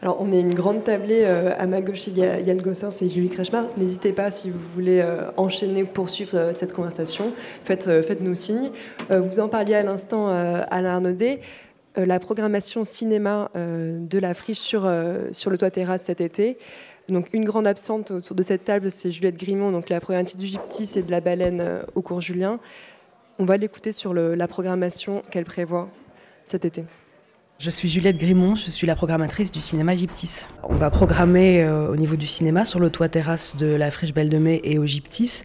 Alors, 0.02 0.18
on 0.20 0.34
est 0.34 0.40
une 0.40 0.54
grande 0.54 0.84
tablée. 0.84 1.24
à 1.24 1.66
ma 1.66 1.80
gauche, 1.80 2.08
il 2.08 2.18
y 2.18 2.26
a 2.26 2.40
Yann 2.42 2.60
Gossin 2.60 2.90
et 2.90 3.08
Julie 3.08 3.30
Krechmar. 3.30 3.68
N'hésitez 3.78 4.12
pas, 4.12 4.32
si 4.32 4.50
vous 4.50 4.60
voulez 4.74 5.02
enchaîner, 5.38 5.86
poursuivre 5.86 6.52
cette 6.54 6.74
conversation, 6.74 7.32
faites, 7.64 7.86
faites-nous 8.02 8.36
signe. 8.36 8.72
vous 9.10 9.40
en 9.40 9.48
parliez 9.48 9.76
à 9.76 9.84
l'instant, 9.84 10.28
Alain 10.28 10.96
Arnaudet. 10.96 11.40
La 11.96 12.20
programmation 12.20 12.84
cinéma 12.84 13.52
de 13.56 14.20
la 14.20 14.34
friche 14.34 14.60
sur, 14.60 14.92
sur 15.32 15.50
le 15.50 15.58
toit 15.58 15.72
terrasse 15.72 16.04
cet 16.04 16.22
été. 16.22 16.58
Donc 17.10 17.30
une 17.34 17.44
grande 17.44 17.68
absente 17.68 18.12
autour 18.12 18.36
de 18.36 18.44
cette 18.44 18.64
table, 18.64 18.90
c'est 18.90 19.12
Juliette 19.12 19.38
Grimont, 19.38 19.72
donc 19.72 19.90
la 19.90 20.00
problématique 20.00 20.40
du 20.40 20.46
gyptis 20.46 20.90
et 20.96 21.02
de 21.02 21.12
la 21.12 21.20
baleine 21.20 21.60
euh, 21.62 21.84
au 21.96 22.02
cours 22.02 22.22
Julien. 22.22 22.60
On 23.40 23.46
va 23.46 23.58
l'écouter 23.58 23.92
sur 23.92 24.14
la 24.14 24.48
programmation 24.48 25.24
qu'elle 25.32 25.44
prévoit 25.44 25.90
cet 26.46 26.66
été. 26.66 26.86
Je 27.64 27.70
suis 27.70 27.88
Juliette 27.88 28.18
Grimont, 28.18 28.56
je 28.56 28.70
suis 28.70 28.86
la 28.86 28.94
programmatrice 28.94 29.50
du 29.50 29.62
cinéma 29.62 29.96
Gyptis. 29.96 30.42
On 30.64 30.76
va 30.76 30.90
programmer 30.90 31.64
euh, 31.64 31.90
au 31.90 31.96
niveau 31.96 32.18
du 32.18 32.28
cinéma 32.28 32.66
sur 32.66 32.82
le 32.82 32.90
toit 32.90 33.08
terrasse 33.08 33.56
de 33.56 33.68
la 33.68 33.90
Friche 33.90 34.14
Belle 34.14 34.28
de 34.28 34.38
Mai 34.38 34.60
et 34.66 34.78
au 34.80 34.86
Gyptis 34.86 35.44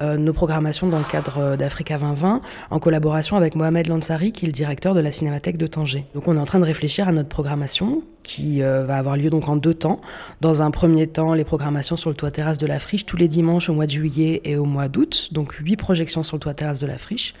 euh, 0.00 0.16
nos 0.16 0.32
programmations 0.32 0.86
dans 0.86 0.98
le 0.98 1.04
cadre 1.04 1.38
euh, 1.38 1.56
d'Africa 1.56 1.98
2020 1.98 2.40
en 2.70 2.78
collaboration 2.78 3.36
avec 3.36 3.56
Mohamed 3.56 3.88
Lansari 3.88 4.30
qui 4.30 4.44
est 4.44 4.46
le 4.46 4.52
directeur 4.52 4.94
de 4.94 5.00
la 5.00 5.10
Cinémathèque 5.10 5.56
de 5.56 5.66
Tanger. 5.66 6.06
Donc 6.14 6.28
on 6.28 6.36
est 6.36 6.40
en 6.40 6.44
train 6.44 6.60
de 6.60 6.64
réfléchir 6.64 7.08
à 7.08 7.12
notre 7.12 7.28
programmation 7.28 8.04
qui 8.26 8.60
va 8.60 8.96
avoir 8.96 9.16
lieu 9.16 9.30
donc 9.30 9.48
en 9.48 9.56
deux 9.56 9.74
temps. 9.74 10.00
Dans 10.40 10.62
un 10.62 10.70
premier 10.70 11.06
temps, 11.06 11.32
les 11.32 11.44
programmations 11.44 11.96
sur 11.96 12.10
le 12.10 12.16
toit 12.16 12.30
terrasse 12.30 12.58
de 12.58 12.66
la 12.66 12.78
Friche 12.78 13.06
tous 13.06 13.16
les 13.16 13.28
dimanches 13.28 13.68
au 13.68 13.74
mois 13.74 13.86
de 13.86 13.92
juillet 13.92 14.40
et 14.44 14.56
au 14.56 14.64
mois 14.64 14.88
d'août, 14.88 15.28
donc 15.32 15.52
huit 15.54 15.76
projections 15.76 16.22
sur 16.22 16.36
le 16.36 16.40
toit 16.40 16.54
terrasse 16.54 16.80
de 16.80 16.86
la 16.86 16.98
Friche. 16.98 17.34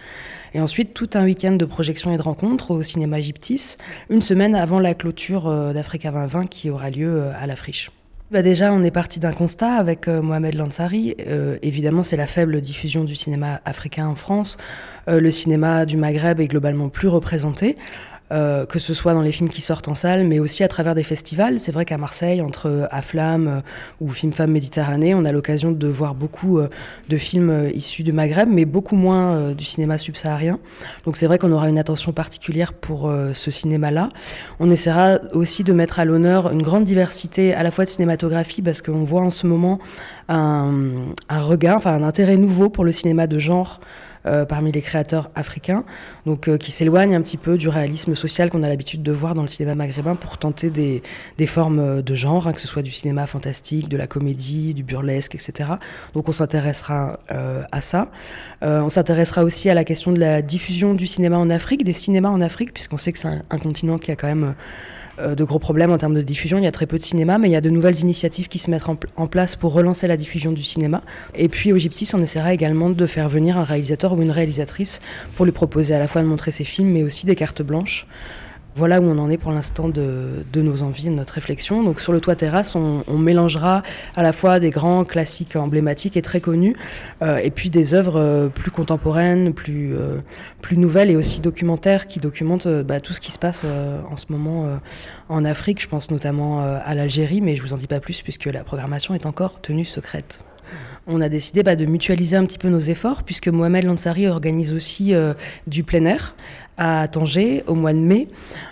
Et 0.56 0.60
ensuite, 0.60 0.94
tout 0.94 1.10
un 1.12 1.24
week-end 1.24 1.52
de 1.52 1.64
projections 1.66 2.12
et 2.12 2.16
de 2.16 2.22
rencontres 2.22 2.70
au 2.70 2.82
cinéma 2.82 3.20
Gyptis, 3.20 3.76
une 4.08 4.22
semaine 4.22 4.54
avant 4.54 4.80
la 4.80 4.94
clôture 4.94 5.48
euh, 5.48 5.74
d'Africa 5.74 6.10
2020 6.10 6.46
qui 6.46 6.70
aura 6.70 6.88
lieu 6.88 7.08
euh, 7.08 7.32
à 7.38 7.46
la 7.46 7.56
friche. 7.56 7.90
Bah 8.30 8.40
déjà, 8.40 8.72
on 8.72 8.82
est 8.82 8.90
parti 8.90 9.20
d'un 9.20 9.32
constat 9.32 9.74
avec 9.74 10.08
euh, 10.08 10.22
Mohamed 10.22 10.54
Lansari. 10.54 11.14
évidemment, 11.62 12.02
c'est 12.02 12.16
la 12.16 12.26
faible 12.26 12.60
diffusion 12.62 13.04
du 13.04 13.14
cinéma 13.14 13.60
africain 13.66 14.08
en 14.08 14.14
France. 14.14 14.56
le 15.06 15.30
cinéma 15.30 15.84
du 15.84 15.98
Maghreb 15.98 16.40
est 16.40 16.48
globalement 16.48 16.88
plus 16.88 17.08
représenté. 17.08 17.76
Euh, 18.32 18.66
que 18.66 18.80
ce 18.80 18.92
soit 18.92 19.14
dans 19.14 19.22
les 19.22 19.30
films 19.30 19.48
qui 19.48 19.60
sortent 19.60 19.86
en 19.86 19.94
salle, 19.94 20.26
mais 20.26 20.40
aussi 20.40 20.64
à 20.64 20.68
travers 20.68 20.96
des 20.96 21.04
festivals. 21.04 21.60
C'est 21.60 21.70
vrai 21.70 21.84
qu'à 21.84 21.96
Marseille, 21.96 22.42
entre 22.42 22.88
Aflam 22.90 23.46
euh, 23.46 23.60
ou 24.00 24.10
Film 24.10 24.32
Femmes 24.32 24.50
Méditerranée, 24.50 25.14
on 25.14 25.24
a 25.24 25.30
l'occasion 25.30 25.70
de 25.70 25.86
voir 25.86 26.16
beaucoup 26.16 26.58
euh, 26.58 26.68
de 27.08 27.18
films 27.18 27.70
issus 27.72 28.02
du 28.02 28.10
Maghreb, 28.10 28.48
mais 28.50 28.64
beaucoup 28.64 28.96
moins 28.96 29.52
du 29.52 29.64
cinéma 29.64 29.96
subsaharien. 29.96 30.58
Donc 31.04 31.16
c'est 31.16 31.26
vrai 31.26 31.38
qu'on 31.38 31.52
aura 31.52 31.68
une 31.68 31.78
attention 31.78 32.12
particulière 32.12 32.72
pour 32.72 33.12
ce 33.32 33.50
cinéma-là. 33.50 34.10
On 34.58 34.70
essaiera 34.70 35.18
aussi 35.32 35.62
de 35.62 35.72
mettre 35.72 36.00
à 36.00 36.04
l'honneur 36.04 36.50
une 36.50 36.62
grande 36.62 36.84
diversité 36.84 37.54
à 37.54 37.62
la 37.62 37.70
fois 37.70 37.84
de 37.84 37.90
cinématographie, 37.90 38.62
parce 38.62 38.82
qu'on 38.82 39.04
voit 39.04 39.22
en 39.22 39.30
ce 39.30 39.46
moment 39.46 39.78
un, 40.28 40.72
un 41.28 41.40
regard, 41.40 41.76
enfin 41.76 41.94
un 41.94 42.02
intérêt 42.02 42.36
nouveau 42.36 42.70
pour 42.70 42.84
le 42.84 42.92
cinéma 42.92 43.26
de 43.26 43.38
genre. 43.38 43.80
Euh, 44.26 44.44
parmi 44.44 44.72
les 44.72 44.82
créateurs 44.82 45.30
africains, 45.36 45.84
donc 46.24 46.48
euh, 46.48 46.56
qui 46.56 46.72
s'éloignent 46.72 47.14
un 47.14 47.22
petit 47.22 47.36
peu 47.36 47.56
du 47.56 47.68
réalisme 47.68 48.16
social 48.16 48.50
qu'on 48.50 48.64
a 48.64 48.68
l'habitude 48.68 49.04
de 49.04 49.12
voir 49.12 49.36
dans 49.36 49.42
le 49.42 49.48
cinéma 49.48 49.76
maghrébin 49.76 50.16
pour 50.16 50.36
tenter 50.36 50.68
des, 50.68 51.04
des 51.38 51.46
formes 51.46 51.78
euh, 51.78 52.02
de 52.02 52.14
genre, 52.16 52.48
hein, 52.48 52.52
que 52.52 52.60
ce 52.60 52.66
soit 52.66 52.82
du 52.82 52.90
cinéma 52.90 53.26
fantastique, 53.26 53.88
de 53.88 53.96
la 53.96 54.08
comédie, 54.08 54.74
du 54.74 54.82
burlesque, 54.82 55.36
etc. 55.36 55.70
Donc 56.14 56.28
on 56.28 56.32
s'intéressera 56.32 57.20
à 57.28 57.80
ça. 57.80 58.10
on 58.62 58.88
s'intéressera 58.90 59.44
aussi 59.44 59.70
à 59.70 59.74
la 59.74 59.84
question 59.84 60.12
de 60.12 60.18
la 60.18 60.42
diffusion 60.42 60.94
du 60.94 61.06
cinéma 61.06 61.38
en 61.38 61.50
Afrique, 61.50 61.84
des 61.84 61.92
cinémas 61.92 62.30
en 62.30 62.40
Afrique, 62.40 62.74
puisqu'on 62.74 62.96
sait 62.96 63.12
que 63.12 63.18
c'est 63.18 63.28
un, 63.28 63.58
continent 63.58 63.98
qui 63.98 64.10
a 64.10 64.16
quand 64.16 64.26
même 64.26 64.54
de 65.18 65.44
gros 65.44 65.58
problèmes 65.58 65.90
en 65.90 65.98
termes 65.98 66.14
de 66.14 66.22
diffusion. 66.22 66.58
Il 66.58 66.64
y 66.64 66.66
a 66.66 66.72
très 66.72 66.86
peu 66.86 66.98
de 66.98 67.02
cinéma, 67.02 67.38
mais 67.38 67.48
il 67.48 67.52
y 67.52 67.56
a 67.56 67.60
de 67.60 67.70
nouvelles 67.70 68.00
initiatives 68.00 68.48
qui 68.48 68.58
se 68.58 68.70
mettent 68.70 68.88
en, 69.16 69.26
place 69.26 69.56
pour 69.56 69.72
relancer 69.72 70.06
la 70.06 70.16
diffusion 70.16 70.52
du 70.52 70.62
cinéma. 70.62 71.02
Et 71.34 71.48
puis 71.48 71.72
au 71.72 71.78
Gyptis, 71.78 72.10
on 72.14 72.22
essaiera 72.22 72.52
également 72.52 72.90
de 72.90 73.06
faire 73.06 73.28
venir 73.28 73.56
un 73.56 73.64
réalisateur 73.64 74.12
ou 74.12 74.22
une 74.22 74.30
réalisatrice 74.30 75.00
pour 75.34 75.44
lui 75.44 75.52
proposer 75.52 75.94
à 75.94 75.98
la 75.98 76.06
fois 76.06 76.22
de 76.22 76.26
montrer 76.26 76.52
ses 76.52 76.64
films, 76.64 76.90
mais 76.90 77.02
aussi 77.02 77.26
des 77.26 77.34
cartes 77.34 77.62
blanches. 77.62 78.06
Voilà 78.76 79.00
où 79.00 79.04
on 79.04 79.16
en 79.16 79.30
est 79.30 79.38
pour 79.38 79.52
l'instant 79.52 79.88
de, 79.88 80.44
nos 80.54 80.82
envies 80.82 81.06
et 81.06 81.10
de 81.10 81.14
notre 81.14 81.32
réflexion. 81.32 81.82
Donc 81.82 81.98
sur 81.98 82.12
le 82.12 82.20
toit 82.20 82.36
terrasse, 82.36 82.74
on, 82.74 83.04
mélangera 83.16 83.82
à 84.16 84.22
la 84.22 84.32
fois 84.32 84.60
des 84.60 84.68
grands 84.68 85.06
classiques 85.06 85.56
emblématiques 85.56 86.14
et 86.18 86.20
très 86.20 86.42
connus, 86.42 86.76
euh, 87.22 87.38
et 87.38 87.50
puis 87.50 87.70
des 87.70 87.94
œuvres 87.94 88.20
euh, 88.20 88.48
plus 88.48 88.70
contemporaines, 88.70 89.54
plus, 89.54 89.94
euh, 89.94 90.18
plus 90.60 90.76
nouvelles 90.76 91.10
et 91.10 91.16
aussi 91.16 91.40
documentaires 91.40 92.06
qui 92.06 92.20
documentent 92.20 92.68
bah, 92.68 93.00
tout 93.00 93.14
ce 93.14 93.20
qui 93.22 93.32
se 93.32 93.38
passe 93.38 93.64
en 94.10 94.18
ce 94.18 94.26
moment 94.28 94.78
en 95.30 95.44
Afrique. 95.46 95.80
Je 95.80 95.88
pense 95.88 96.10
notamment 96.10 96.60
à 96.60 96.94
l'Algérie, 96.94 97.40
mais 97.40 97.56
je 97.56 97.62
vous 97.62 97.72
en 97.72 97.78
dis 97.78 97.86
pas 97.86 98.00
plus 98.00 98.20
puisque 98.20 98.44
la 98.44 98.62
programmation 98.62 99.14
est 99.14 99.24
encore 99.24 99.62
tenue 99.62 99.86
secrète 99.86 100.44
on 101.08 101.20
a 101.20 101.28
décidé 101.28 101.62
bah, 101.62 101.76
de 101.76 101.86
mutualiser 101.86 102.34
un 102.34 102.44
petit 102.44 102.58
peu 102.58 102.68
nos 102.68 102.80
efforts, 102.80 103.22
puisque 103.22 103.46
Mohamed 103.46 103.84
Lansari 103.84 104.26
organise 104.26 104.72
aussi 104.72 105.14
du 105.68 105.84
plein 105.84 106.04
air 106.04 106.34
à 106.78 107.08
Tanger 107.08 107.64
au 107.66 107.74
mois 107.74 107.92
de 107.92 107.98
mai. 107.98 108.28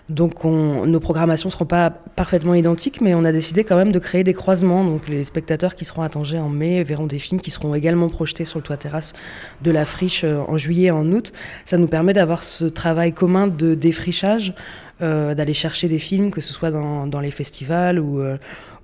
Donc 0.09 0.45
nos 0.45 1.01
programmations 1.01 1.49
ne 1.49 1.53
seront 1.53 1.65
pas 1.65 1.91
parfaitement 1.91 2.55
identiques, 2.55 3.01
mais 3.01 3.15
on 3.15 3.25
a 3.25 3.33
décidé 3.33 3.65
quand 3.65 3.77
même 3.77 3.93
de 3.93 3.99
créer 3.99 4.25
des 4.25 4.35
croisements. 4.35 4.85
Donc 4.85 5.09
les 5.09 5.25
spectateurs 5.25 5.75
qui 5.75 5.85
seront 5.85 6.03
à 6.03 6.09
Tanger 6.09 6.39
en 6.39 6.51
mai 6.51 6.83
verront 6.85 7.07
des 7.07 7.19
films 7.19 7.41
qui 7.41 7.51
seront 7.51 7.75
également 7.75 8.09
projetés 8.09 8.45
sur 8.45 8.59
le 8.59 8.63
toit 8.63 8.77
terrasse 8.77 9.15
de 9.63 9.71
la 9.71 9.85
friche 9.85 10.25
euh, 10.25 10.43
en 10.47 10.57
juillet 10.57 10.89
et 10.89 10.91
en 10.91 11.11
août. 11.13 11.33
Ça 11.65 11.79
nous 11.79 11.87
permet 11.87 12.13
d'avoir 12.13 12.45
ce 12.45 12.67
travail 12.67 13.13
commun 13.13 13.47
de 13.47 13.75
défrichage, 13.75 14.55
euh, 15.01 15.35
d'aller 15.35 15.55
chercher 15.55 15.89
des 15.89 15.99
films, 15.99 16.31
que 16.31 16.41
ce 16.41 16.53
soit 16.53 16.71
dans, 16.71 17.21
les 17.21 17.31
festivals 17.31 17.99
ou... 17.99 18.21
Euh, 18.21 18.37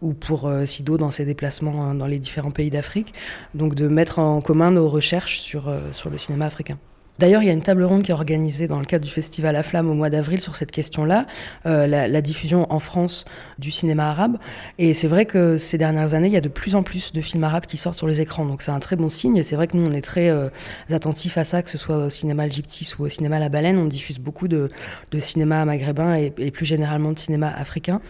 ou 0.03 0.15
pour 0.15 0.51
SIDO 0.65 0.97
dans 0.97 1.11
ses 1.11 1.27
déplacements 1.27 1.93
dans 1.93 2.07
les 2.07 2.19
différents 2.19 2.51
pays 2.51 2.71
d'Afrique. 2.71 3.13
Donc 3.55 3.75
de 3.75 3.87
mettre 3.87 4.19
en 4.19 4.41
commun 4.41 4.71
nos 4.71 4.89
recherches 4.89 5.41
sur 5.41 5.71
le 6.11 6.17
cinéma 6.17 6.47
africain. 6.47 6.79
D'ailleurs, 7.21 7.43
il 7.43 7.47
y 7.47 7.51
a 7.51 7.53
une 7.53 7.61
table 7.61 7.85
ronde 7.85 8.03
qui 8.03 8.13
est 8.13 8.15
organisée 8.15 8.67
dans 8.67 8.79
le 8.79 8.87
cadre 8.87 9.05
du 9.05 9.11
festival 9.11 9.55
à 9.55 9.63
Flamme 9.63 9.91
au 9.91 9.95
mois 9.95 10.09
d'avril 10.09 10.41
sur 10.41 10.57
cette 10.57 10.71
question-là, 10.71 11.27
euh, 11.67 11.87
la, 11.87 12.21
diffusion 12.23 12.67
en 12.73 12.79
France 12.79 13.27
du 13.59 13.71
cinéma 13.71 14.09
arabe. 14.09 14.39
Et 14.79 14.95
c'est 14.95 15.07
vrai 15.07 15.27
que 15.27 15.59
ces 15.59 15.77
dernières 15.77 16.15
années, 16.15 16.29
il 16.29 16.33
y 16.33 16.39
a 16.39 16.41
de 16.41 16.49
plus 16.49 16.75
en 16.75 16.83
plus 16.83 17.13
de 17.13 17.21
films 17.21 17.45
arabes 17.45 17.67
qui 17.67 17.77
sortent 17.77 17.99
sur 17.99 18.07
les 18.07 18.23
écrans. 18.23 18.47
Donc 18.47 18.63
c'est 18.63 18.71
un 18.71 18.79
très 18.79 18.97
bon 18.97 19.11
signe. 19.11 19.37
Et 19.37 19.45
c'est 19.45 19.55
vrai 19.55 19.67
que 19.67 19.77
nous, 19.77 19.87
on 19.87 19.93
est 19.93 20.01
très 20.01 20.31
euh, 20.31 20.49
attentifs 20.91 21.37
à 21.37 21.45
ça, 21.45 21.63
que 21.63 21.69
ce 21.69 21.77
soit 21.77 22.07
au 22.07 22.11
cinéma 22.11 22.49
Gyptis 22.49 22.95
ou 22.99 23.05
au 23.05 23.09
cinéma 23.11 23.39
La 23.39 23.51
Baleine. 23.51 23.77
On 23.77 23.85
diffuse 23.85 24.19
beaucoup 24.19 24.49
de, 24.49 24.71
cinéma 25.19 25.67
maghrébin 25.67 26.15
et, 26.15 26.51
plus 26.51 26.65
généralement 26.65 27.13
de 27.13 27.19
cinéma 27.19 27.53
africain. 27.55 28.01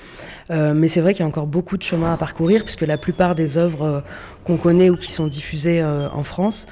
Euh, 0.52 0.72
mais 0.72 0.86
c'est 0.86 1.00
vrai 1.00 1.14
qu'il 1.14 1.22
y 1.22 1.24
a 1.24 1.28
encore 1.28 1.48
beaucoup 1.48 1.76
de 1.76 1.82
chemin 1.82 2.12
à 2.12 2.16
parcourir, 2.16 2.62
puisque 2.62 2.82
la 2.82 2.96
plupart 2.96 3.34
des 3.34 3.58
œuvres 3.58 4.04
qu'on 4.44 4.56
connaît 4.56 4.88
ou 4.88 4.96
qui 4.96 5.10
sont 5.10 5.26
diffusées 5.26 5.82
en 5.82 6.22
France 6.22 6.68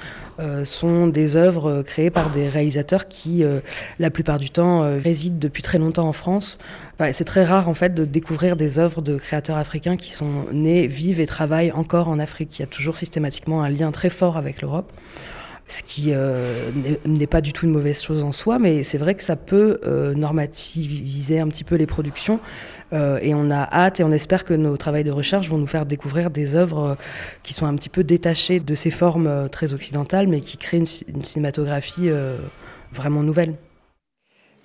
sont 0.65 1.07
des 1.07 1.35
œuvres 1.35 1.69
euh, 1.69 1.83
créées 1.83 2.09
par 2.09 2.29
des 2.29 2.49
réalisateurs 2.49 3.07
qui, 3.07 3.43
euh, 3.43 3.59
la 3.99 4.09
plupart 4.09 4.39
du 4.39 4.49
temps, 4.49 4.97
résident 4.99 5.37
depuis 5.39 5.63
très 5.63 5.77
longtemps 5.77 6.07
en 6.07 6.13
France. 6.13 6.59
c'est 7.13 7.25
très 7.25 7.43
rare 7.43 7.69
en 7.69 7.73
fait 7.73 7.93
de 7.93 8.05
découvrir 8.05 8.55
des 8.55 8.79
œuvres 8.79 9.01
de 9.01 9.17
créateurs 9.17 9.57
africains 9.57 9.97
qui 9.97 10.11
sont 10.11 10.45
nés, 10.51 10.87
vivent 10.87 11.19
et 11.19 11.25
travaillent 11.25 11.71
encore 11.71 12.07
en 12.07 12.19
Afrique. 12.19 12.57
Il 12.57 12.61
y 12.61 12.63
a 12.63 12.67
toujours 12.67 12.97
systématiquement 12.97 13.63
un 13.63 13.69
lien 13.69 13.91
très 13.91 14.09
fort 14.09 14.37
avec 14.37 14.61
l'Europe 14.61 14.91
ce 15.71 15.83
qui 15.83 16.11
n'est 17.05 17.27
pas 17.27 17.41
du 17.41 17.53
tout 17.53 17.67
une 17.67 17.71
mauvaise 17.71 18.01
chose 18.01 18.23
en 18.23 18.31
soi, 18.31 18.57
mais 18.57 18.81
c'est 18.81 18.97
vrai 18.97 19.13
que 19.13 19.21
ça 19.21 19.35
peut 19.35 19.79
normativiser 20.15 21.39
un 21.39 21.47
petit 21.47 21.63
peu 21.63 21.75
les 21.75 21.85
productions 21.85 22.39
euh, 22.39 22.78
et 22.91 23.33
on 23.33 23.51
a 23.51 23.69
hâte 23.71 23.99
et 23.99 24.03
on 24.03 24.11
espère 24.11 24.43
que 24.43 24.53
nos 24.53 24.77
travaux 24.77 25.03
de 25.03 25.11
recherche 25.11 25.49
vont 25.49 25.57
nous 25.57 25.67
faire 25.67 25.85
découvrir 25.85 26.29
des 26.29 26.55
œuvres 26.55 26.79
euh, 26.79 26.95
qui 27.43 27.53
sont 27.53 27.65
un 27.65 27.75
petit 27.75 27.89
peu 27.89 28.03
détachées 28.03 28.59
de 28.59 28.75
ces 28.75 28.91
formes 28.91 29.27
euh, 29.27 29.47
très 29.47 29.73
occidentales, 29.73 30.27
mais 30.27 30.41
qui 30.41 30.57
créent 30.57 30.79
une, 30.79 31.23
cinématographie 31.23 32.09
vraiment 32.91 33.23
nouvelle. 33.23 33.55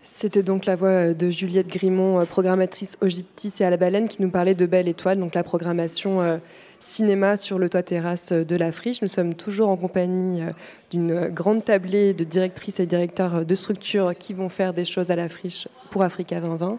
C'était 0.03 0.43
donc 0.43 0.67
la 0.67 0.77
voix 0.77 1.15
de 1.15 1.31
Juliette 1.31 1.69
Grimont, 1.69 2.25
programmatrice 2.27 2.97
au 3.01 3.09
Gyptis 3.09 3.53
et 3.61 3.65
à 3.65 3.71
la 3.71 3.77
Baleine, 3.77 4.09
qui 4.09 4.23
nous 4.23 4.31
parlait 4.31 4.55
de 4.55 4.67
Belle 4.67 4.89
Étoile, 4.89 5.19
donc 5.19 5.35
la 5.35 5.43
programmation 5.43 6.41
cinéma 6.81 7.37
sur 7.37 7.59
le 7.59 7.69
toit 7.69 7.83
terrasse 7.83 8.33
de 8.33 8.57
la 8.57 8.71
friche. 8.71 9.03
Nous 9.03 9.09
sommes 9.09 9.35
toujours 9.35 9.69
en 9.69 9.77
compagnie 9.77 10.43
d'une 10.91 11.29
grande 11.29 11.65
tablée 11.65 12.15
de 12.15 12.25
directrices 12.25 12.81
et 12.81 12.87
directeurs 12.87 13.45
de 13.45 13.55
structures 13.55 14.15
qui 14.17 14.35
vont 14.35 14.49
faire 14.49 14.73
des 14.73 14.85
choses 14.85 15.11
à 15.11 15.17
la 15.17 15.29
friche 15.29 15.69
pour 15.91 16.03
Africa 16.03 16.41
2020. 16.41 16.79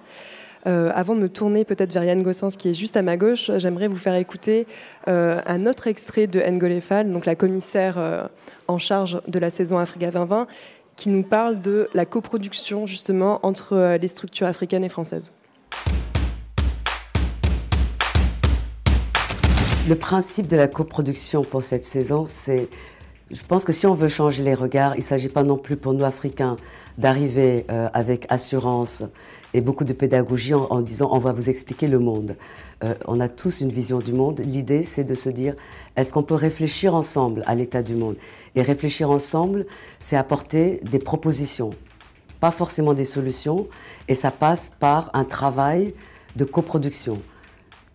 Euh, 0.68 0.92
avant 0.96 1.14
de 1.14 1.20
me 1.20 1.30
tourner 1.30 1.64
peut-être 1.64 1.92
vers 1.92 2.04
Yann 2.04 2.24
Gossens, 2.24 2.52
qui 2.58 2.70
est 2.70 2.74
juste 2.74 2.98
à 2.98 3.04
ma 3.04 3.18
gauche, 3.18 3.52
j'aimerais 3.58 3.88
vous 3.88 3.98
faire 3.98 4.16
écouter 4.16 4.66
euh, 5.08 5.40
un 5.46 5.68
autre 5.68 5.86
extrait 5.86 6.26
de 6.26 6.42
Ngolefal, 6.42 7.12
donc 7.12 7.28
la 7.28 7.36
commissaire 7.36 8.00
euh, 8.00 8.24
en 8.68 8.80
charge 8.80 9.22
de 9.28 9.38
la 9.38 9.52
saison 9.52 9.78
Africa 9.78 10.10
2020, 10.10 10.48
qui 10.96 11.10
nous 11.10 11.22
parle 11.22 11.62
de 11.62 11.88
la 11.94 12.08
coproduction 12.08 12.88
justement 12.88 13.46
entre 13.46 13.98
les 14.02 14.08
structures 14.08 14.48
africaines 14.48 14.84
et 14.84 14.90
françaises. 14.90 15.34
Le 19.88 19.96
principe 19.96 20.48
de 20.48 20.58
la 20.58 20.68
coproduction 20.68 21.44
pour 21.44 21.62
cette 21.62 21.86
saison, 21.86 22.26
c'est, 22.26 22.70
je 23.30 23.42
pense 23.48 23.66
que 23.66 23.74
si 23.74 23.86
on 23.86 23.94
veut 23.94 24.08
changer 24.08 24.44
les 24.44 24.56
regards, 24.56 24.96
il 24.96 25.00
ne 25.00 25.04
s'agit 25.04 25.30
pas 25.30 25.44
non 25.44 25.60
plus 25.60 25.76
pour 25.76 25.94
nous 25.94 26.04
Africains 26.04 26.56
d'arriver 26.98 27.68
avec 27.94 28.26
assurance 28.30 29.04
et 29.56 29.62
beaucoup 29.62 29.86
de 29.86 29.94
pédagogie 29.94 30.54
en, 30.54 30.82
disant 30.82 31.08
on 31.14 31.18
va 31.18 31.32
vous 31.32 31.50
expliquer 31.50 31.88
le 31.88 31.98
monde. 31.98 32.36
Euh, 32.84 32.94
on 33.08 33.22
a 33.22 33.30
tous 33.30 33.62
une 33.62 33.72
vision 33.72 34.00
du 34.00 34.12
monde. 34.12 34.42
L'idée, 34.42 34.84
c'est 34.84 35.06
de 35.06 35.16
se 35.16 35.30
dire 35.30 35.56
est-ce 35.96 36.12
qu'on 36.12 36.24
peut 36.24 36.36
réfléchir 36.36 36.94
ensemble 36.94 37.42
à 37.46 37.56
l'état 37.56 37.82
du 37.82 37.96
monde? 37.96 38.18
Et 38.56 38.62
réfléchir 38.62 39.10
ensemble, 39.10 39.66
c'est 40.02 40.18
apporter 40.18 40.82
des 40.84 41.00
propositions, 41.00 41.70
pas 42.42 42.52
forcément 42.52 42.94
des 42.94 43.06
solutions, 43.06 43.68
et 44.10 44.14
ça 44.14 44.30
passe 44.30 44.72
par 44.78 45.10
un 45.14 45.24
travail 45.24 45.94
de 46.36 46.44
coproduction. 46.44 47.22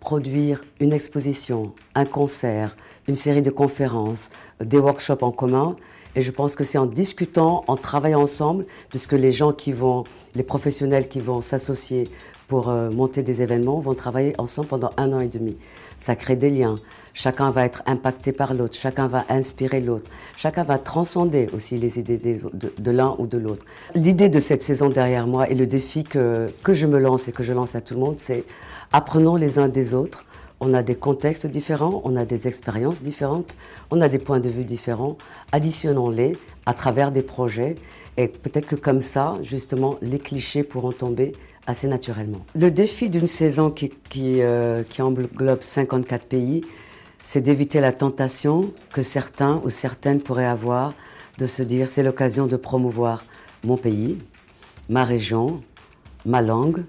Produire 0.00 0.64
une 0.80 0.94
exposition, 0.94 1.74
un 1.94 2.06
concert, 2.06 2.74
une 3.06 3.14
série 3.14 3.42
de 3.42 3.50
conférences, 3.50 4.30
des 4.64 4.78
workshops 4.78 5.22
en 5.22 5.30
commun, 5.30 5.74
et 6.16 6.22
je 6.22 6.30
pense 6.30 6.56
que 6.56 6.64
c'est 6.64 6.78
en 6.78 6.86
discutant, 6.86 7.64
en 7.66 7.76
travaillant 7.76 8.22
ensemble, 8.22 8.66
puisque 8.88 9.12
les 9.12 9.32
gens 9.32 9.52
qui 9.52 9.72
vont, 9.72 10.04
les 10.34 10.42
professionnels 10.42 11.08
qui 11.08 11.20
vont 11.20 11.40
s'associer 11.40 12.08
pour 12.48 12.68
euh, 12.68 12.90
monter 12.90 13.22
des 13.22 13.42
événements 13.42 13.78
vont 13.78 13.94
travailler 13.94 14.34
ensemble 14.38 14.68
pendant 14.68 14.90
un 14.96 15.12
an 15.12 15.20
et 15.20 15.28
demi. 15.28 15.56
Ça 15.96 16.16
crée 16.16 16.34
des 16.34 16.50
liens. 16.50 16.76
Chacun 17.14 17.50
va 17.50 17.64
être 17.64 17.82
impacté 17.86 18.32
par 18.32 18.54
l'autre, 18.54 18.76
chacun 18.76 19.08
va 19.08 19.24
inspirer 19.28 19.80
l'autre, 19.80 20.08
chacun 20.36 20.62
va 20.62 20.78
transcender 20.78 21.48
aussi 21.52 21.76
les 21.76 21.98
idées 21.98 22.18
de, 22.52 22.90
l'un 22.90 23.16
ou 23.18 23.26
de 23.26 23.36
l'autre. 23.36 23.66
L'idée 23.96 24.28
de 24.28 24.38
cette 24.38 24.62
saison 24.62 24.88
derrière 24.88 25.26
moi 25.26 25.48
et 25.50 25.56
le 25.56 25.66
défi 25.66 26.04
que, 26.04 26.46
que 26.62 26.72
je 26.72 26.86
me 26.86 26.98
lance 26.98 27.26
et 27.26 27.32
que 27.32 27.42
je 27.42 27.52
lance 27.52 27.74
à 27.74 27.80
tout 27.80 27.94
le 27.94 28.00
monde, 28.00 28.14
c'est 28.18 28.44
apprenons 28.92 29.34
les 29.34 29.58
uns 29.58 29.68
des 29.68 29.92
autres, 29.92 30.24
on 30.60 30.74
a 30.74 30.82
des 30.82 30.94
contextes 30.94 31.46
différents, 31.46 32.02
on 32.04 32.16
a 32.16 32.24
des 32.24 32.46
expériences 32.46 33.02
différentes, 33.02 33.56
on 33.90 34.00
a 34.00 34.08
des 34.08 34.18
points 34.18 34.40
de 34.40 34.50
vue 34.50 34.64
différents. 34.64 35.16
Additionnons-les 35.52 36.36
à 36.66 36.74
travers 36.74 37.10
des 37.10 37.22
projets 37.22 37.74
et 38.16 38.28
peut-être 38.28 38.66
que 38.66 38.76
comme 38.76 39.00
ça, 39.00 39.38
justement, 39.42 39.96
les 40.02 40.18
clichés 40.18 40.62
pourront 40.62 40.92
tomber 40.92 41.32
assez 41.66 41.88
naturellement. 41.88 42.44
Le 42.54 42.70
défi 42.70 43.08
d'une 43.08 43.26
saison 43.26 43.70
qui, 43.70 43.90
qui, 44.08 44.42
euh, 44.42 44.82
qui 44.82 45.02
englobe 45.02 45.62
54 45.62 46.24
pays, 46.24 46.62
c'est 47.22 47.40
d'éviter 47.40 47.80
la 47.80 47.92
tentation 47.92 48.72
que 48.92 49.02
certains 49.02 49.60
ou 49.64 49.68
certaines 49.68 50.20
pourraient 50.20 50.46
avoir 50.46 50.94
de 51.38 51.46
se 51.46 51.62
dire 51.62 51.88
c'est 51.88 52.02
l'occasion 52.02 52.46
de 52.46 52.56
promouvoir 52.56 53.24
mon 53.64 53.76
pays, 53.76 54.18
ma 54.88 55.04
région, 55.04 55.60
ma 56.26 56.42
langue, 56.42 56.84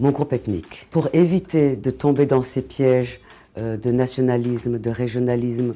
mon 0.00 0.10
groupe 0.10 0.32
ethnique. 0.32 0.86
Pour 0.90 1.08
éviter 1.12 1.76
de 1.76 1.90
tomber 1.90 2.26
dans 2.26 2.42
ces 2.42 2.62
pièges 2.62 3.20
euh, 3.58 3.76
de 3.76 3.90
nationalisme, 3.90 4.78
de 4.78 4.90
régionalisme, 4.90 5.74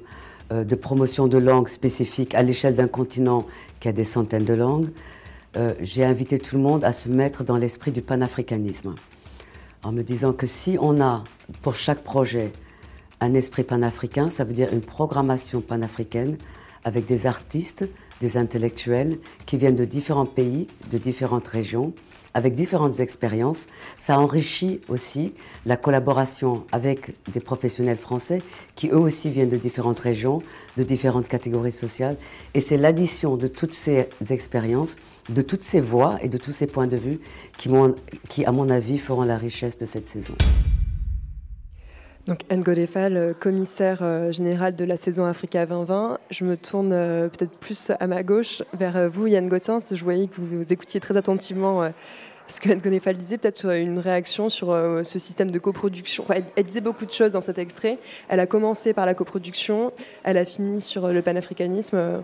euh, 0.52 0.64
de 0.64 0.74
promotion 0.74 1.26
de 1.26 1.38
langues 1.38 1.68
spécifiques 1.68 2.34
à 2.34 2.42
l'échelle 2.42 2.74
d'un 2.74 2.88
continent 2.88 3.46
qui 3.80 3.88
a 3.88 3.92
des 3.92 4.04
centaines 4.04 4.44
de 4.44 4.54
langues, 4.54 4.88
euh, 5.56 5.74
j'ai 5.80 6.04
invité 6.04 6.38
tout 6.38 6.56
le 6.56 6.62
monde 6.62 6.84
à 6.84 6.92
se 6.92 7.08
mettre 7.08 7.44
dans 7.44 7.56
l'esprit 7.56 7.92
du 7.92 8.02
panafricanisme. 8.02 8.94
En 9.82 9.92
me 9.92 10.02
disant 10.02 10.32
que 10.32 10.46
si 10.46 10.78
on 10.80 11.00
a 11.00 11.24
pour 11.62 11.74
chaque 11.74 12.02
projet 12.02 12.52
un 13.20 13.34
esprit 13.34 13.64
panafricain, 13.64 14.30
ça 14.30 14.44
veut 14.44 14.52
dire 14.52 14.72
une 14.72 14.80
programmation 14.80 15.60
panafricaine 15.60 16.36
avec 16.84 17.04
des 17.04 17.26
artistes, 17.26 17.84
des 18.20 18.36
intellectuels 18.36 19.18
qui 19.46 19.56
viennent 19.56 19.76
de 19.76 19.84
différents 19.84 20.26
pays, 20.26 20.68
de 20.90 20.98
différentes 20.98 21.48
régions, 21.48 21.92
avec 22.34 22.54
différentes 22.54 23.00
expériences. 23.00 23.66
Ça 23.96 24.18
enrichit 24.18 24.80
aussi 24.88 25.32
la 25.66 25.76
collaboration 25.76 26.64
avec 26.72 27.14
des 27.32 27.40
professionnels 27.40 27.96
français 27.96 28.42
qui 28.74 28.88
eux 28.88 28.98
aussi 28.98 29.30
viennent 29.30 29.48
de 29.48 29.56
différentes 29.56 30.00
régions, 30.00 30.42
de 30.76 30.82
différentes 30.82 31.28
catégories 31.28 31.72
sociales. 31.72 32.16
Et 32.54 32.60
c'est 32.60 32.76
l'addition 32.76 33.36
de 33.36 33.46
toutes 33.46 33.74
ces 33.74 34.08
expériences, 34.30 34.96
de 35.28 35.42
toutes 35.42 35.62
ces 35.62 35.80
voix 35.80 36.18
et 36.22 36.28
de 36.28 36.38
tous 36.38 36.52
ces 36.52 36.66
points 36.66 36.86
de 36.86 36.96
vue 36.96 37.20
qui, 37.58 38.44
à 38.44 38.52
mon 38.52 38.70
avis, 38.70 38.98
feront 38.98 39.24
la 39.24 39.36
richesse 39.36 39.78
de 39.78 39.84
cette 39.84 40.06
saison. 40.06 40.34
Donc 42.26 42.42
Anne 42.50 42.62
Godefal, 42.62 43.34
commissaire 43.40 43.98
euh, 44.02 44.30
général 44.30 44.76
de 44.76 44.84
la 44.84 44.96
saison 44.96 45.24
Africa 45.24 45.66
2020. 45.66 46.20
Je 46.30 46.44
me 46.44 46.56
tourne 46.56 46.92
euh, 46.92 47.28
peut-être 47.28 47.58
plus 47.58 47.90
à 47.98 48.06
ma 48.06 48.22
gauche 48.22 48.62
vers 48.74 48.96
euh, 48.96 49.08
vous, 49.08 49.26
Yann 49.26 49.48
Gossens. 49.48 49.92
Je 49.92 50.04
voyais 50.04 50.28
que 50.28 50.36
vous 50.40 50.72
écoutiez 50.72 51.00
très 51.00 51.16
attentivement 51.16 51.90
ce 52.46 52.60
que 52.60 52.70
Anne 52.70 52.78
Gonefal 52.78 53.16
disait, 53.16 53.38
peut-être 53.38 53.74
une 53.74 53.98
réaction 53.98 54.48
sur 54.48 54.68
ce 54.68 55.18
système 55.18 55.50
de 55.50 55.58
coproduction. 55.58 56.24
elle, 56.28 56.64
disait 56.64 56.80
beaucoup 56.80 57.06
de 57.06 57.12
choses 57.12 57.32
dans 57.32 57.40
cet 57.40 57.58
extrait. 57.58 57.98
Elle 58.28 58.40
a 58.40 58.46
commencé 58.46 58.92
par 58.92 59.06
la 59.06 59.14
coproduction, 59.14 59.92
elle 60.22 60.36
a 60.36 60.44
fini 60.44 60.80
sur 60.80 61.08
le 61.08 61.22
panafricanisme. 61.22 62.22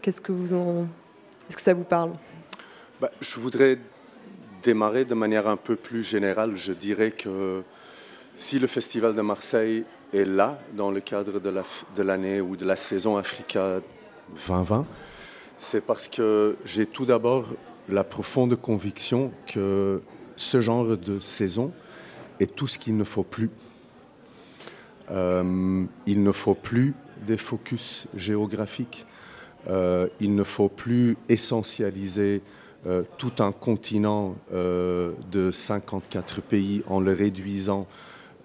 Qu'est-ce 0.00 0.20
que 0.20 0.32
vous 0.32 0.52
en... 0.52 0.86
Est-ce 1.48 1.56
que 1.56 1.62
ça 1.62 1.74
vous 1.74 1.84
parle? 1.84 2.12
Bah, 3.00 3.10
Je 3.20 3.38
voudrais 3.38 3.78
démarrer 4.62 5.04
de 5.04 5.14
manière 5.14 5.46
un 5.46 5.56
peu 5.56 5.76
plus 5.76 6.02
générale. 6.02 6.56
Je 6.56 6.72
dirais 6.72 7.12
que 7.12 7.62
si 8.34 8.58
le 8.58 8.66
Festival 8.66 9.14
de 9.14 9.22
Marseille 9.22 9.84
est 10.12 10.24
là 10.24 10.58
dans 10.74 10.90
le 10.90 11.00
cadre 11.00 11.40
de 11.40 12.02
l'année 12.02 12.40
ou 12.40 12.56
de 12.56 12.64
la 12.64 12.76
saison 12.76 13.16
Africa 13.16 13.80
2020, 14.48 14.86
c'est 15.58 15.80
parce 15.80 16.08
que 16.08 16.56
j'ai 16.64 16.86
tout 16.86 17.06
d'abord 17.06 17.46
la 17.88 18.04
profonde 18.04 18.56
conviction 18.56 19.32
que 19.46 20.02
ce 20.36 20.60
genre 20.60 20.96
de 20.96 21.20
saison 21.20 21.72
est 22.40 22.54
tout 22.54 22.66
ce 22.66 22.78
qu'il 22.78 22.96
ne 22.96 23.04
faut 23.04 23.22
plus. 23.22 23.50
Euh, 25.10 25.84
il 26.06 26.22
ne 26.22 26.32
faut 26.32 26.54
plus 26.54 26.94
des 27.26 27.36
focus 27.36 28.08
géographiques. 28.16 29.06
Euh, 29.68 30.08
il 30.20 30.34
ne 30.34 30.42
faut 30.42 30.68
plus 30.68 31.16
essentialiser 31.28 32.42
euh, 32.86 33.02
tout 33.18 33.32
un 33.38 33.52
continent 33.52 34.34
de 34.50 35.50
54 35.52 36.40
pays 36.40 36.82
en 36.88 37.00
le 37.00 37.12
réduisant 37.12 37.86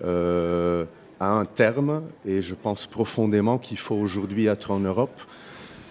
à 0.04 1.30
un 1.30 1.46
terme. 1.46 2.04
Et 2.26 2.42
je 2.42 2.56
pense 2.56 2.88
profondément 2.88 3.58
qu'il 3.58 3.78
faut 3.78 3.96
aujourd'hui 3.96 4.48
être 4.48 4.72
en 4.72 4.80
Europe 4.80 5.20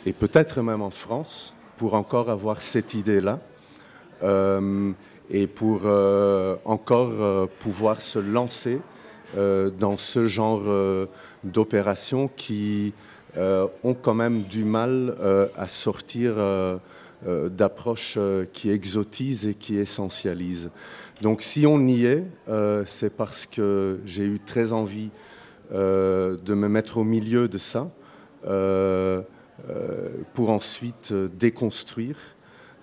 et 0.06 0.12
peut-être 0.12 0.62
même 0.62 0.82
en 0.82 0.90
France 0.90 1.54
pour 1.76 1.94
encore 1.94 2.30
avoir 2.30 2.62
cette 2.62 2.94
idée-là 2.94 3.40
euh, 4.22 4.92
et 5.28 5.46
pour 5.46 5.82
euh, 5.84 6.56
encore 6.64 7.20
euh, 7.20 7.46
pouvoir 7.60 8.00
se 8.00 8.18
lancer 8.18 8.80
dans 9.34 9.96
ce 9.98 10.24
genre 10.26 10.62
d'opérations 11.42 12.30
qui 12.36 12.94
ont 13.36 13.94
quand 14.00 14.14
même 14.14 14.42
du 14.42 14.64
mal 14.64 15.14
à 15.58 15.68
sortir 15.68 16.36
d'approches 17.26 18.18
qui 18.52 18.70
exotisent 18.70 19.44
et 19.44 19.54
qui 19.54 19.76
essentialisent. 19.76 20.70
Donc 21.22 21.42
si 21.42 21.66
on 21.66 21.80
y 21.86 22.04
est, 22.04 22.24
c'est 22.84 23.14
parce 23.16 23.46
que 23.46 24.00
j'ai 24.04 24.24
eu 24.24 24.38
très 24.38 24.72
envie 24.72 25.10
de 25.72 26.54
me 26.54 26.68
mettre 26.68 26.98
au 26.98 27.04
milieu 27.04 27.48
de 27.48 27.58
ça. 27.58 27.90
Euh, 29.70 30.10
pour 30.34 30.50
ensuite 30.50 31.12
euh, 31.12 31.28
déconstruire, 31.28 32.18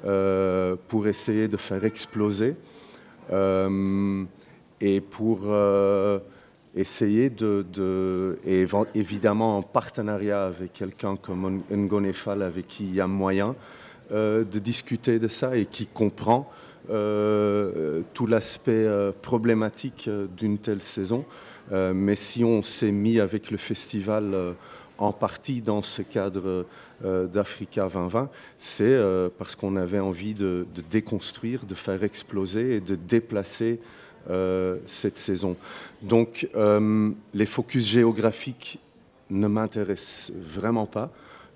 euh, 0.05 0.75
pour 0.87 1.07
essayer 1.07 1.47
de 1.47 1.55
faire 1.55 1.85
exploser 1.85 2.55
et 4.81 4.99
pour 4.99 5.39
essayer 6.75 7.29
de, 7.29 8.37
évidemment 8.95 9.59
en 9.59 9.61
partenariat 9.61 10.45
avec 10.45 10.73
quelqu'un 10.73 11.15
comme 11.15 11.61
Ngonefal, 11.71 12.41
avec 12.41 12.67
qui 12.67 12.83
il 12.85 12.95
y 12.95 12.99
a 12.99 13.07
moyen 13.07 13.55
de 14.11 14.59
discuter 14.59 15.19
de 15.19 15.29
ça 15.29 15.55
et 15.55 15.65
qui 15.65 15.87
comprend 15.87 16.51
tout 16.87 18.27
l'aspect 18.27 18.87
problématique 19.21 20.09
d'une 20.37 20.57
telle 20.57 20.81
saison. 20.81 21.25
mais 21.71 22.15
si 22.15 22.43
on 22.43 22.61
s'est 22.61 22.91
mis 22.91 23.19
avec 23.19 23.51
le 23.51 23.57
festival 23.57 24.55
en 24.97 25.11
partie 25.11 25.61
dans 25.61 25.81
ce 25.81 26.01
cadre 26.01 26.65
euh, 27.03 27.27
d'Africa 27.27 27.89
2020, 27.91 28.29
c'est 28.57 28.83
euh, 28.83 29.29
parce 29.37 29.55
qu'on 29.55 29.75
avait 29.75 29.99
envie 29.99 30.33
de, 30.33 30.65
déconstruire, 30.89 31.65
de 31.65 31.75
faire 31.75 32.03
exploser 32.03 32.77
et 32.77 32.79
de 32.79 32.95
déplacer 32.95 33.79
euh, 34.29 34.77
cette 34.85 35.17
saison. 35.17 35.57
Donc 36.01 36.47
les 37.33 37.45
focus 37.45 37.85
géographiques 37.87 38.79
ne 39.29 39.47
m'intéressent 39.47 40.31
vraiment 40.35 40.85
pas. 40.85 41.11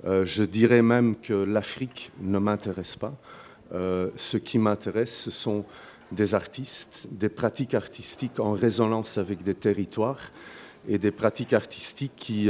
je 0.05 0.43
dirais 0.43 0.81
même 0.81 1.15
que 1.15 1.33
l'Afrique 1.33 2.11
ne 2.19 2.39
m'intéresse 2.39 2.95
pas. 2.95 3.13
Ce 3.71 4.37
qui 4.37 4.59
m'intéresse, 4.59 5.15
ce 5.23 5.31
sont 5.31 5.65
des 6.11 6.33
artistes, 6.33 7.07
des 7.11 7.29
pratiques 7.29 7.73
artistiques 7.73 8.39
en 8.39 8.53
résonance 8.53 9.17
avec 9.17 9.43
des 9.43 9.55
territoires 9.55 10.31
et 10.87 10.97
des 10.97 11.11
pratiques 11.11 11.53
artistiques 11.53 12.15
qui 12.15 12.49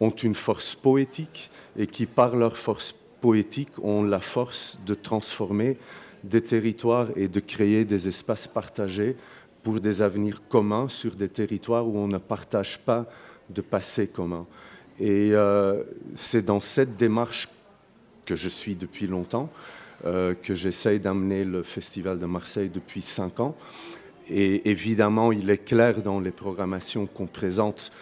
ont 0.00 0.10
une 0.10 0.34
force 0.34 0.74
poétique 0.74 1.50
et 1.76 1.86
qui, 1.86 2.06
par 2.06 2.36
leur 2.36 2.56
force 2.56 2.94
poétique, 3.20 3.78
ont 3.82 4.02
la 4.02 4.20
force 4.20 4.78
de 4.84 4.94
transformer 4.94 5.78
des 6.22 6.42
territoires 6.42 7.08
et 7.16 7.28
de 7.28 7.40
créer 7.40 7.84
des 7.84 8.08
espaces 8.08 8.46
partagés 8.46 9.16
pour 9.62 9.80
des 9.80 10.02
avenirs 10.02 10.46
communs 10.48 10.88
sur 10.88 11.16
des 11.16 11.28
territoires 11.28 11.86
où 11.86 11.98
on 11.98 12.08
ne 12.08 12.18
partage 12.18 12.78
pas 12.78 13.06
de 13.50 13.60
passé 13.60 14.06
commun. 14.06 14.46
Et 14.98 15.30
euh, 15.32 15.82
c'est 16.14 16.44
dans 16.44 16.60
cette 16.60 16.96
démarche 16.96 17.48
que 18.24 18.34
je 18.34 18.48
suis 18.48 18.74
depuis 18.74 19.06
longtemps, 19.06 19.50
euh, 19.52 19.75
que 20.04 20.54
j'essaye 20.54 21.00
d'amener 21.00 21.44
le 21.44 21.62
Festival 21.62 22.18
de 22.18 22.26
Marseille 22.26 22.70
depuis 22.72 23.02
cinq 23.02 23.40
ans. 23.40 23.56
Et 24.28 24.70
évidemment, 24.70 25.32
il 25.32 25.48
est 25.50 25.64
clair 25.64 26.02
dans 26.02 26.20
les 26.20 26.30
programmations 26.30 27.06
qu'on 27.06 27.26
présente 27.26 27.92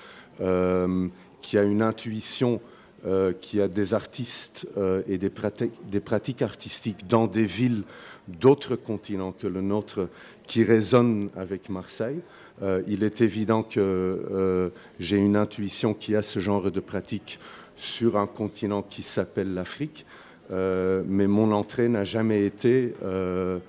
euh, 0.40 1.08
qui 1.42 1.58
a 1.58 1.62
une 1.62 1.82
intuition, 1.82 2.60
euh, 3.06 3.34
qui 3.38 3.60
a 3.60 3.68
des 3.68 3.92
artistes 3.92 4.66
euh, 4.78 5.02
et 5.06 5.18
des 5.18 5.28
pratiques, 5.28 5.72
des 5.90 6.00
pratiques, 6.00 6.40
artistiques 6.40 7.06
dans 7.06 7.26
des 7.26 7.44
villes 7.44 7.82
d'autres 8.28 8.76
continents 8.76 9.32
que 9.32 9.46
le 9.46 9.60
nôtre 9.60 10.08
qui 10.46 10.64
résonnent 10.64 11.28
avec 11.36 11.68
Marseille. 11.68 12.20
Euh, 12.62 12.82
il 12.88 13.02
est 13.02 13.20
évident 13.20 13.62
que 13.62 14.72
j'ai 14.98 15.18
une 15.18 15.36
intuition 15.36 15.92
qui 15.92 16.16
a 16.16 16.22
ce 16.22 16.38
genre 16.38 16.70
de 16.70 16.80
pratiques 16.80 17.38
sur 17.76 18.16
un 18.16 18.26
continent 18.26 18.82
qui 18.82 19.02
s'appelle 19.02 19.52
l'Afrique, 19.52 20.06
mais 20.50 21.26
mon 21.26 21.52
entrée 21.52 21.88
n'a 21.88 22.04
jamais 22.04 22.44
été 22.44 22.94
de 23.02 23.60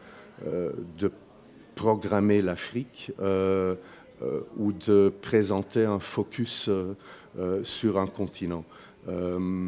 programmer 1.76 2.42
l'Afrique 2.42 3.12
ou 4.58 4.72
de 4.74 5.14
présenter 5.22 5.86
un 5.86 6.00
focus 6.00 6.70
euh, 7.38 7.66
sur 7.66 8.00
un 8.00 8.08
continent. 8.08 8.64
Euh, 9.10 9.68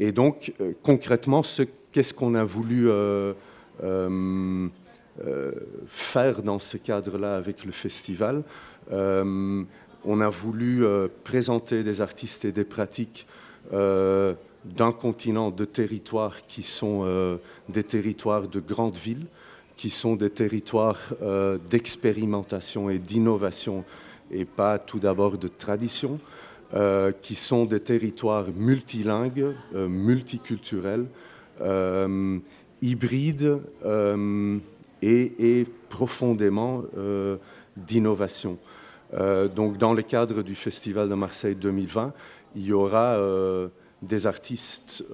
et 0.00 0.10
donc, 0.10 0.52
euh, 0.60 0.72
concrètement, 0.82 1.42
qu'est-ce 1.92 2.12
qu'on 2.12 2.34
a 2.34 2.42
voulu 2.42 2.88
faire 5.86 6.42
dans 6.42 6.58
ce 6.58 6.76
cadre-là 6.76 7.36
avec 7.36 7.64
le 7.64 7.70
festival? 7.70 8.42
On 8.90 10.20
a 10.20 10.28
voulu 10.28 10.84
présenter 11.22 11.84
des 11.84 12.00
artistes 12.00 12.44
et 12.44 12.50
des 12.50 12.64
pratiques 12.64 13.28
d'un 14.64 14.92
continent, 14.92 15.50
de 15.50 15.64
territoires 15.64 16.46
qui 16.46 16.62
sont 16.62 17.38
des 17.68 17.84
territoires 17.84 18.48
de 18.48 18.60
grandes 18.60 18.96
villes, 18.96 19.26
qui 19.76 19.90
sont 19.90 20.16
des 20.16 20.30
territoires 20.30 21.00
d'expérimentation 21.70 22.90
et 22.90 22.98
d'innovation 22.98 23.84
et 24.30 24.44
pas 24.44 24.78
tout 24.78 24.98
d'abord 24.98 25.38
de 25.38 25.48
tradition. 25.48 26.18
Euh, 26.74 27.12
qui 27.22 27.34
sont 27.34 27.64
des 27.64 27.80
territoires 27.80 28.44
multilingues, 28.54 29.54
euh, 29.74 29.88
multiculturels, 29.88 31.06
euh, 31.62 32.38
hybrides 32.82 33.62
et, 35.00 35.66
profondément 35.88 36.82
d'innovation. 37.74 38.58
donc 39.56 39.78
dans 39.78 39.94
le 39.94 40.02
cadre 40.02 40.42
du 40.42 40.54
Festival 40.54 41.08
de 41.08 41.14
Marseille 41.14 41.54
2020, 41.54 42.12
il 42.54 42.66
y 42.66 42.72
aura 42.74 43.16
des 44.02 44.26
artistes, 44.26 45.04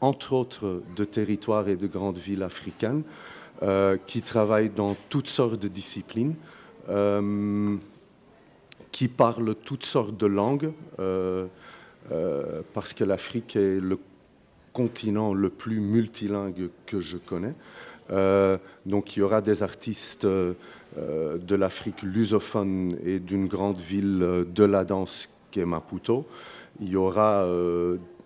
entre 0.00 0.32
autres 0.32 0.82
de 0.96 1.04
territoires 1.04 1.68
et 1.68 1.76
de 1.76 1.86
grandes 1.86 2.18
villes 2.18 2.42
africaines, 2.42 3.02
qui 4.06 4.22
travaillent 4.22 4.70
dans 4.70 4.96
toutes 5.08 5.28
sortes 5.28 5.60
de 5.60 5.68
disciplines 5.68 6.34
qui 8.94 9.08
parlent 9.08 9.56
toutes 9.64 9.84
sortes 9.84 10.16
de 10.16 10.26
langues, 10.26 10.70
euh, 11.00 11.46
euh, 12.12 12.62
parce 12.74 12.92
que 12.92 13.02
l'Afrique 13.02 13.56
est 13.56 13.80
le 13.80 13.98
continent 14.72 15.34
le 15.34 15.50
plus 15.50 15.80
multilingue 15.80 16.70
que 16.86 17.00
je 17.00 17.16
connais. 17.16 17.54
Euh, 18.12 18.56
donc 18.86 19.16
il 19.16 19.18
y 19.18 19.22
aura 19.22 19.40
des 19.40 19.64
artistes 19.64 20.24
de 20.26 21.54
l'Afrique 21.56 22.02
lusophone 22.02 22.96
et 23.04 23.18
d'une 23.18 23.48
grande 23.48 23.80
ville 23.80 24.44
de 24.48 24.64
la 24.64 24.84
danse 24.84 25.28
qui 25.50 25.58
est 25.58 25.66
Maputo. 25.66 26.24
Il 26.80 26.90
y 26.90 26.96
aura 26.96 27.44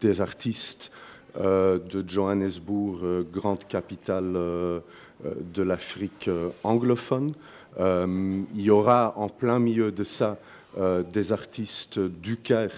des 0.01 0.21
artistes 0.21 0.91
de 1.37 2.05
Johannesburg, 2.07 3.25
grande 3.33 3.65
capitale 3.67 4.33
de 4.33 5.63
l'Afrique 5.63 6.31
anglophone. 6.65 7.33
il 7.79 8.61
y 8.61 8.71
aura 8.71 9.13
en 9.17 9.29
plein 9.29 9.59
milieu 9.59 9.93
de 9.93 10.05
ça 10.05 10.39
euh, 10.79 11.03
des 11.03 11.33
artistes 11.33 11.99
du 11.99 12.37
Caire, 12.37 12.73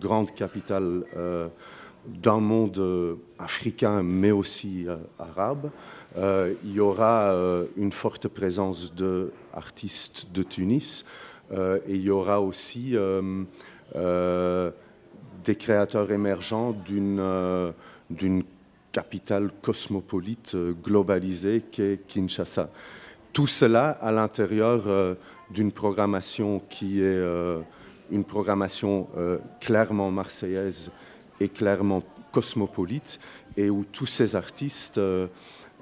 grande 0.00 0.34
capitale 0.34 1.04
euh, 1.16 1.48
d'un 2.06 2.40
monde 2.40 3.18
africain, 3.38 4.02
mais 4.02 4.30
aussi 4.30 4.86
arabe. 5.18 5.70
il 6.16 6.72
y 6.72 6.78
aura 6.78 7.34
une 7.76 7.90
forte 7.90 8.28
présence 8.28 8.94
d'artistes 8.94 10.28
de 10.32 10.44
Tunis 10.44 11.04
et 11.52 11.80
il 11.88 12.02
y 12.02 12.10
aura 12.10 12.40
aussi 12.40 12.96
des 15.46 15.56
créateurs 15.56 16.10
émergents 16.12 16.72
d'une 16.72 17.20
d'une 18.10 18.44
capitale 18.96 19.50
cosmopolite 19.60 20.54
euh, 20.54 20.72
globalisée 20.72 21.62
qu'est 21.70 22.00
Kinshasa. 22.08 22.70
Tout 23.32 23.46
cela 23.46 23.90
à 23.90 24.10
l'intérieur 24.10 24.84
euh, 24.86 25.14
d'une 25.50 25.70
programmation 25.70 26.62
qui 26.70 27.00
est 27.00 27.04
euh, 27.04 27.60
une 28.10 28.24
programmation 28.24 29.08
clairement 29.60 30.12
marseillaise 30.12 30.92
et 31.40 31.48
clairement 31.48 32.04
cosmopolite 32.30 33.18
et 33.56 33.68
où 33.68 33.84
tous 33.84 34.06
ces 34.06 34.36
artistes 34.36 35.00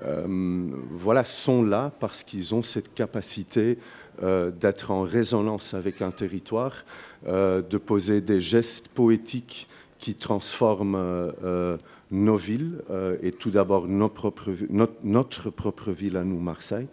voilà, 0.00 1.24
sont 1.26 1.62
là 1.62 1.92
parce 2.00 2.24
qu'ils 2.24 2.54
ont 2.54 2.62
cette 2.62 2.94
capacité 2.94 3.76
d'être 4.22 4.90
en 4.90 5.02
résonance 5.02 5.74
avec 5.74 6.02
un 6.02 6.10
territoire, 6.10 6.84
de 7.26 7.78
poser 7.78 8.20
des 8.20 8.40
gestes 8.40 8.88
poétiques 8.88 9.68
qui 9.98 10.14
transforment 10.14 11.32
nos 12.14 12.36
villes, 12.36 12.78
euh, 12.90 13.16
et 13.22 13.32
tout 13.32 13.50
d'abord 13.50 13.86
notre, 13.88 14.30
propre 15.50 15.90
ville 15.90 16.16
à 16.16 16.24
nous, 16.24 16.40
Marseille. 16.40 16.86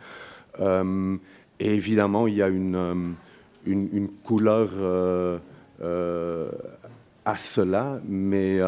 Euh, 0.59 1.17
et 1.59 1.73
évidemment, 1.73 2.27
il 2.27 2.35
y 2.35 2.41
a 2.41 2.47
une, 2.47 2.75
euh, 2.75 2.95
une, 3.65 4.09
couleur 4.23 4.69
à 7.23 7.37
cela, 7.37 8.01
mais 8.07 8.59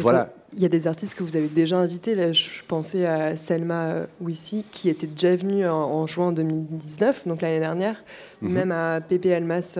voilà. 0.00 0.32
il 0.54 0.62
y 0.62 0.66
a 0.66 0.68
des 0.68 0.86
artistes 0.86 1.14
que 1.14 1.22
vous 1.22 1.36
avez 1.36 1.48
déjà 1.48 1.78
invités. 1.78 2.14
Là, 2.14 2.32
je 2.32 2.48
pensais 2.66 3.06
à 3.06 3.36
Selma 3.36 4.06
Wissi, 4.20 4.64
qui 4.70 4.88
était 4.88 5.06
déjà 5.06 5.34
venue 5.36 5.66
en, 5.66 6.06
juin 6.06 6.32
2019, 6.32 7.26
donc 7.26 7.42
l'année 7.42 7.60
dernière, 7.60 8.02
mhm. 8.40 8.52
même 8.52 8.72
à 8.72 9.00
Pepe 9.00 9.26
Almas 9.26 9.78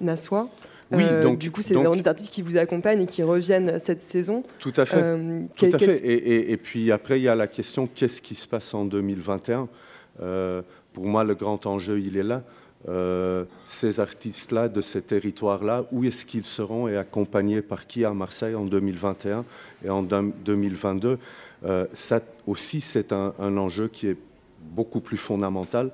Nassois. 0.00 0.48
Oui, 0.90 1.04
euh, 1.04 1.22
donc, 1.22 1.38
du 1.38 1.50
coup, 1.50 1.60
c'est 1.62 1.74
vraiment 1.74 1.94
des 1.94 2.08
artistes 2.08 2.32
qui 2.32 2.42
vous 2.42 2.56
accompagnent 2.56 3.02
et 3.02 3.06
qui 3.06 3.22
reviennent 3.22 3.78
cette 3.78 4.02
saison. 4.02 4.42
Tout 4.58 4.72
à 4.76 4.86
fait. 4.86 5.00
Euh, 5.02 5.42
tout 5.56 5.66
à 5.66 5.78
fait. 5.78 6.00
Et, 6.02 6.56
puis 6.56 6.90
après, 6.92 7.20
il 7.20 7.24
y 7.24 7.28
a 7.28 7.34
la 7.34 7.46
question 7.46 7.86
qu'est-ce 7.86 8.22
qui 8.22 8.34
se 8.34 8.48
passe 8.48 8.72
en 8.74 8.84
2021 8.84 9.68
euh, 10.22 10.62
Pour 10.92 11.04
moi, 11.06 11.24
le 11.24 11.34
grand 11.34 11.66
enjeu, 11.66 12.00
il 12.00 12.16
est 12.16 12.22
là. 12.22 12.42
Ces 13.66 14.00
artistes-là, 14.00 14.68
de 14.68 14.80
ces 14.80 15.02
territoires-là, 15.02 15.84
où 15.92 16.04
est-ce 16.04 16.24
qu'ils 16.24 16.44
seront 16.44 16.88
et 16.88 16.96
accompagnés 16.96 17.60
par 17.60 17.86
qui 17.86 18.04
à 18.04 18.14
Marseille 18.14 18.54
en 18.54 18.64
2021 18.64 19.44
et 19.84 19.90
en 19.90 20.02
2022 20.02 21.18
Ça 21.92 22.20
aussi, 22.46 22.80
c'est 22.80 23.12
un, 23.12 23.32
enjeu 23.38 23.88
qui 23.88 24.06
est 24.06 24.16
beaucoup 24.60 25.00
plus 25.00 25.16
fondamental 25.16 25.90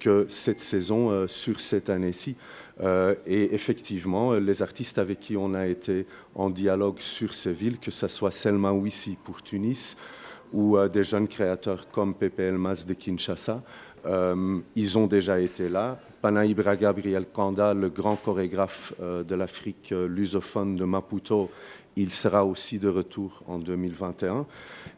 que 0.00 0.26
cette 0.28 0.60
saison 0.60 1.26
sur 1.28 1.60
cette 1.60 1.88
année-ci. 1.88 2.36
Euh, 2.80 3.14
et 3.26 3.54
effectivement, 3.54 4.32
les 4.34 4.62
artistes 4.62 4.98
avec 4.98 5.20
qui 5.20 5.36
on 5.36 5.54
a 5.54 5.66
été 5.66 6.06
en 6.34 6.50
dialogue 6.50 6.98
sur 6.98 7.34
ces 7.34 7.52
villes, 7.52 7.78
que 7.78 7.90
ce 7.90 8.08
soit 8.08 8.32
Selma 8.32 8.72
Ouissi 8.72 9.16
pour 9.22 9.42
Tunis 9.42 9.96
ou 10.52 10.76
euh, 10.76 10.88
des 10.88 11.04
jeunes 11.04 11.28
créateurs 11.28 11.88
comme 11.90 12.14
Pepe 12.14 12.40
Elmas 12.40 12.84
de 12.86 12.94
Kinshasa, 12.94 13.62
euh, 14.06 14.58
ils 14.76 14.98
ont 14.98 15.06
déjà 15.06 15.40
été 15.40 15.68
là. 15.68 15.98
Panaïbra 16.22 16.76
Gabriel 16.76 17.26
Kanda, 17.32 17.74
le 17.74 17.90
grand 17.90 18.16
chorégraphe 18.16 18.94
de 18.98 19.34
l'Afrique 19.34 19.90
lusophone 19.90 20.74
de 20.74 20.84
Maputo, 20.84 21.50
il 21.96 22.10
sera 22.10 22.44
aussi 22.44 22.78
de 22.78 22.88
retour 22.88 23.42
en 23.46 23.58
2021. 23.58 24.46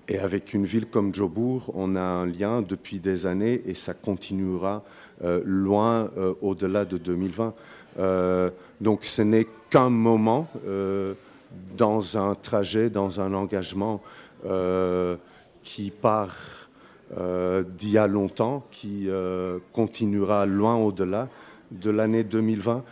Et 0.09 0.19
avec 0.19 0.55
une 0.55 0.65
ville 0.65 0.87
comme 0.87 1.15
Djobour, 1.15 1.73
on 1.75 1.97
a 1.97 2.01
un 2.01 2.27
lien 2.27 2.63
depuis 2.63 3.01
des 3.01 3.27
années 3.27 3.63
et 3.67 3.75
ça 3.75 3.95
continuera 3.95 4.85
euh, 5.25 5.41
loin 5.45 6.11
euh, 6.17 6.35
au-delà 6.43 6.85
de 6.85 6.99
2020. 6.99 7.55
Euh, 7.99 8.51
donc 8.81 9.05
ce 9.05 9.23
n'est 9.23 9.47
qu'un 9.71 9.91
moment 9.91 10.49
dans 11.77 12.19
un 12.19 12.35
trajet, 12.35 12.91
dans 12.91 13.21
un 13.21 13.33
engagement 13.35 14.03
qui 15.63 15.91
part 15.91 16.66
d'il 17.15 17.91
y 17.91 17.99
a 17.99 18.07
longtemps, 18.07 18.67
qui 18.71 19.09
continuera 19.73 20.47
loin 20.47 20.77
au-delà 20.77 21.29
de 21.71 21.91
l'année 21.91 22.25
2020. 22.25 22.85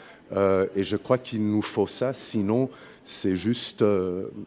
et 0.76 0.82
je 0.82 0.96
crois 0.96 1.18
qu'il 1.18 1.44
nous 1.46 1.62
faut 1.62 1.86
ça, 1.86 2.12
sinon 2.12 2.70
c'est 3.04 3.36
juste 3.36 3.84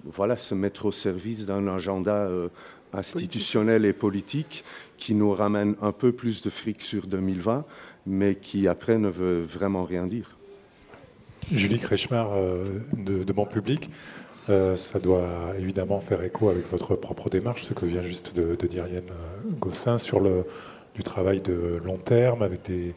voilà, 0.06 0.38
se 0.38 0.56
mettre 0.56 0.86
au 0.86 0.92
service 0.92 1.46
d'un 1.46 1.68
agenda 1.68 2.30
institutionnel 2.94 3.86
et 3.86 3.94
politique 3.94 4.64
qui 4.98 5.14
nous 5.14 5.32
ramène 5.32 5.76
un 5.82 5.92
peu 5.92 6.12
plus 6.12 6.42
de 6.42 6.50
fric 6.50 6.82
sur 6.82 7.08
2020, 7.08 7.66
mais 8.06 8.36
qui 8.36 8.68
après 8.68 8.98
ne 8.98 9.10
veut 9.10 9.42
vraiment 9.42 9.84
rien 9.84 10.08
dire. 10.08 10.38
Julie 11.52 11.80
Kretschmer 11.80 12.26
euh, 12.32 12.74
de, 12.98 13.32
Bon 13.32 13.46
Public, 13.46 13.90
euh, 13.90 14.27
ça 14.48 15.00
doit 15.00 15.54
évidemment 15.58 16.00
faire 16.00 16.24
écho 16.24 16.50
avec 16.50 16.70
votre 16.72 16.96
propre 16.96 17.30
démarche, 17.30 17.64
ce 17.64 17.74
que 17.74 17.86
vient 17.86 18.04
juste 18.04 18.36
de, 18.36 18.56
dire 18.68 18.88
Yann 18.88 19.04
euh, 19.10 19.50
Gossin, 19.60 19.98
sur 19.98 20.20
le, 20.20 20.44
du 20.96 21.04
travail 21.04 21.42
de 21.42 21.82
long 21.84 21.98
terme, 21.98 22.42
avec 22.42 22.64
des, 22.66 22.94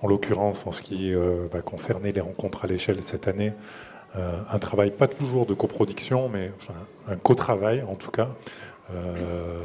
en 0.00 0.08
l'occurrence 0.08 0.66
en 0.66 0.72
ce 0.72 0.82
qui 0.82 1.12
va 1.14 1.60
concerner 1.60 2.12
les 2.12 2.20
rencontres 2.20 2.64
à 2.64 2.66
l'échelle 2.66 3.00
cette 3.02 3.28
année, 3.28 3.52
un 4.14 4.58
travail 4.58 4.90
pas 4.90 5.06
toujours 5.06 5.46
de 5.46 5.54
coproduction, 5.54 6.28
mais 6.28 6.50
un 7.08 7.16
co-travail 7.16 7.82
en 7.88 7.94
tout 7.94 8.10
cas, 8.10 8.28
euh, 8.94 9.60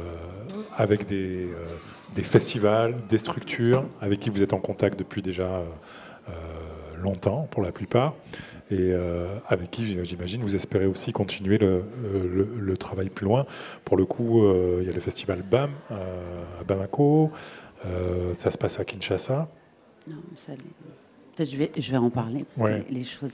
avec 0.76 1.06
des, 1.06 1.46
euh, 1.46 1.66
des, 2.14 2.22
festivals, 2.22 2.94
des 3.08 3.18
structures 3.18 3.84
avec 4.00 4.20
qui 4.20 4.30
vous 4.30 4.42
êtes 4.42 4.52
en 4.52 4.60
contact 4.60 4.98
depuis 4.98 5.22
déjà 5.22 5.44
euh, 5.44 6.32
longtemps 7.02 7.48
pour 7.50 7.62
la 7.62 7.72
plupart, 7.72 8.14
et 8.70 8.92
avec 9.48 9.70
qui, 9.70 9.86
j'imagine, 10.04 10.42
vous 10.42 10.54
espérez 10.54 10.86
aussi 10.86 11.12
continuer 11.12 11.58
le, 11.58 11.84
le, 12.58 12.76
travail 12.76 13.08
plus 13.08 13.24
loin. 13.24 13.46
Pour 13.84 13.96
le 13.96 14.04
coup, 14.04 14.42
il 14.80 14.86
y 14.86 14.90
a 14.90 14.92
le 14.92 15.00
festival 15.00 15.42
BAM 15.42 15.70
à 15.90 16.64
Bamako, 16.64 17.30
ça 18.34 18.50
se 18.50 18.58
passe 18.58 18.78
à 18.78 18.84
Kinshasa. 18.84 19.48
Non, 20.06 20.16
peut-être 21.34 21.50
je 21.50 21.56
vais, 21.56 21.70
je 21.76 21.90
vais 21.90 21.96
en 21.96 22.10
parler, 22.10 22.44
parce 22.44 22.70
que 22.70 22.92
les 22.92 23.04
choses, 23.04 23.30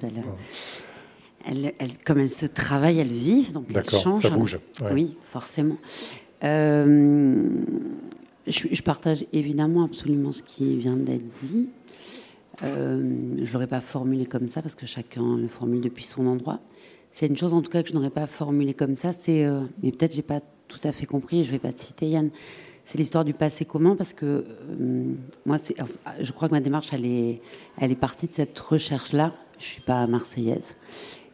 elles, 1.46 1.72
comme 2.04 2.20
elles 2.20 2.30
se 2.30 2.46
travaillent, 2.46 2.98
elles 2.98 3.08
vivent, 3.08 3.52
donc 3.52 3.66
elles 3.74 3.90
changent. 3.90 4.22
ça 4.22 4.30
bouge. 4.30 4.58
Oui, 4.92 5.16
forcément. 5.30 5.76
Euh, 6.42 7.48
je, 8.46 8.82
partage 8.82 9.24
évidemment 9.32 9.84
absolument 9.84 10.32
ce 10.32 10.42
qui 10.42 10.76
vient 10.76 10.96
d'être 10.96 11.24
dit. 11.42 11.68
Euh, 12.62 12.98
je 13.36 13.42
ne 13.42 13.52
l'aurais 13.52 13.66
pas 13.66 13.80
formulé 13.80 14.26
comme 14.26 14.48
ça 14.48 14.62
parce 14.62 14.74
que 14.74 14.86
chacun 14.86 15.36
le 15.36 15.48
formule 15.48 15.80
depuis 15.80 16.04
son 16.04 16.26
endroit. 16.26 16.60
C'est 17.10 17.26
une 17.26 17.36
chose 17.36 17.52
en 17.52 17.62
tout 17.62 17.70
cas 17.70 17.82
que 17.82 17.88
je 17.88 17.94
n'aurais 17.94 18.10
pas 18.10 18.26
formulé 18.26 18.74
comme 18.74 18.94
ça, 18.94 19.12
c'est, 19.12 19.44
euh, 19.44 19.62
mais 19.82 19.92
peut-être 19.92 20.14
j'ai 20.14 20.22
pas 20.22 20.40
tout 20.68 20.78
à 20.84 20.92
fait 20.92 21.06
compris, 21.06 21.42
je 21.42 21.48
ne 21.48 21.52
vais 21.52 21.58
pas 21.58 21.72
te 21.72 21.80
citer 21.80 22.08
Yann, 22.08 22.30
c'est 22.84 22.98
l'histoire 22.98 23.24
du 23.24 23.34
passé 23.34 23.64
commun 23.64 23.96
parce 23.96 24.12
que 24.12 24.44
moi, 25.46 25.58
je 26.20 26.32
crois 26.32 26.48
que 26.48 26.54
ma 26.54 26.60
démarche, 26.60 26.88
elle 26.92 27.06
est, 27.06 27.40
elle 27.80 27.90
est 27.90 27.96
partie 27.96 28.26
de 28.26 28.32
cette 28.32 28.58
recherche-là. 28.58 29.32
Je 29.58 29.64
ne 29.64 29.70
suis 29.70 29.82
pas 29.82 30.06
marseillaise. 30.06 30.76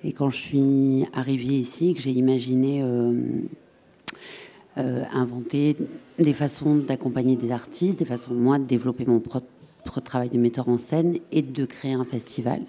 Et 0.04 0.12
quand 0.12 0.30
je 0.30 0.36
suis 0.36 1.06
arrivée 1.12 1.58
ici, 1.58 1.94
que 1.94 2.00
j'ai 2.00 2.10
imaginé 2.10 2.82
euh, 2.82 3.12
euh, 4.78 5.04
inventer 5.12 5.76
des 6.18 6.32
façons 6.32 6.76
d'accompagner 6.76 7.36
des 7.36 7.50
artistes, 7.50 7.98
des 7.98 8.04
façons, 8.04 8.32
moi, 8.32 8.58
de 8.58 8.64
développer 8.64 9.04
mon 9.04 9.20
propre 9.20 9.46
travail 9.82 10.30
de 10.30 10.38
metteur 10.38 10.68
en 10.68 10.78
scène 10.78 11.18
et 11.32 11.42
de 11.42 11.64
créer 11.64 11.92
un 11.92 12.04
festival, 12.04 12.62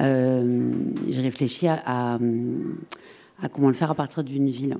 euh, 0.00 0.70
j'ai 1.08 1.20
réfléchi 1.20 1.68
à, 1.68 2.18
comment 3.52 3.68
le 3.68 3.74
faire 3.74 3.90
à 3.90 3.94
partir 3.94 4.24
d'une 4.24 4.48
ville. 4.48 4.78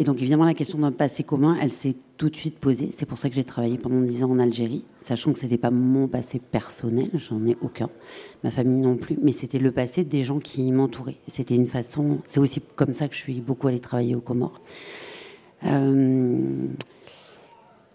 Et 0.00 0.04
donc 0.04 0.20
évidemment 0.20 0.44
la 0.44 0.54
question 0.54 0.78
d'un 0.78 0.92
passé 0.92 1.24
commun, 1.24 1.56
elle 1.60 1.72
s'est 1.72 1.96
tout 2.18 2.30
de 2.30 2.36
suite 2.36 2.58
posée. 2.58 2.90
C'est 2.96 3.06
pour 3.06 3.18
ça 3.18 3.28
que 3.28 3.34
j'ai 3.34 3.44
travaillé 3.44 3.78
pendant 3.78 4.00
dix 4.00 4.22
ans 4.22 4.30
en 4.30 4.38
Algérie, 4.38 4.84
sachant 5.02 5.32
que 5.32 5.38
ce 5.40 5.44
n'était 5.44 5.58
pas 5.58 5.72
mon 5.72 6.06
passé 6.06 6.38
personnel, 6.38 7.10
j'en 7.14 7.44
ai 7.46 7.56
aucun, 7.62 7.88
ma 8.44 8.52
famille 8.52 8.80
non 8.80 8.96
plus, 8.96 9.18
mais 9.20 9.32
c'était 9.32 9.58
le 9.58 9.72
passé 9.72 10.04
des 10.04 10.22
gens 10.22 10.38
qui 10.38 10.70
m'entouraient. 10.70 11.18
C'était 11.26 11.56
une 11.56 11.66
façon, 11.66 12.18
c'est 12.28 12.38
aussi 12.38 12.60
comme 12.76 12.94
ça 12.94 13.08
que 13.08 13.14
je 13.14 13.20
suis 13.20 13.40
beaucoup 13.40 13.66
allée 13.66 13.80
travailler 13.80 14.14
aux 14.14 14.20
Comores. 14.20 14.60
Euh, 15.64 16.68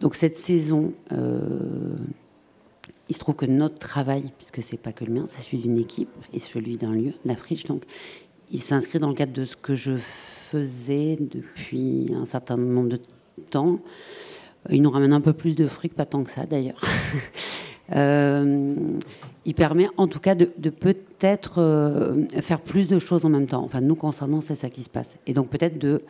donc 0.02 0.16
cette 0.16 0.36
saison, 0.36 0.94
euh, 1.14 1.96
il 3.10 3.16
se 3.16 3.20
trouve 3.20 3.36
que 3.36 3.46
notre 3.46 3.78
travail, 3.78 4.32
puisque 4.38 4.62
c'est 4.62 4.78
pas 4.78 4.94
que 4.94 5.06
le 5.06 5.14
mien, 5.14 5.26
c'est 5.28 5.42
celui 5.42 5.60
d'une 5.60 5.78
équipe 5.78 6.10
et 6.34 6.40
celui 6.40 6.78
d'un 6.78 6.94
lieu, 6.94 7.14
la 7.26 7.36
friche, 7.36 7.66
donc 7.66 7.84
il 8.52 8.62
s'inscrit 8.62 9.00
dans 9.00 9.10
le 9.10 9.16
cadre 9.16 9.34
de 9.34 9.46
ce 9.46 9.56
que 9.56 9.76
je 9.76 9.98
faisais 9.98 11.18
depuis 11.20 12.14
un 12.16 12.26
certain 12.26 12.58
nombre 12.58 12.90
de 12.90 13.00
temps. 13.50 13.80
Il 14.70 14.82
nous 14.82 14.92
ramène 14.92 15.12
un 15.12 15.22
peu 15.22 15.34
plus 15.34 15.56
de 15.56 15.68
fric, 15.68 15.94
pas 15.94 16.06
tant 16.06 16.24
que 16.24 16.30
ça 16.30 16.46
d'ailleurs. 16.46 16.82
il 19.46 19.54
permet 19.56 19.88
en 19.98 20.08
tout 20.08 20.20
cas 20.20 20.36
de, 20.36 20.46
peut-être 20.70 22.16
faire 22.42 22.62
plus 22.62 22.88
de 22.88 23.00
choses 23.00 23.26
en 23.26 23.30
même 23.30 23.48
temps. 23.48 23.64
Enfin, 23.64 23.82
nous 23.82 23.96
concernant, 23.96 24.42
c'est 24.42 24.56
ça 24.56 24.70
qui 24.70 24.84
se 24.84 24.90
passe. 24.90 25.18
Et 25.28 25.34
donc 25.34 25.50
peut-être 25.50 25.78
de 25.78 26.04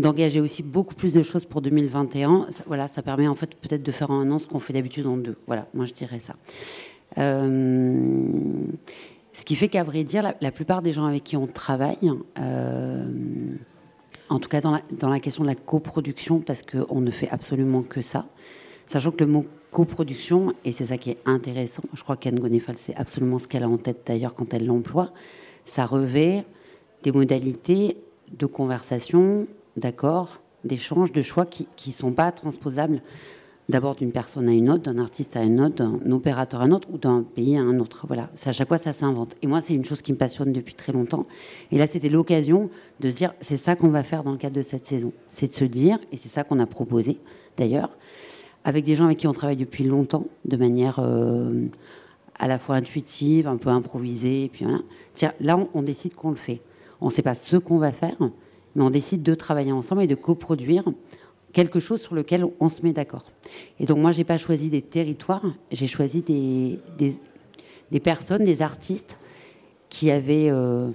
d'engager 0.00 0.40
aussi 0.40 0.62
beaucoup 0.62 0.94
plus 0.94 1.12
de 1.12 1.22
choses 1.22 1.44
pour 1.44 1.60
2021. 1.60 2.46
Ça, 2.50 2.64
voilà, 2.66 2.88
ça 2.88 3.02
permet 3.02 3.28
en 3.28 3.34
fait 3.34 3.54
peut-être 3.54 3.82
de 3.82 3.92
faire 3.92 4.10
en 4.10 4.20
un 4.20 4.30
an 4.30 4.38
ce 4.38 4.46
qu'on 4.46 4.60
fait 4.60 4.72
d'habitude 4.72 5.06
en 5.06 5.16
deux. 5.16 5.36
Voilà, 5.46 5.66
moi 5.74 5.84
je 5.84 5.92
dirais 5.92 6.20
ça. 6.20 6.34
Ce 9.40 9.44
qui 9.44 9.56
fait 9.56 9.68
qu'à 9.68 9.84
vrai 9.84 10.04
dire, 10.04 10.34
la, 10.40 10.50
plupart 10.50 10.82
des 10.82 10.92
gens 10.92 11.06
avec 11.06 11.24
qui 11.24 11.36
on 11.36 11.46
travaille, 11.46 12.10
euh, 12.38 13.06
en 14.28 14.38
tout 14.38 14.48
cas 14.48 14.60
dans 14.60 14.72
la, 14.72 14.80
dans 14.98 15.08
la, 15.08 15.20
question 15.20 15.44
de 15.44 15.48
la 15.48 15.54
coproduction, 15.54 16.40
parce 16.40 16.62
qu'on 16.62 17.00
ne 17.00 17.10
fait 17.10 17.28
absolument 17.30 17.82
que 17.82 18.02
ça, 18.02 18.26
sachant 18.88 19.12
que 19.12 19.24
le 19.24 19.30
mot 19.30 19.46
coproduction, 19.70 20.52
et 20.64 20.72
c'est 20.72 20.86
ça 20.86 20.98
qui 20.98 21.10
est 21.10 21.18
intéressant, 21.26 21.82
je 21.94 22.02
crois 22.02 22.16
qu'Anne 22.16 22.40
Gonefal, 22.40 22.76
c'est 22.76 22.94
absolument 22.96 23.38
ce 23.38 23.46
qu'elle 23.46 23.62
a 23.62 23.68
en 23.68 23.78
tête 23.78 24.02
d'ailleurs 24.04 24.34
quand 24.34 24.52
elle 24.52 24.66
l'emploie, 24.66 25.12
ça 25.64 25.86
revêt 25.86 26.44
des 27.02 27.12
modalités 27.12 27.96
de 28.36 28.46
conversation, 28.46 29.46
d'accord, 29.76 30.40
d'échange, 30.64 31.12
de 31.12 31.22
choix 31.22 31.46
qui 31.46 31.66
ne 31.86 31.92
sont 31.92 32.12
pas 32.12 32.32
transposables 32.32 33.02
d'abord 33.70 33.94
d'une 33.94 34.12
personne 34.12 34.48
à 34.48 34.52
une 34.52 34.68
autre, 34.68 34.82
d'un 34.82 34.98
artiste 34.98 35.36
à 35.36 35.42
une 35.42 35.60
autre, 35.60 35.76
d'un 35.76 36.10
opérateur 36.10 36.60
à 36.60 36.64
un 36.64 36.72
autre 36.72 36.88
ou 36.92 36.98
d'un 36.98 37.22
pays 37.22 37.56
à 37.56 37.62
un 37.62 37.78
autre. 37.78 38.04
Voilà, 38.06 38.28
à 38.44 38.52
chaque 38.52 38.68
fois 38.68 38.78
ça 38.78 38.92
s'invente. 38.92 39.36
Et 39.42 39.46
moi, 39.46 39.62
c'est 39.62 39.74
une 39.74 39.84
chose 39.84 40.02
qui 40.02 40.12
me 40.12 40.18
passionne 40.18 40.52
depuis 40.52 40.74
très 40.74 40.92
longtemps. 40.92 41.26
Et 41.70 41.78
là, 41.78 41.86
c'était 41.86 42.08
l'occasion 42.08 42.68
de 43.00 43.08
se 43.08 43.16
dire, 43.16 43.32
c'est 43.40 43.56
ça 43.56 43.76
qu'on 43.76 43.88
va 43.88 44.02
faire 44.02 44.24
dans 44.24 44.32
le 44.32 44.36
cadre 44.36 44.56
de 44.56 44.62
cette 44.62 44.86
saison. 44.86 45.12
C'est 45.30 45.48
de 45.48 45.54
se 45.54 45.64
dire, 45.64 45.98
et 46.12 46.16
c'est 46.16 46.28
ça 46.28 46.44
qu'on 46.44 46.58
a 46.58 46.66
proposé 46.66 47.18
d'ailleurs, 47.56 47.90
avec 48.64 48.84
des 48.84 48.96
gens 48.96 49.06
avec 49.06 49.18
qui 49.18 49.26
on 49.26 49.32
travaille 49.32 49.56
depuis 49.56 49.84
longtemps, 49.84 50.26
de 50.44 50.56
manière 50.56 50.98
euh, 50.98 51.66
à 52.38 52.46
la 52.46 52.58
fois 52.58 52.74
intuitive, 52.74 53.46
un 53.46 53.56
peu 53.56 53.70
improvisée. 53.70 54.44
Et 54.44 54.48
puis 54.48 54.64
voilà. 54.64 54.80
Tiens, 55.14 55.32
là, 55.40 55.58
on 55.74 55.82
décide 55.82 56.14
qu'on 56.14 56.30
le 56.30 56.36
fait. 56.36 56.60
On 57.00 57.06
ne 57.06 57.10
sait 57.10 57.22
pas 57.22 57.34
ce 57.34 57.56
qu'on 57.56 57.78
va 57.78 57.92
faire, 57.92 58.16
mais 58.74 58.82
on 58.82 58.90
décide 58.90 59.22
de 59.22 59.34
travailler 59.34 59.72
ensemble 59.72 60.02
et 60.02 60.06
de 60.06 60.14
coproduire 60.14 60.84
quelque 61.52 61.80
chose 61.80 62.00
sur 62.00 62.14
lequel 62.14 62.44
on 62.60 62.68
se 62.68 62.82
met 62.82 62.92
d'accord. 62.92 63.24
Et 63.78 63.86
donc 63.86 63.98
moi, 63.98 64.12
j'ai 64.12 64.24
pas 64.24 64.38
choisi 64.38 64.68
des 64.68 64.82
territoires, 64.82 65.44
j'ai 65.72 65.86
choisi 65.86 66.22
des, 66.22 66.78
des, 67.90 68.00
personnes, 68.00 68.44
des 68.44 68.62
artistes 68.62 69.18
qui 69.88 70.10
avaient 70.10 70.50
euh, 70.50 70.90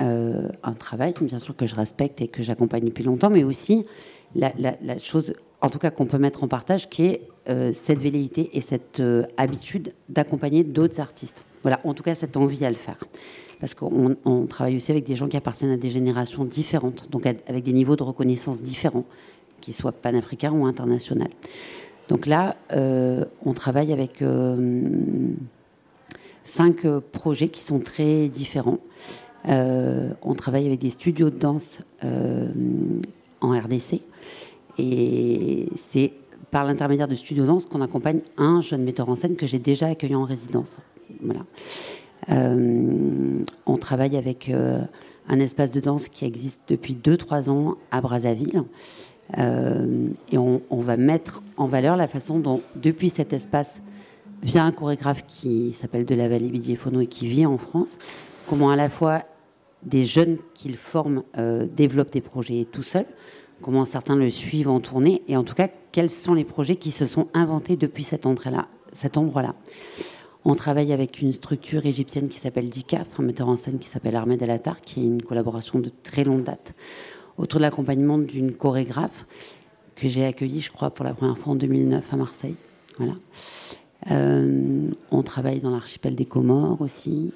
euh, 0.00 0.48
un 0.62 0.72
travail, 0.72 1.12
bien 1.20 1.38
sûr, 1.38 1.54
que 1.54 1.66
je 1.66 1.74
respecte 1.74 2.20
et 2.20 2.28
que 2.28 2.42
j'accompagne 2.42 2.84
depuis 2.84 3.04
longtemps, 3.04 3.30
mais 3.30 3.44
aussi 3.44 3.84
la, 4.34 4.50
chose, 4.98 5.34
en 5.60 5.68
tout 5.68 5.78
cas, 5.78 5.90
qu'on 5.90 6.06
peut 6.06 6.18
mettre 6.18 6.42
en 6.42 6.48
partage, 6.48 6.88
qui 6.88 7.06
est 7.06 7.28
euh, 7.48 7.72
cette 7.72 7.98
velléité 7.98 8.50
et 8.54 8.60
cette 8.60 9.02
habitude 9.36 9.92
d'accompagner 10.08 10.64
d'autres 10.64 11.00
artistes. 11.00 11.44
Voilà, 11.62 11.80
en 11.84 11.94
tout 11.94 12.02
cas, 12.02 12.14
cette 12.14 12.36
envie 12.36 12.64
à 12.64 12.70
le 12.70 12.76
faire. 12.76 12.98
Parce 13.60 13.74
qu'on 13.74 14.46
travaille 14.48 14.76
aussi 14.76 14.90
avec 14.90 15.04
des 15.06 15.16
gens 15.16 15.28
qui 15.28 15.36
appartiennent 15.36 15.70
à 15.70 15.76
des 15.76 15.88
générations 15.88 16.44
différentes, 16.44 17.08
donc 17.10 17.26
avec 17.26 17.64
des 17.64 17.72
niveaux 17.72 17.96
de 17.96 18.02
reconnaissance 18.02 18.60
différents 18.62 19.04
qu'ils 19.60 19.74
soient 19.74 19.92
panafricains 19.92 20.52
ou 20.52 20.66
internationaux. 20.66 21.26
Donc 22.08 22.26
là, 22.26 22.56
euh, 22.72 23.24
on 23.44 23.52
travaille 23.52 23.92
avec 23.92 24.22
euh, 24.22 25.32
cinq 26.44 26.84
euh, 26.84 27.00
projets 27.00 27.48
qui 27.48 27.62
sont 27.62 27.80
très 27.80 28.28
différents. 28.28 28.78
on 29.48 30.34
travaille 30.36 30.66
avec 30.66 30.80
des 30.80 30.90
studios 30.90 31.30
de 31.30 31.38
danse 31.38 31.80
en 33.40 33.50
RDC. 33.50 34.02
Et 34.78 35.68
c'est 35.90 36.12
par 36.50 36.64
l'intermédiaire 36.64 37.08
de 37.08 37.14
studios 37.14 37.44
de 37.44 37.48
danse 37.48 37.64
qu'on 37.64 37.80
accompagne 37.80 38.20
un 38.36 38.60
jeune 38.60 38.82
metteur 38.82 39.08
en 39.08 39.16
scène 39.16 39.36
que 39.36 39.46
j'ai 39.46 39.58
déjà 39.58 39.86
accueilli 39.86 40.14
en 40.14 40.24
résidence. 40.24 40.78
Voilà. 41.22 41.40
On 42.28 43.76
travaille 43.78 44.16
avec 44.16 44.50
un 45.28 45.40
espace 45.40 45.72
de 45.72 45.80
danse 45.80 46.08
qui 46.08 46.24
existe 46.24 46.60
depuis 46.68 46.94
2-3 46.94 47.50
ans 47.50 47.76
à 47.90 48.00
Brazzaville. 48.00 48.64
Euh, 49.38 50.08
et 50.30 50.38
on, 50.38 50.60
va 50.70 50.96
mettre 50.96 51.42
en 51.56 51.66
valeur 51.66 51.96
la 51.96 52.06
façon 52.06 52.38
dont, 52.38 52.62
depuis 52.76 53.10
cet 53.10 53.32
espace, 53.32 53.82
via 54.42 54.64
un 54.64 54.70
chorégraphe 54.70 55.24
qui 55.26 55.72
s'appelle 55.72 56.04
de 56.04 56.14
la 56.14 56.28
Vallée 56.28 56.52
et 56.54 57.06
qui 57.06 57.26
vit 57.26 57.46
en 57.46 57.58
France, 57.58 57.98
comment 58.46 58.70
à 58.70 58.76
la 58.76 58.88
fois 58.88 59.24
des 59.82 60.04
jeunes 60.04 60.38
qu'il 60.54 60.76
forme 60.76 61.22
euh, 61.38 61.66
développent 61.66 62.12
des 62.12 62.20
projets 62.20 62.66
tout 62.70 62.82
seuls, 62.82 63.06
comment 63.62 63.84
certains 63.84 64.16
le 64.16 64.30
suivent 64.30 64.68
en 64.68 64.80
tournée, 64.80 65.22
et 65.26 65.36
en 65.36 65.42
tout 65.42 65.54
cas, 65.54 65.68
quels 65.90 66.10
sont 66.10 66.34
les 66.34 66.44
projets 66.44 66.76
qui 66.76 66.90
se 66.90 67.06
sont 67.06 67.28
inventés 67.34 67.76
depuis 67.76 68.04
cet. 68.04 68.26
Cet 68.92 69.16
endroit-là. 69.16 69.54
On 70.48 70.54
travaille 70.54 70.92
avec 70.92 71.20
une 71.20 71.32
structure 71.32 71.86
égyptienne 71.86 72.28
qui 72.28 72.38
s'appelle 72.38 72.70
DICAP, 72.70 73.08
un 73.18 73.24
metteur 73.24 73.48
en 73.48 73.56
scène 73.56 73.80
qui 73.80 73.88
s'appelle 73.88 74.14
Ahmed 74.14 74.40
Alatar, 74.40 74.80
qui 74.80 75.00
est 75.00 75.04
une 75.04 75.20
collaboration 75.20 75.80
de 75.80 75.90
très 76.04 76.22
longue 76.22 76.44
date 76.44 76.72
autour 77.36 77.58
de 77.58 77.62
l'accompagnement 77.62 78.16
d'une 78.16 78.52
chorégraphe 78.52 79.26
que 79.96 80.08
j'ai 80.08 80.24
accueillie, 80.24 80.60
je 80.60 80.70
crois, 80.70 80.90
pour 80.90 81.04
la 81.04 81.14
première 81.14 81.36
fois 81.36 81.54
en 81.54 81.56
2009 81.56 82.12
à 82.12 82.16
Marseille. 82.16 82.54
Euh, 84.12 84.88
on 85.10 85.22
travaille 85.24 85.58
dans 85.58 85.70
l'archipel 85.70 86.14
des 86.14 86.26
Comores 86.26 86.80
aussi. 86.80 87.32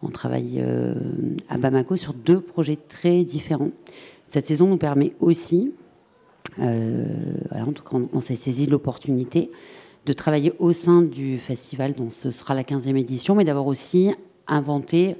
On 0.00 0.08
travaille 0.08 0.62
euh, 0.64 0.94
à 1.50 1.58
Bamako 1.58 1.96
sur 1.96 2.14
deux 2.14 2.40
projets 2.40 2.76
très 2.76 3.24
différents. 3.24 3.72
Cette 4.26 4.46
saison 4.46 4.68
nous 4.68 4.78
permet 4.78 5.12
aussi, 5.20 5.74
euh, 6.60 7.04
en 7.50 7.72
tout 7.72 7.84
cas, 7.84 7.98
on, 8.10 8.20
s'est 8.20 8.36
saisi 8.36 8.64
de 8.64 8.70
l'opportunité 8.70 9.50
de 10.08 10.14
travailler 10.14 10.54
au 10.58 10.72
sein 10.72 11.02
du 11.02 11.38
festival, 11.38 11.92
dont 11.92 12.08
ce 12.08 12.30
sera 12.30 12.54
la 12.54 12.62
15e 12.62 12.96
édition, 12.96 13.34
mais 13.34 13.44
d'avoir 13.44 13.66
aussi 13.66 14.10
inventé 14.46 15.16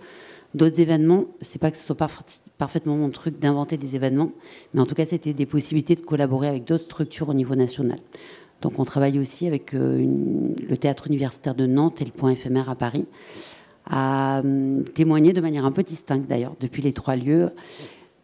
d'autres 0.55 0.81
événements. 0.81 1.27
C'est 1.43 1.59
pas 1.59 1.71
que 1.71 1.77
ce 1.77 1.85
soit 1.85 2.09
parfaitement 2.57 2.97
mon 2.97 3.11
truc 3.11 3.39
d'inventer 3.39 3.77
des 3.77 3.97
événements, 3.97 4.33
mais 4.73 4.81
en 4.81 4.87
tout 4.87 4.95
cas, 4.95 5.05
c'était 5.05 5.35
des 5.35 5.45
possibilités 5.45 5.95
de 5.95 6.01
collaborer 6.01 6.49
avec 6.49 6.65
d'autres 6.65 6.85
structures 6.85 7.29
au 7.29 7.35
niveau 7.35 7.55
national. 7.55 7.99
Donc, 8.63 8.79
on 8.79 8.85
travaille 8.87 9.19
aussi 9.19 9.47
avec 9.47 9.75
euh, 9.75 10.07
le 10.69 10.77
théâtre 10.79 11.07
universitaire 11.07 11.55
de 11.55 11.67
Nantes 11.67 12.01
et 12.01 12.07
le 12.07 12.11
point 12.11 12.31
éphémère 12.31 12.71
à 12.71 12.75
Paris, 12.75 13.05
à 13.91 14.41
hum, 14.43 14.85
témoigner 14.95 15.35
de 15.35 15.43
manière 15.43 15.67
un 15.67 15.71
peu 15.71 15.83
distincte 15.83 16.27
d'ailleurs, 16.31 16.55
depuis 16.61 16.81
les 16.81 16.95
trois 16.95 17.15
lieux, 17.15 17.51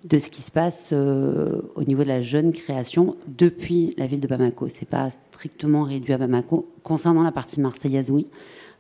de 0.05 0.18
ce 0.18 0.28
qui 0.28 0.42
se 0.42 0.50
passe 0.50 0.90
euh, 0.92 1.62
au 1.74 1.82
niveau 1.82 2.02
de 2.02 2.09
la 2.09 2.20
jeune 2.20 2.52
création 2.52 3.16
depuis 3.26 3.94
la 3.96 4.07
ville 4.07 4.20
de 4.20 4.28
Bamako. 4.28 4.68
C'est 4.68 4.88
pas 4.88 5.11
strictement 5.32 5.82
réduit 5.82 6.12
à 6.12 6.18
Bamako. 6.18 6.68
Concernant 6.82 7.22
la 7.22 7.32
partie 7.32 7.61
marseillaise, 7.61 8.11
oui. 8.11 8.26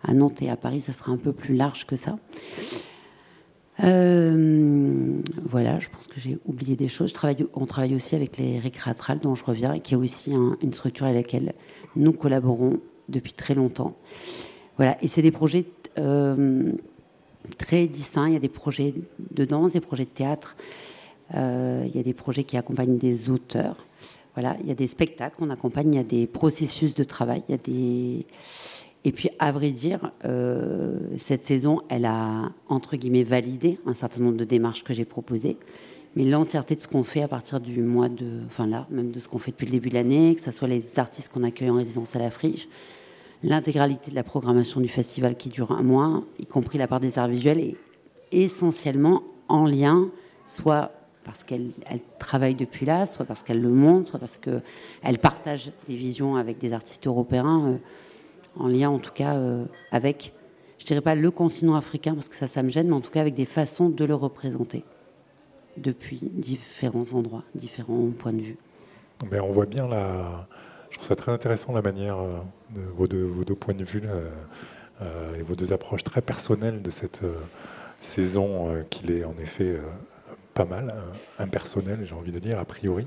À 0.02 0.12
Nantes 0.12 0.42
et 0.42 0.50
à 0.50 0.56
Paris, 0.56 0.82
ça 0.82 0.92
sera 0.92 1.12
un 1.12 1.16
peu 1.16 1.32
plus 1.32 1.54
large 1.54 1.86
que 1.86 1.96
ça. 1.96 2.18
Euh, 3.82 5.14
voilà, 5.48 5.80
je 5.80 5.88
pense 5.88 6.06
que 6.06 6.20
j'ai 6.20 6.38
oublié 6.44 6.76
des 6.76 6.88
choses. 6.88 7.12
on 7.54 7.64
travaille 7.64 7.94
aussi 7.94 8.14
avec 8.14 8.36
les 8.36 8.58
récréatrales 8.58 9.18
dont 9.18 9.34
je 9.34 9.44
reviens, 9.44 9.72
et 9.72 9.80
qui 9.80 9.94
est 9.94 9.96
aussi 9.96 10.32
une 10.32 10.72
structure 10.74 11.06
avec 11.06 11.32
laquelle 11.32 11.54
nous 11.96 12.12
collaborons 12.12 12.80
depuis 13.08 13.32
très 13.32 13.54
longtemps. 13.54 13.96
Voilà, 14.76 14.96
et 15.02 15.08
c'est 15.08 15.22
des 15.22 15.30
projets 15.30 15.64
euh, 15.98 16.72
très 17.58 17.86
distincts. 17.86 18.28
Il 18.28 18.34
y 18.34 18.36
a 18.36 18.40
des 18.40 18.48
projets 18.48 18.94
de 19.30 19.44
danse, 19.44 19.72
des 19.72 19.80
projets 19.80 20.04
de 20.04 20.10
théâtre, 20.10 20.56
il 21.32 21.90
y 21.94 21.98
a 21.98 22.02
des 22.02 22.14
projets 22.14 22.44
qui 22.44 22.56
accompagnent 22.56 22.98
des 22.98 23.30
auteurs. 23.30 23.86
Voilà, 24.34 24.56
il 24.62 24.68
y 24.68 24.72
a 24.72 24.74
des 24.74 24.88
spectacles 24.88 25.36
qu'on 25.36 25.50
accompagne, 25.50 25.94
il 25.94 25.96
y 25.96 26.00
a 26.00 26.04
des 26.04 26.26
processus 26.26 26.94
de 26.94 27.04
travail, 27.04 27.42
il 27.48 27.52
y 27.52 27.54
a 27.54 27.58
des 27.58 28.26
et 29.04 29.12
puis, 29.12 29.28
à 29.38 29.52
vrai 29.52 29.70
dire, 29.70 30.12
euh, 30.24 30.98
cette 31.18 31.44
saison, 31.44 31.82
elle 31.90 32.06
a, 32.06 32.50
entre 32.68 32.96
guillemets, 32.96 33.22
validé 33.22 33.78
un 33.86 33.92
certain 33.92 34.22
nombre 34.22 34.38
de 34.38 34.44
démarches 34.44 34.82
que 34.82 34.94
j'ai 34.94 35.04
proposées. 35.04 35.58
Mais 36.16 36.24
l'entièreté 36.24 36.74
de 36.74 36.80
ce 36.80 36.88
qu'on 36.88 37.04
fait 37.04 37.22
à 37.22 37.28
partir 37.28 37.60
du 37.60 37.82
mois 37.82 38.08
de. 38.08 38.40
Enfin 38.46 38.66
là, 38.66 38.86
même 38.90 39.10
de 39.10 39.20
ce 39.20 39.28
qu'on 39.28 39.38
fait 39.38 39.50
depuis 39.50 39.66
le 39.66 39.72
début 39.72 39.90
de 39.90 39.94
l'année, 39.94 40.34
que 40.34 40.40
ce 40.40 40.52
soit 40.52 40.68
les 40.68 40.98
artistes 40.98 41.30
qu'on 41.30 41.42
accueille 41.42 41.70
en 41.70 41.74
résidence 41.74 42.16
à 42.16 42.18
la 42.18 42.30
friche, 42.30 42.68
l'intégralité 43.42 44.10
de 44.10 44.16
la 44.16 44.22
programmation 44.22 44.80
du 44.80 44.88
festival 44.88 45.36
qui 45.36 45.50
dure 45.50 45.72
un 45.72 45.82
mois, 45.82 46.24
y 46.38 46.46
compris 46.46 46.78
la 46.78 46.86
part 46.86 47.00
des 47.00 47.18
arts 47.18 47.28
visuels, 47.28 47.58
est 47.58 47.76
essentiellement 48.32 49.22
en 49.48 49.66
lien, 49.66 50.08
soit 50.46 50.92
parce 51.24 51.42
qu'elle 51.42 51.70
travaille 52.18 52.54
depuis 52.54 52.86
là, 52.86 53.06
soit 53.06 53.24
parce 53.24 53.42
qu'elle 53.42 53.60
le 53.60 53.70
montre, 53.70 54.10
soit 54.10 54.18
parce 54.18 54.38
qu'elle 54.38 55.18
partage 55.18 55.72
des 55.88 55.96
visions 55.96 56.36
avec 56.36 56.58
des 56.58 56.72
artistes 56.72 57.06
européens. 57.06 57.66
Euh, 57.66 57.76
en 58.56 58.68
lien 58.68 58.88
en 58.88 59.00
tout 59.00 59.10
cas 59.12 59.34
euh, 59.34 59.64
avec, 59.90 60.32
je 60.78 60.84
dirais 60.86 61.00
pas 61.00 61.16
le 61.16 61.30
continent 61.32 61.74
africain 61.74 62.14
parce 62.14 62.28
que 62.28 62.36
ça, 62.36 62.46
ça 62.46 62.62
me 62.62 62.70
gêne, 62.70 62.86
mais 62.88 62.94
en 62.94 63.00
tout 63.00 63.10
cas 63.10 63.20
avec 63.20 63.34
des 63.34 63.46
façons 63.46 63.88
de 63.88 64.04
le 64.04 64.14
représenter 64.14 64.84
depuis 65.76 66.20
différents 66.22 67.12
endroits, 67.12 67.42
différents 67.56 68.10
points 68.16 68.32
de 68.32 68.42
vue. 68.42 68.56
Mais 69.28 69.40
on 69.40 69.50
voit 69.50 69.66
bien 69.66 69.88
la. 69.88 70.46
Je 70.90 70.98
trouve 70.98 71.08
ça 71.08 71.16
très 71.16 71.32
intéressant 71.32 71.72
la 71.72 71.82
manière 71.82 72.18
euh, 72.18 72.38
de 72.70 72.82
vos 72.82 73.08
deux, 73.08 73.56
points 73.56 73.74
de 73.74 73.82
vue 73.82 74.02
et 75.36 75.42
vos 75.42 75.56
deux 75.56 75.72
approches 75.72 76.04
très 76.04 76.20
personnelles 76.20 76.80
de 76.80 76.90
cette 76.92 77.22
saison 77.98 78.72
qu'il 78.90 79.10
est 79.10 79.24
en 79.24 79.34
effet 79.40 79.80
pas 80.54 80.64
mal, 80.64 80.94
impersonnelle, 81.38 82.00
j'ai 82.04 82.14
envie 82.14 82.32
de 82.32 82.38
dire, 82.38 82.58
a 82.58 82.64
priori. 82.64 83.06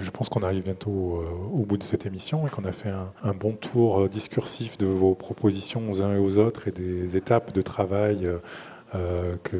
je 0.00 0.10
pense 0.10 0.28
qu'on 0.28 0.42
arrive 0.42 0.64
bientôt 0.64 1.22
au 1.52 1.64
bout 1.64 1.76
de 1.76 1.82
cette 1.82 2.06
émission 2.06 2.46
et 2.46 2.50
qu'on 2.50 2.64
a 2.64 2.72
fait 2.72 2.90
un, 2.90 3.34
bon 3.34 3.52
tour 3.52 4.08
discursif 4.08 4.78
de 4.78 4.86
vos 4.86 5.14
propositions 5.14 5.90
aux 5.90 6.02
uns 6.02 6.14
et 6.14 6.18
aux 6.18 6.38
autres 6.38 6.68
et 6.68 6.72
des 6.72 7.16
étapes 7.16 7.52
de 7.52 7.62
travail 7.62 8.28
que, 8.92 9.56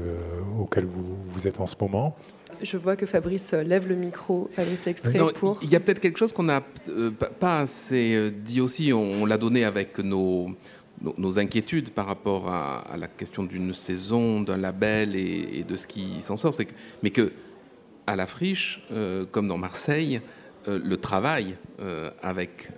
auxquelles 0.59 0.87
vous, 0.87 1.17
vous 1.29 1.47
êtes 1.47 1.61
en 1.61 1.67
ce 1.67 1.77
moment. 1.81 2.17
Je 2.63 2.77
vois 2.77 2.97
que 2.97 3.07
Fabrice 3.07 3.53
lève 3.53 3.89
le 3.89 3.95
micro. 3.95 4.49
Fabrice 4.53 4.85
l'extrait 4.85 5.19
pour. 5.35 5.59
Il 5.63 5.69
y 5.69 5.77
a 5.77 5.81
peut-être 5.81 6.01
quelque 6.01 6.19
chose 6.19 6.33
qu'on 6.33 6.45
n'a 6.45 6.63
pas 7.41 7.61
assez 7.61 8.31
dit 8.31 8.61
aussi. 8.61 8.93
On, 8.93 9.27
l'a 9.27 9.39
donné 9.39 9.65
avec 9.65 9.99
nos, 9.99 10.51
nos, 11.19 11.39
inquiétudes 11.39 11.91
par 11.91 12.07
rapport 12.07 12.49
à, 12.49 12.97
la 12.97 13.07
question 13.07 13.45
d'une 13.45 13.75
saison, 13.75 14.41
d'un 14.41 14.57
label 14.57 15.17
et, 15.17 15.65
de 15.67 15.77
ce 15.77 15.87
qui 15.87 16.21
s'en 16.21 16.37
sort. 16.37 16.57
Que, 16.57 16.65
mais 17.03 17.11
que 17.11 17.33
à 18.07 18.17
la 18.17 18.27
friche, 18.27 18.83
euh, 18.93 19.25
comme 19.31 19.49
dans 19.49 19.59
Marseille, 19.59 20.21
euh, 20.69 20.79
le 20.83 20.97
travail 20.97 21.57
euh, 21.81 22.11
avec 22.23 22.71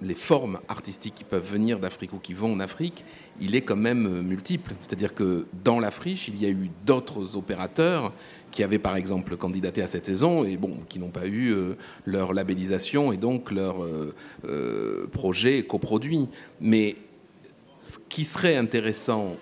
les 0.00 0.14
formes 0.16 0.58
artistiques 0.68 1.14
qui 1.14 1.24
peuvent 1.24 1.48
venir 1.48 1.78
d'Afrique 1.78 2.12
ou 2.12 2.18
qui 2.18 2.34
vont 2.34 2.52
en 2.52 2.58
Afrique, 2.60 3.04
il 3.40 3.54
est 3.54 3.62
quand 3.62 3.76
même 3.76 4.20
multiple. 4.20 4.74
C'est-à-dire 4.80 5.14
que 5.14 5.46
dans 5.62 5.78
la 5.78 5.92
friche, 5.92 6.26
il 6.26 6.42
y 6.42 6.46
a 6.46 6.48
eu 6.48 6.70
d'autres 6.84 7.36
opérateurs 7.36 8.12
qui 8.52 8.62
avaient 8.62 8.78
par 8.78 8.96
exemple 8.96 9.36
candidaté 9.36 9.82
à 9.82 9.88
cette 9.88 10.04
saison 10.04 10.44
et 10.44 10.56
bon, 10.56 10.76
qui 10.88 11.00
n'ont 11.00 11.08
pas 11.08 11.26
eu 11.26 11.52
euh, 11.52 11.74
leur 12.04 12.34
labellisation 12.34 13.12
et 13.12 13.16
donc 13.16 13.50
leur 13.50 13.82
euh, 13.82 14.14
euh, 14.44 15.06
projet 15.08 15.64
coproduit. 15.64 16.28
Mais 16.60 16.96
ce 17.80 17.98
qui 18.08 18.22
serait 18.22 18.56
intéressant 18.56 19.36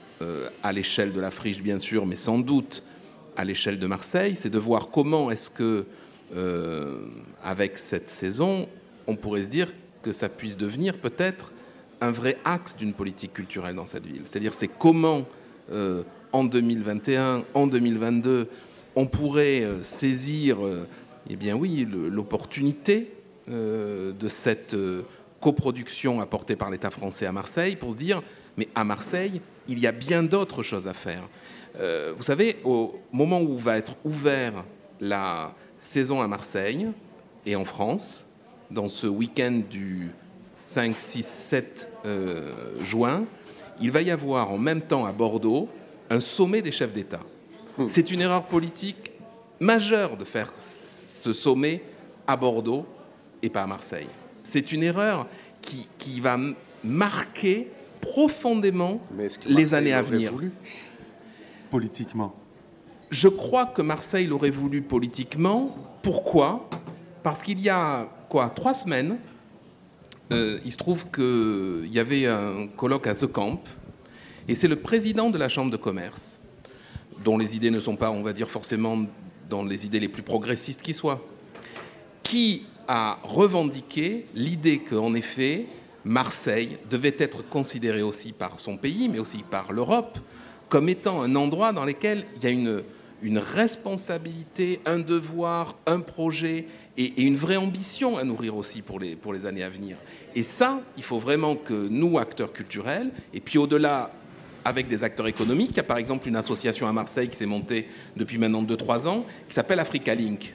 à 0.63 0.73
l'échelle 0.73 1.15
de 1.15 1.21
la 1.21 1.31
friche, 1.31 1.63
bien 1.63 1.79
sûr, 1.79 2.05
mais 2.05 2.17
sans 2.17 2.39
doute 2.39 2.83
à 3.39 3.45
l'échelle 3.45 3.79
de 3.79 3.87
Marseille, 3.87 4.37
c'est 4.37 4.51
de 4.51 4.59
voir 4.59 4.91
comment 4.91 5.31
est-ce 5.31 5.49
que, 5.49 5.87
avec 7.43 7.79
cette 7.79 8.11
saison, 8.11 8.69
on 9.07 9.17
pourrait 9.17 9.45
se 9.45 9.49
dire 9.49 9.73
que 10.03 10.13
ça 10.13 10.29
puisse 10.29 10.59
devenir 10.59 10.99
peut-être 10.99 11.53
un 12.03 12.11
vrai 12.11 12.37
axe 12.45 12.77
d'une 12.77 12.93
politique 12.93 13.33
culturelle 13.33 13.77
dans 13.77 13.87
cette 13.87 14.05
ville. 14.05 14.23
C'est-à-dire, 14.27 14.53
c'est 14.53 14.69
comment 14.69 15.25
en 16.33 16.45
2021, 16.45 17.45
en 17.55 17.67
2022, 17.67 18.49
on 18.97 19.07
pourrait 19.07 19.63
euh, 19.63 19.83
saisir, 19.83 20.65
euh, 20.65 20.87
eh 21.29 21.37
l'opportunité 21.37 23.13
euh, 23.49 24.13
de 24.13 24.29
cette 24.29 24.77
coproduction 25.41 26.21
apportée 26.21 26.57
par 26.57 26.71
l'État 26.71 26.91
français 26.91 27.27
à 27.27 27.33
Marseille 27.33 27.77
pour 27.77 27.93
se 27.93 27.97
dire, 27.97 28.23
mais 28.57 28.69
à 28.75 28.85
Marseille, 28.85 29.41
il 29.69 29.79
y 29.79 29.87
a 29.87 29.93
bien 29.93 30.23
d'autres 30.23 30.63
choses 30.63 30.87
à 30.87 30.95
faire. 30.95 31.23
vous 32.17 32.23
savez, 32.23 32.59
au 32.65 32.99
moment 33.13 33.41
où 33.41 33.57
va 33.57 33.79
être 33.79 33.95
ouvert 34.05 34.65
la 35.01 35.55
saison 35.79 36.21
à 36.21 36.27
Marseille 36.27 36.89
et 37.47 37.57
en 37.57 37.65
France, 37.65 38.27
dans 38.71 38.89
ce 38.89 39.07
week-end 39.07 39.63
du 39.71 40.11
5, 40.67 40.97
6, 40.99 41.27
7 41.27 41.91
juin, 42.83 43.25
il 43.81 43.93
va 43.93 44.03
y 44.03 44.11
avoir 44.11 44.51
en 44.51 44.59
même 44.59 44.83
temps 44.83 45.07
à 45.07 45.13
Bordeaux 45.13 45.69
un 46.11 46.21
sommet 46.21 46.61
des 46.61 46.73
chefs 46.73 46.93
d'État. 46.93 47.21
Hmm. 47.81 47.89
C'est 47.89 48.11
une 48.11 48.21
erreur 48.21 48.45
politique 48.45 49.13
majeure 49.59 50.19
de 50.19 50.25
faire 50.27 50.53
ce 50.59 51.33
sommet 51.33 51.83
à 52.27 52.37
Bordeaux 52.37 52.87
et 53.43 53.49
pas 53.49 53.63
à 53.63 53.67
Marseille. 53.67 54.09
C'est 54.45 54.73
une 54.73 54.83
erreur 54.83 55.27
qui, 55.63 56.21
va 56.21 56.39
marquer 56.85 57.69
profondément 58.03 59.01
les 59.47 59.73
années 59.73 59.95
à 59.95 60.03
venir. 60.03 60.33
Voulu 60.33 60.53
politiquement 61.71 62.35
Je 63.11 63.29
crois 63.29 63.67
que 63.67 63.81
Marseille 63.81 64.27
l'aurait 64.27 64.51
voulu 64.51 64.83
politiquement. 64.83 65.75
Pourquoi? 66.03 66.69
Parce 67.23 67.43
qu'il 67.43 67.61
y 67.61 67.71
a 67.71 68.09
quoi 68.29 68.51
trois 68.51 68.75
semaines, 68.75 69.17
euh, 70.33 70.59
il 70.67 70.73
se 70.73 70.77
trouve 70.77 71.07
qu'il 71.11 71.93
y 71.93 71.99
avait 71.99 72.27
un 72.27 72.67
colloque 72.77 73.07
à 73.07 73.15
The 73.15 73.27
Camp, 73.27 73.63
et 74.49 74.55
c'est 74.55 74.69
le 74.69 74.77
président 74.77 75.31
de 75.31 75.39
la 75.39 75.49
Chambre 75.49 75.71
de 75.71 75.77
commerce 75.77 76.40
dont 77.25 77.39
les 77.39 77.57
idées 77.57 77.71
ne 77.71 77.81
sont 77.81 77.97
pas, 77.97 78.11
on 78.11 78.23
va 78.23 78.33
dire, 78.33 78.51
forcément 78.51 79.07
dans 79.49 79.65
les 79.65 79.87
idées 79.87 80.01
les 80.01 80.09
plus 80.09 80.23
progressistes 80.23 80.83
qui 80.83 80.95
soient, 80.95 81.21
qui 82.23 82.65
a 82.89 83.19
revendiqué 83.23 84.27
l'idée 84.35 84.79
qu'en 84.79 85.15
effet, 85.15 85.67
Marseille 86.05 86.79
devait 86.91 87.17
être 87.19 87.47
considérée 87.49 88.03
aussi 88.03 88.33
par 88.33 88.59
son 88.59 88.77
pays, 88.77 89.09
mais 89.09 89.19
aussi 89.19 89.45
par 89.49 89.73
l'Europe, 89.73 90.19
comme 90.69 90.89
étant 90.89 91.23
un 91.23 91.35
endroit 91.37 91.73
dans 91.73 91.85
lequel 91.85 92.25
il 92.37 92.45
y 92.45 92.47
a 92.47 92.51
une, 92.51 92.83
une 93.23 93.39
responsabilité, 93.39 94.81
un 94.87 94.99
devoir, 94.99 95.77
un 95.87 96.01
projet 96.01 96.67
et, 96.97 97.05
et, 97.05 97.23
une 97.23 97.37
vraie 97.37 97.57
ambition 97.57 98.17
à 98.17 98.25
nourrir 98.25 98.57
aussi 98.57 98.83
pour 98.83 98.99
les, 98.99 99.17
pour 99.17 99.33
les 99.33 99.47
années 99.47 99.63
à 99.63 99.69
venir. 99.69 99.97
Et 100.35 100.43
ça, 100.43 100.81
il 100.97 101.03
faut 101.03 101.19
vraiment 101.19 101.57
que 101.57 101.89
nous, 101.89 102.19
acteurs 102.19 102.53
culturels, 102.53 103.11
et 103.35 103.41
puis 103.41 103.59
au-delà 103.59 104.13
avec 104.65 104.89
des 104.89 105.05
acteurs 105.05 105.27
économiques. 105.27 105.71
Il 105.73 105.77
y 105.77 105.81
a 105.81 105.85
par 105.85 105.99
exemple 105.99 106.29
une 106.29 106.37
association 106.37 106.87
à 106.87 106.93
Marseille 106.93 107.29
qui 107.29 107.37
s'est 107.37 107.47
montée 107.47 107.89
depuis 108.17 108.39
maintenant 108.39 108.63
2-3 108.63 109.07
ans, 109.09 109.25
qui 109.49 109.55
s'appelle 109.55 109.81
Africa 109.81 110.15
Link, 110.15 110.55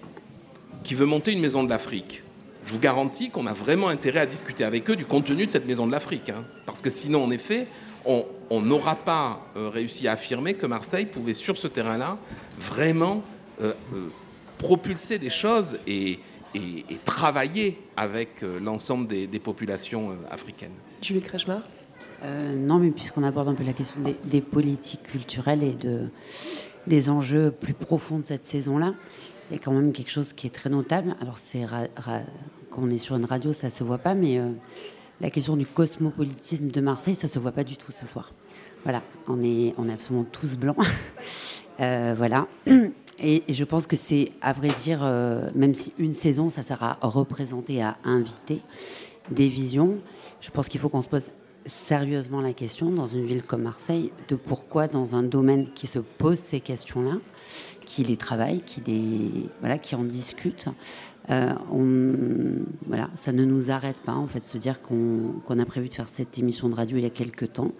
qui 0.83 0.93
veut 0.93 1.05
monter 1.05 1.31
une 1.31 1.41
maison 1.41 1.63
de 1.63 1.69
l'Afrique. 1.69 2.23
Je 2.65 2.73
vous 2.73 2.79
garantis 2.79 3.29
qu'on 3.29 3.45
a 3.45 3.53
vraiment 3.53 3.89
intérêt 3.89 4.21
à 4.21 4.25
discuter 4.25 4.63
avec 4.63 4.89
eux 4.89 4.95
du 4.95 5.05
contenu 5.05 5.45
de 5.45 5.51
cette 5.51 5.67
maison 5.67 5.85
de 5.85 5.91
l'Afrique. 5.91 6.29
Hein. 6.29 6.43
parce 6.65 6.81
que 6.81 6.89
sinon, 6.89 7.23
en 7.23 7.31
effet, 7.31 7.67
on 8.05 8.61
n'aura 8.61 8.95
pas 8.95 9.41
euh, 9.55 9.69
réussi 9.69 10.07
à 10.07 10.13
affirmer 10.13 10.53
que 10.53 10.65
Marseille 10.65 11.05
pouvait, 11.05 11.33
sur 11.33 11.57
ce 11.57 11.67
terrain-là, 11.67 12.17
vraiment 12.59 13.23
euh, 13.61 13.73
euh, 13.93 14.07
propulser 14.57 15.19
des 15.19 15.29
choses 15.29 15.77
et, 15.87 16.19
travailler 17.03 17.77
avec 17.97 18.41
l'ensemble 18.61 19.07
des, 19.07 19.39
populations 19.39 20.17
africaines. 20.31 20.71
Julie 21.01 21.19
Krejmar 21.19 21.63
euh, 22.23 22.55
non, 22.55 22.79
mais 22.79 22.91
puisqu'on 22.91 23.23
aborde 23.23 23.47
un 23.47 23.53
peu 23.53 23.63
la 23.63 23.73
question 23.73 23.99
des, 24.23 24.41
politiques 24.41 25.03
culturelles 25.03 25.63
et 25.63 25.73
de, 25.73 26.07
des 26.87 27.09
enjeux 27.09 27.51
plus 27.51 27.73
profonds 27.73 28.19
de 28.19 28.25
cette 28.25 28.47
saison-là, 28.47 28.93
il 29.49 29.57
y 29.57 29.59
a 29.59 29.61
quand 29.61 29.73
même 29.73 29.91
quelque 29.91 30.11
chose 30.11 30.33
qui 30.33 30.47
est 30.47 30.51
très 30.51 30.69
notable. 30.69 31.15
Alors, 31.21 31.37
c'est 31.37 31.65
quand 32.69 32.81
on 32.81 32.89
est 32.89 32.97
sur 32.97 33.15
une 33.15 33.25
radio, 33.25 33.53
ça 33.53 33.69
se 33.69 33.83
voit 33.83 33.97
pas, 33.97 34.15
mais 34.15 34.39
euh, 34.39 34.49
la 35.21 35.29
question 35.29 35.55
du 35.55 35.65
cosmopolitisme 35.65 36.69
de 36.69 36.81
Marseille, 36.81 37.15
ça 37.15 37.27
se 37.27 37.37
voit 37.39 37.51
pas 37.51 37.63
du 37.63 37.77
tout 37.77 37.91
ce 37.91 38.07
soir. 38.07 38.31
Voilà, 38.83 39.01
on 39.27 39.41
est, 39.41 39.73
on 39.77 39.89
est 39.89 39.93
absolument 39.93 40.25
tous 40.31 40.55
blancs. 40.55 40.77
Euh, 41.81 42.13
voilà. 42.17 42.47
Et, 43.19 43.43
je 43.49 43.65
pense 43.65 43.85
que 43.85 43.97
c'est, 43.97 44.31
à 44.41 44.53
vrai 44.53 44.69
dire, 44.81 45.01
même 45.53 45.75
si 45.75 45.91
une 45.97 46.13
saison, 46.13 46.49
ça 46.49 46.63
sert 46.63 46.81
à 46.83 46.97
représenter, 47.01 47.83
à 47.83 47.97
inviter 48.05 48.61
des 49.29 49.49
visions, 49.49 49.97
je 50.39 50.51
pense 50.51 50.69
qu'il 50.69 50.79
faut 50.79 50.87
qu'on 50.87 51.01
se 51.01 51.09
pose 51.09 51.27
sérieusement 51.65 52.41
la 52.41 52.53
question 52.53 52.91
dans 52.91 53.07
une 53.07 53.25
ville 53.25 53.43
comme 53.43 53.63
Marseille 53.63 54.11
de 54.29 54.35
pourquoi 54.35 54.87
dans 54.87 55.15
un 55.15 55.23
domaine 55.23 55.69
qui 55.73 55.87
se 55.87 55.99
pose 55.99 56.37
ces 56.37 56.59
questions-là, 56.59 57.17
qui 57.85 58.03
les 58.03 58.17
travaille, 58.17 58.61
qui 58.61 58.81
les 58.85 59.49
voilà, 59.61 59.77
qui 59.77 59.95
en 59.95 60.03
discute, 60.03 60.67
euh, 61.31 61.53
on, 61.71 62.13
voilà, 62.85 63.09
ça 63.15 63.31
ne 63.31 63.45
nous 63.45 63.71
arrête 63.71 63.97
pas 63.97 64.13
en 64.13 64.27
fait 64.27 64.43
se 64.43 64.59
dire 64.59 64.81
qu'on 64.81 65.59
a 65.59 65.65
prévu 65.65 65.89
de 65.89 65.93
faire 65.93 66.07
cette 66.07 66.37
émission 66.37 66.69
de 66.69 66.75
radio 66.75 66.97
il 66.97 67.03
y 67.03 67.07
a 67.07 67.09
quelques 67.09 67.53
temps. 67.53 67.71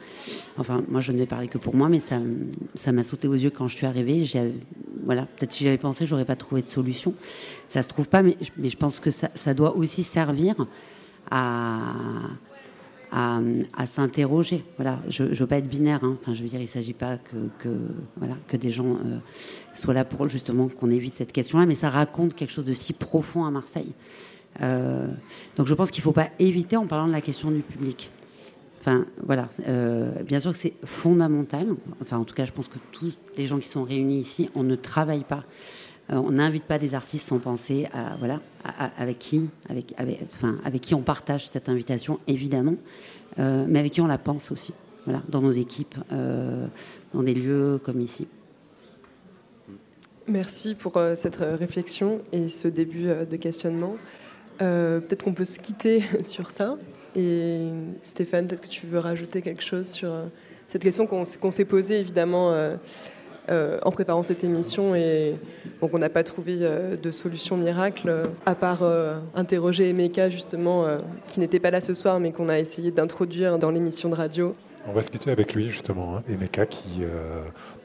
Enfin, 0.58 0.84
moi 0.88 1.02
je 1.02 1.12
ne 1.12 1.18
vais 1.18 1.28
parler 1.28 1.48
que 1.48 1.60
pour 1.60 1.76
moi, 1.76 1.88
mais 1.88 2.00
ça 2.00 2.20
ça 2.74 2.92
m'a 2.92 3.04
sauté 3.04 3.28
aux 3.28 3.36
yeux 3.36 3.52
quand 3.52 3.68
je 3.68 3.76
suis 3.76 3.86
arrivée. 3.86 4.24
Voilà, 5.04 5.28
peut-être 5.28 5.52
si 5.52 5.64
j'avais 5.64 5.78
pensé, 5.78 6.08
j'aurais 6.08 6.26
pas 6.26 6.36
trouvé 6.36 6.64
de 6.64 6.70
solution. 6.70 7.14
Ça 7.68 7.84
se 7.84 7.88
trouve 7.88 8.08
pas, 8.08 8.24
mais, 8.24 8.36
mais 8.58 8.70
je 8.70 8.78
pense 8.78 9.00
que 9.00 9.12
ça, 9.12 9.30
ça 9.36 9.54
doit 9.54 9.76
aussi 9.76 10.02
servir 10.02 10.56
à 11.30 11.94
à, 13.16 13.88
s'interroger. 13.88 14.64
Voilà, 14.78 15.00
je 15.08 15.24
ne 15.24 15.34
veux 15.34 15.48
pas 15.48 15.58
être 15.58 15.70
binaire. 15.70 16.04
Hein. 16.04 16.18
Enfin, 16.22 16.34
je 16.34 16.44
veux 16.44 16.50
dire, 16.50 16.60
il 16.60 16.64
ne 16.64 16.70
s'agit 16.70 16.94
pas 16.94 17.18
que, 17.18 17.70
voilà, 18.18 18.36
que 18.48 18.58
des 18.58 18.72
gens 18.72 18.96
euh, 18.96 19.20
soient 19.74 19.94
là 19.94 20.04
pour 20.04 20.28
justement 20.28 20.68
qu'on 20.68 20.92
évite 20.92 21.14
cette 21.14 21.32
question-là, 21.32 21.66
mais 21.66 21.76
ça 21.76 21.90
raconte 21.90 22.36
quelque 22.36 22.52
chose 22.52 22.66
de 22.66 22.74
si 22.74 22.92
profond 22.92 23.46
à 23.46 23.52
Marseille. 23.52 23.94
Euh, 24.62 25.08
donc 25.58 25.68
je 25.68 25.74
pense 25.74 25.92
qu'il 25.92 26.02
ne 26.02 26.06
faut 26.06 26.12
pas 26.12 26.30
éviter 26.40 26.78
en 26.78 26.88
parlant 26.88 27.08
de 27.08 27.14
la 27.14 27.22
question 27.22 27.52
du 27.52 27.62
public. 27.62 28.10
Enfin, 28.82 29.06
voilà. 29.24 29.50
Euh, 29.68 30.12
bien 30.24 30.40
sûr 30.40 30.52
que 30.52 30.58
c'est 30.58 30.74
fondamental. 30.84 31.68
Enfin, 32.02 32.18
en 32.18 32.26
tout 32.26 32.36
cas, 32.36 32.46
je 32.46 32.52
pense 32.52 32.68
que 32.68 32.78
tous 32.92 33.18
les 33.38 33.48
gens 33.48 33.60
qui 33.60 33.68
sont 33.68 33.84
réunis 33.84 34.20
ici, 34.20 34.50
on 34.56 34.64
ne 34.64 34.76
travaille 34.76 35.24
pas. 35.24 35.44
On 36.10 36.32
n'invite 36.32 36.66
pas 36.66 36.78
des 36.78 36.94
artistes 36.94 37.28
sans 37.28 37.40
penser 37.40 37.88
à, 37.94 38.16
voilà, 38.18 38.40
avec 38.98 39.20
qui, 39.20 39.50
avec, 39.70 39.94
avec, 39.98 40.20
enfin, 40.36 40.58
avec 40.64 40.82
qui 40.82 40.94
on 40.94 41.02
partage 41.02 41.48
cette 41.50 41.70
invitation, 41.70 42.20
évidemment, 42.28 42.76
euh, 43.40 43.66
mais 43.68 43.80
avec 43.80 43.94
qui 43.94 44.02
on 44.02 44.08
la 44.08 44.18
pense 44.18 44.52
aussi, 44.52 44.74
voilà, 45.06 45.22
dans 45.30 45.42
nos 45.42 45.52
équipes, 45.52 45.96
euh, 46.12 46.68
dans 47.14 47.24
des 47.24 47.34
lieux 47.34 47.80
comme 47.84 48.02
ici. 48.02 48.28
Merci 50.28 50.76
pour 50.76 50.98
euh, 50.98 51.16
cette 51.16 51.38
réflexion 51.38 52.22
et 52.32 52.48
ce 52.48 52.68
début 52.68 53.06
de 53.30 53.36
questionnement. 53.36 53.96
peut-être 54.58 55.24
qu'on 55.24 55.34
peut 55.34 55.46
se 55.46 55.60
quitter 55.60 56.04
sur 56.26 56.50
ça. 56.50 56.78
Et 57.16 57.70
Stéphane, 58.04 58.48
peut-être 58.48 58.62
que 58.62 58.68
tu 58.68 58.88
veux 58.88 59.00
rajouter 59.00 59.42
quelque 59.42 59.64
chose 59.64 59.88
sur 59.88 60.12
cette 60.68 60.84
question 60.84 61.08
qu'on 61.08 61.52
s'est 61.52 61.66
posée 61.66 62.00
évidemment 62.00 62.52
en 63.50 63.92
préparant 63.92 64.24
cette 64.24 64.44
émission 64.44 64.96
et 64.96 65.34
Donc 65.82 65.94
on 65.94 66.00
n'a 66.00 66.10
pas 66.10 66.24
trouvé 66.24 66.58
de 66.58 67.12
solution 67.12 67.58
miracle, 67.58 68.24
à 68.46 68.56
part 68.56 68.84
interroger 69.36 69.90
Emeka 69.90 70.30
justement, 70.30 70.86
qui 71.28 71.40
n'était 71.40 71.60
pas 71.60 71.72
là 71.72 71.82
ce 71.82 71.94
soir, 71.94 72.20
mais 72.20 72.32
qu'on 72.32 72.50
a 72.50 72.60
essayé 72.60 72.92
d'introduire 72.92 73.58
dans 73.60 73.72
l'émission 73.72 74.10
de 74.10 74.16
radio. 74.16 74.56
On 74.88 74.94
va 74.94 75.02
se 75.02 75.10
quitter 75.10 75.32
avec 75.32 75.54
lui 75.54 75.70
justement, 75.70 76.18
hein, 76.18 76.24
Emeka 76.30 76.66
qui 76.66 77.02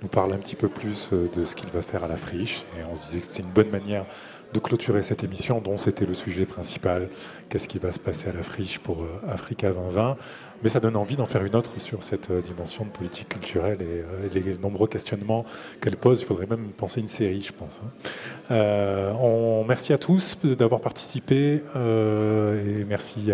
nous 0.02 0.08
parle 0.08 0.32
un 0.32 0.38
petit 0.38 0.56
peu 0.56 0.68
plus 0.68 1.10
de 1.10 1.44
ce 1.44 1.54
qu'il 1.54 1.70
va 1.70 1.82
faire 1.82 2.04
à 2.04 2.08
la 2.08 2.16
friche. 2.16 2.64
Et 2.78 2.84
on 2.90 2.94
se 2.94 3.06
disait 3.06 3.20
que 3.20 3.26
c'était 3.26 3.42
une 3.42 3.52
bonne 3.52 3.70
manière 3.70 4.06
de 4.52 4.58
clôturer 4.58 5.02
cette 5.02 5.22
émission 5.24 5.60
dont 5.60 5.76
c'était 5.76 6.06
le 6.06 6.14
sujet 6.14 6.46
principal. 6.46 7.08
Qu'est-ce 7.48 7.68
qui 7.68 7.78
va 7.78 7.92
se 7.92 7.98
passer 7.98 8.28
à 8.28 8.32
la 8.32 8.42
friche 8.42 8.78
pour 8.78 9.02
euh, 9.02 9.20
Africa 9.30 9.70
2020 9.70 10.16
Mais 10.62 10.68
ça 10.68 10.80
donne 10.80 10.96
envie 10.96 11.16
d'en 11.16 11.26
faire 11.26 11.44
une 11.44 11.56
autre 11.56 11.78
sur 11.78 12.02
cette 12.02 12.30
euh, 12.30 12.42
dimension 12.42 12.84
de 12.84 12.90
politique 12.90 13.28
culturelle 13.28 13.78
et, 13.80 14.02
euh, 14.02 14.28
les 14.32 14.58
nombreux 14.58 14.88
questionnements 14.88 15.44
qu'elle 15.80 15.96
pose. 15.96 16.20
Il 16.20 16.26
faudrait 16.26 16.46
même 16.46 16.70
penser 16.76 17.00
une 17.00 17.08
série, 17.08 17.40
je 17.40 17.52
pense. 17.52 17.80
Hein. 17.82 19.14
on, 19.20 19.64
merci 19.66 19.92
à 19.92 19.98
tous 19.98 20.38
d'avoir 20.44 20.80
participé 20.80 21.62
et 21.74 22.84
merci 22.84 23.30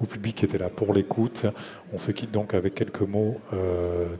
au 0.00 0.04
public 0.04 0.36
qui 0.36 0.44
était 0.44 0.58
là 0.58 0.68
pour 0.68 0.92
l'écoute. 0.94 1.46
On 1.92 1.98
se 1.98 2.10
quitte 2.12 2.30
donc 2.30 2.54
avec 2.54 2.74
quelques 2.74 3.02
mots 3.02 3.40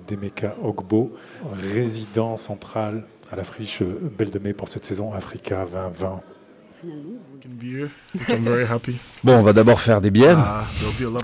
d'Emeka 0.06 0.56
Ogbo, 0.62 1.12
résident 1.52 2.36
central 2.36 3.04
à 3.30 3.36
la 3.36 3.44
friche 3.44 3.82
Belle 3.82 4.30
de 4.30 4.38
Mai 4.38 4.52
pour 4.52 4.68
cette 4.68 4.84
saison 4.84 5.12
Africa 5.12 5.66
2020. 5.70 6.37
Bon, 9.24 9.34
on 9.34 9.42
va 9.42 9.52
d'abord 9.52 9.80
faire 9.80 10.00
des 10.00 10.10
bières, 10.10 10.38
ah, 10.38 10.66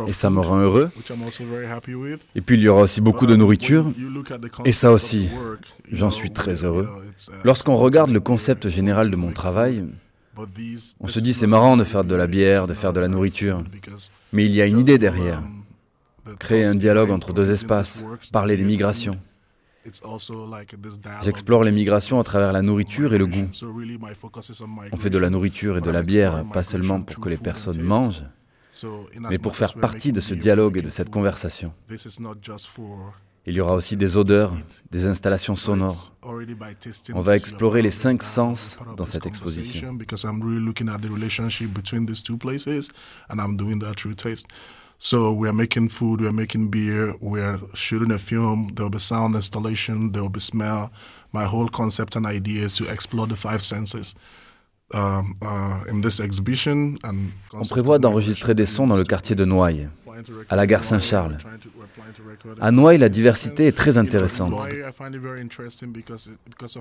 et 0.06 0.12
ça 0.12 0.30
me 0.30 0.40
rend 0.40 0.58
heureux. 0.58 0.90
Et 2.34 2.40
puis 2.40 2.56
il 2.56 2.62
y 2.62 2.68
aura 2.68 2.82
aussi 2.82 3.00
beaucoup 3.00 3.26
de 3.26 3.36
nourriture, 3.36 3.90
et 4.64 4.72
ça 4.72 4.92
aussi, 4.92 5.28
j'en 5.92 6.10
suis 6.10 6.32
très 6.32 6.64
heureux. 6.64 6.88
Uh, 7.28 7.32
Lorsqu'on 7.44 7.76
regarde 7.76 8.10
le 8.10 8.20
concept 8.20 8.68
général 8.68 9.10
de 9.10 9.16
mon 9.16 9.32
travail, 9.32 9.84
on 11.00 11.06
se 11.06 11.20
dit 11.20 11.34
c'est 11.34 11.46
marrant 11.46 11.76
de 11.76 11.84
faire 11.84 12.04
de 12.04 12.14
la 12.14 12.26
bière, 12.26 12.66
de 12.66 12.74
faire 12.74 12.92
de 12.92 13.00
la 13.00 13.08
nourriture, 13.08 13.62
mais 14.32 14.44
il 14.44 14.52
y 14.52 14.60
a 14.60 14.66
une 14.66 14.78
idée 14.78 14.98
derrière. 14.98 15.42
Créer 16.38 16.64
un 16.64 16.74
dialogue 16.74 17.10
entre 17.10 17.32
deux 17.32 17.50
espaces, 17.50 18.02
parler 18.32 18.56
des 18.56 18.64
migrations. 18.64 19.18
J'explore 21.22 21.62
les 21.62 21.72
migrations 21.72 22.18
à 22.18 22.24
travers 22.24 22.52
la 22.52 22.62
nourriture 22.62 23.12
et 23.14 23.18
le 23.18 23.26
goût. 23.26 23.48
On 24.92 24.96
fait 24.96 25.10
de 25.10 25.18
la 25.18 25.30
nourriture 25.30 25.78
et 25.78 25.80
de 25.80 25.90
la 25.90 26.02
bière 26.02 26.44
pas 26.52 26.62
seulement 26.62 27.02
pour 27.02 27.22
que 27.22 27.28
les 27.28 27.36
personnes 27.36 27.82
mangent, 27.82 28.24
mais 29.30 29.38
pour 29.38 29.56
faire 29.56 29.74
partie 29.74 30.12
de 30.12 30.20
ce 30.20 30.34
dialogue 30.34 30.78
et 30.78 30.82
de 30.82 30.88
cette 30.90 31.10
conversation. 31.10 31.72
Il 33.46 33.54
y 33.54 33.60
aura 33.60 33.74
aussi 33.74 33.96
des 33.98 34.16
odeurs, 34.16 34.54
des 34.90 35.04
installations 35.04 35.54
sonores. 35.54 36.14
On 37.12 37.20
va 37.20 37.36
explorer 37.36 37.82
les 37.82 37.90
cinq 37.90 38.22
sens 38.22 38.78
dans 38.96 39.04
cette 39.04 39.26
exposition. 39.26 39.92
So 45.04 45.34
we 45.34 45.50
are 45.50 45.52
making 45.52 45.90
food, 45.90 46.22
we 46.22 46.26
are 46.28 46.32
making 46.32 46.70
beer, 46.70 47.14
we 47.20 47.38
are 47.42 47.60
shooting 47.74 48.10
a 48.10 48.18
film. 48.18 48.70
There 48.74 48.86
will 48.86 48.90
be 48.90 48.98
sound 48.98 49.34
installation, 49.34 50.12
there 50.12 50.22
will 50.22 50.30
be 50.30 50.40
smell. 50.40 50.90
My 51.30 51.44
whole 51.44 51.68
concept 51.68 52.16
and 52.16 52.24
idea 52.24 52.64
is 52.64 52.72
to 52.76 52.90
explore 52.90 53.26
the 53.26 53.36
five 53.36 53.60
senses. 53.60 54.14
Um, 54.94 55.34
uh, 55.42 55.90
in 55.90 56.00
this 56.00 56.20
exhibition 56.20 56.96
and 57.04 57.32
On 57.52 57.62
prévoit 57.62 57.98
d'enregistrer 57.98 58.54
des 58.54 58.64
sons 58.64 58.86
dans 58.86 58.96
le 58.96 59.04
quartier 59.04 59.36
de 59.36 59.44
Noailles, 59.44 59.88
à 60.48 60.56
la 60.56 60.66
gare 60.66 60.84
Saint-Charles. 60.84 61.36
À 62.60 62.70
Noailles, 62.70 62.98
la 62.98 63.10
diversité 63.10 63.66
est 63.66 63.76
très 63.76 63.98
intéressante. 63.98 64.54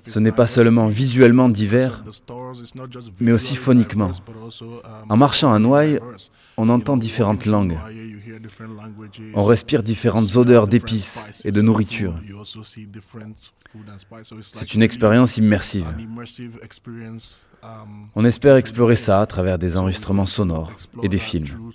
Ce 0.06 0.20
n'est 0.20 0.32
pas 0.32 0.48
seulement 0.48 0.88
visuellement 0.88 1.50
divers, 1.50 2.04
mais 3.20 3.34
aussi 3.34 3.58
phoniquement. 3.58 4.12
En 5.10 5.18
marchant 5.18 5.52
à 5.52 5.60
Noailles, 5.60 6.00
on 6.57 6.69
entend 6.69 6.97
différentes 6.97 7.45
langues. 7.45 7.77
On 9.34 9.43
respire 9.43 9.84
différentes 9.84 10.35
odeurs 10.35 10.67
d'épices 10.67 11.45
et 11.45 11.51
de 11.51 11.61
nourriture. 11.61 12.15
C'est 14.41 14.73
une 14.73 14.84
expérience 14.84 15.38
immersive. 15.38 15.88
On 18.15 18.25
espère 18.25 18.55
explorer 18.55 18.95
ça 18.95 19.21
à 19.21 19.25
travers 19.25 19.57
des 19.57 19.77
enregistrements 19.77 20.25
sonores 20.25 20.71
et 21.01 21.09
des 21.09 21.17
films. 21.17 21.71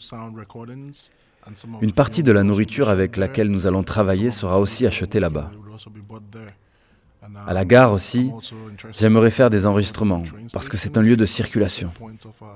Une 1.80 1.92
partie 1.92 2.22
de 2.22 2.32
la 2.32 2.42
nourriture 2.42 2.88
avec 2.88 3.16
laquelle 3.16 3.48
nous 3.48 3.66
allons 3.66 3.82
travailler 3.82 4.30
sera 4.30 4.60
aussi 4.60 4.86
achetée 4.86 5.18
là-bas. 5.18 5.50
À 7.46 7.52
la 7.52 7.64
gare 7.64 7.92
aussi, 7.92 8.30
j'aimerais 8.92 9.30
faire 9.30 9.50
des 9.50 9.66
enregistrements, 9.66 10.22
parce 10.52 10.68
que 10.68 10.76
c'est 10.76 10.96
un 10.96 11.02
lieu 11.02 11.16
de 11.16 11.24
circulation. 11.24 11.90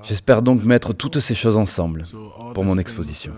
J'espère 0.03 0.41
donc 0.41 0.63
mettre 0.63 0.93
toutes 0.93 1.19
ces 1.19 1.35
choses 1.35 1.57
ensemble 1.57 2.03
pour 2.53 2.63
mon 2.63 2.77
exposition. 2.77 3.33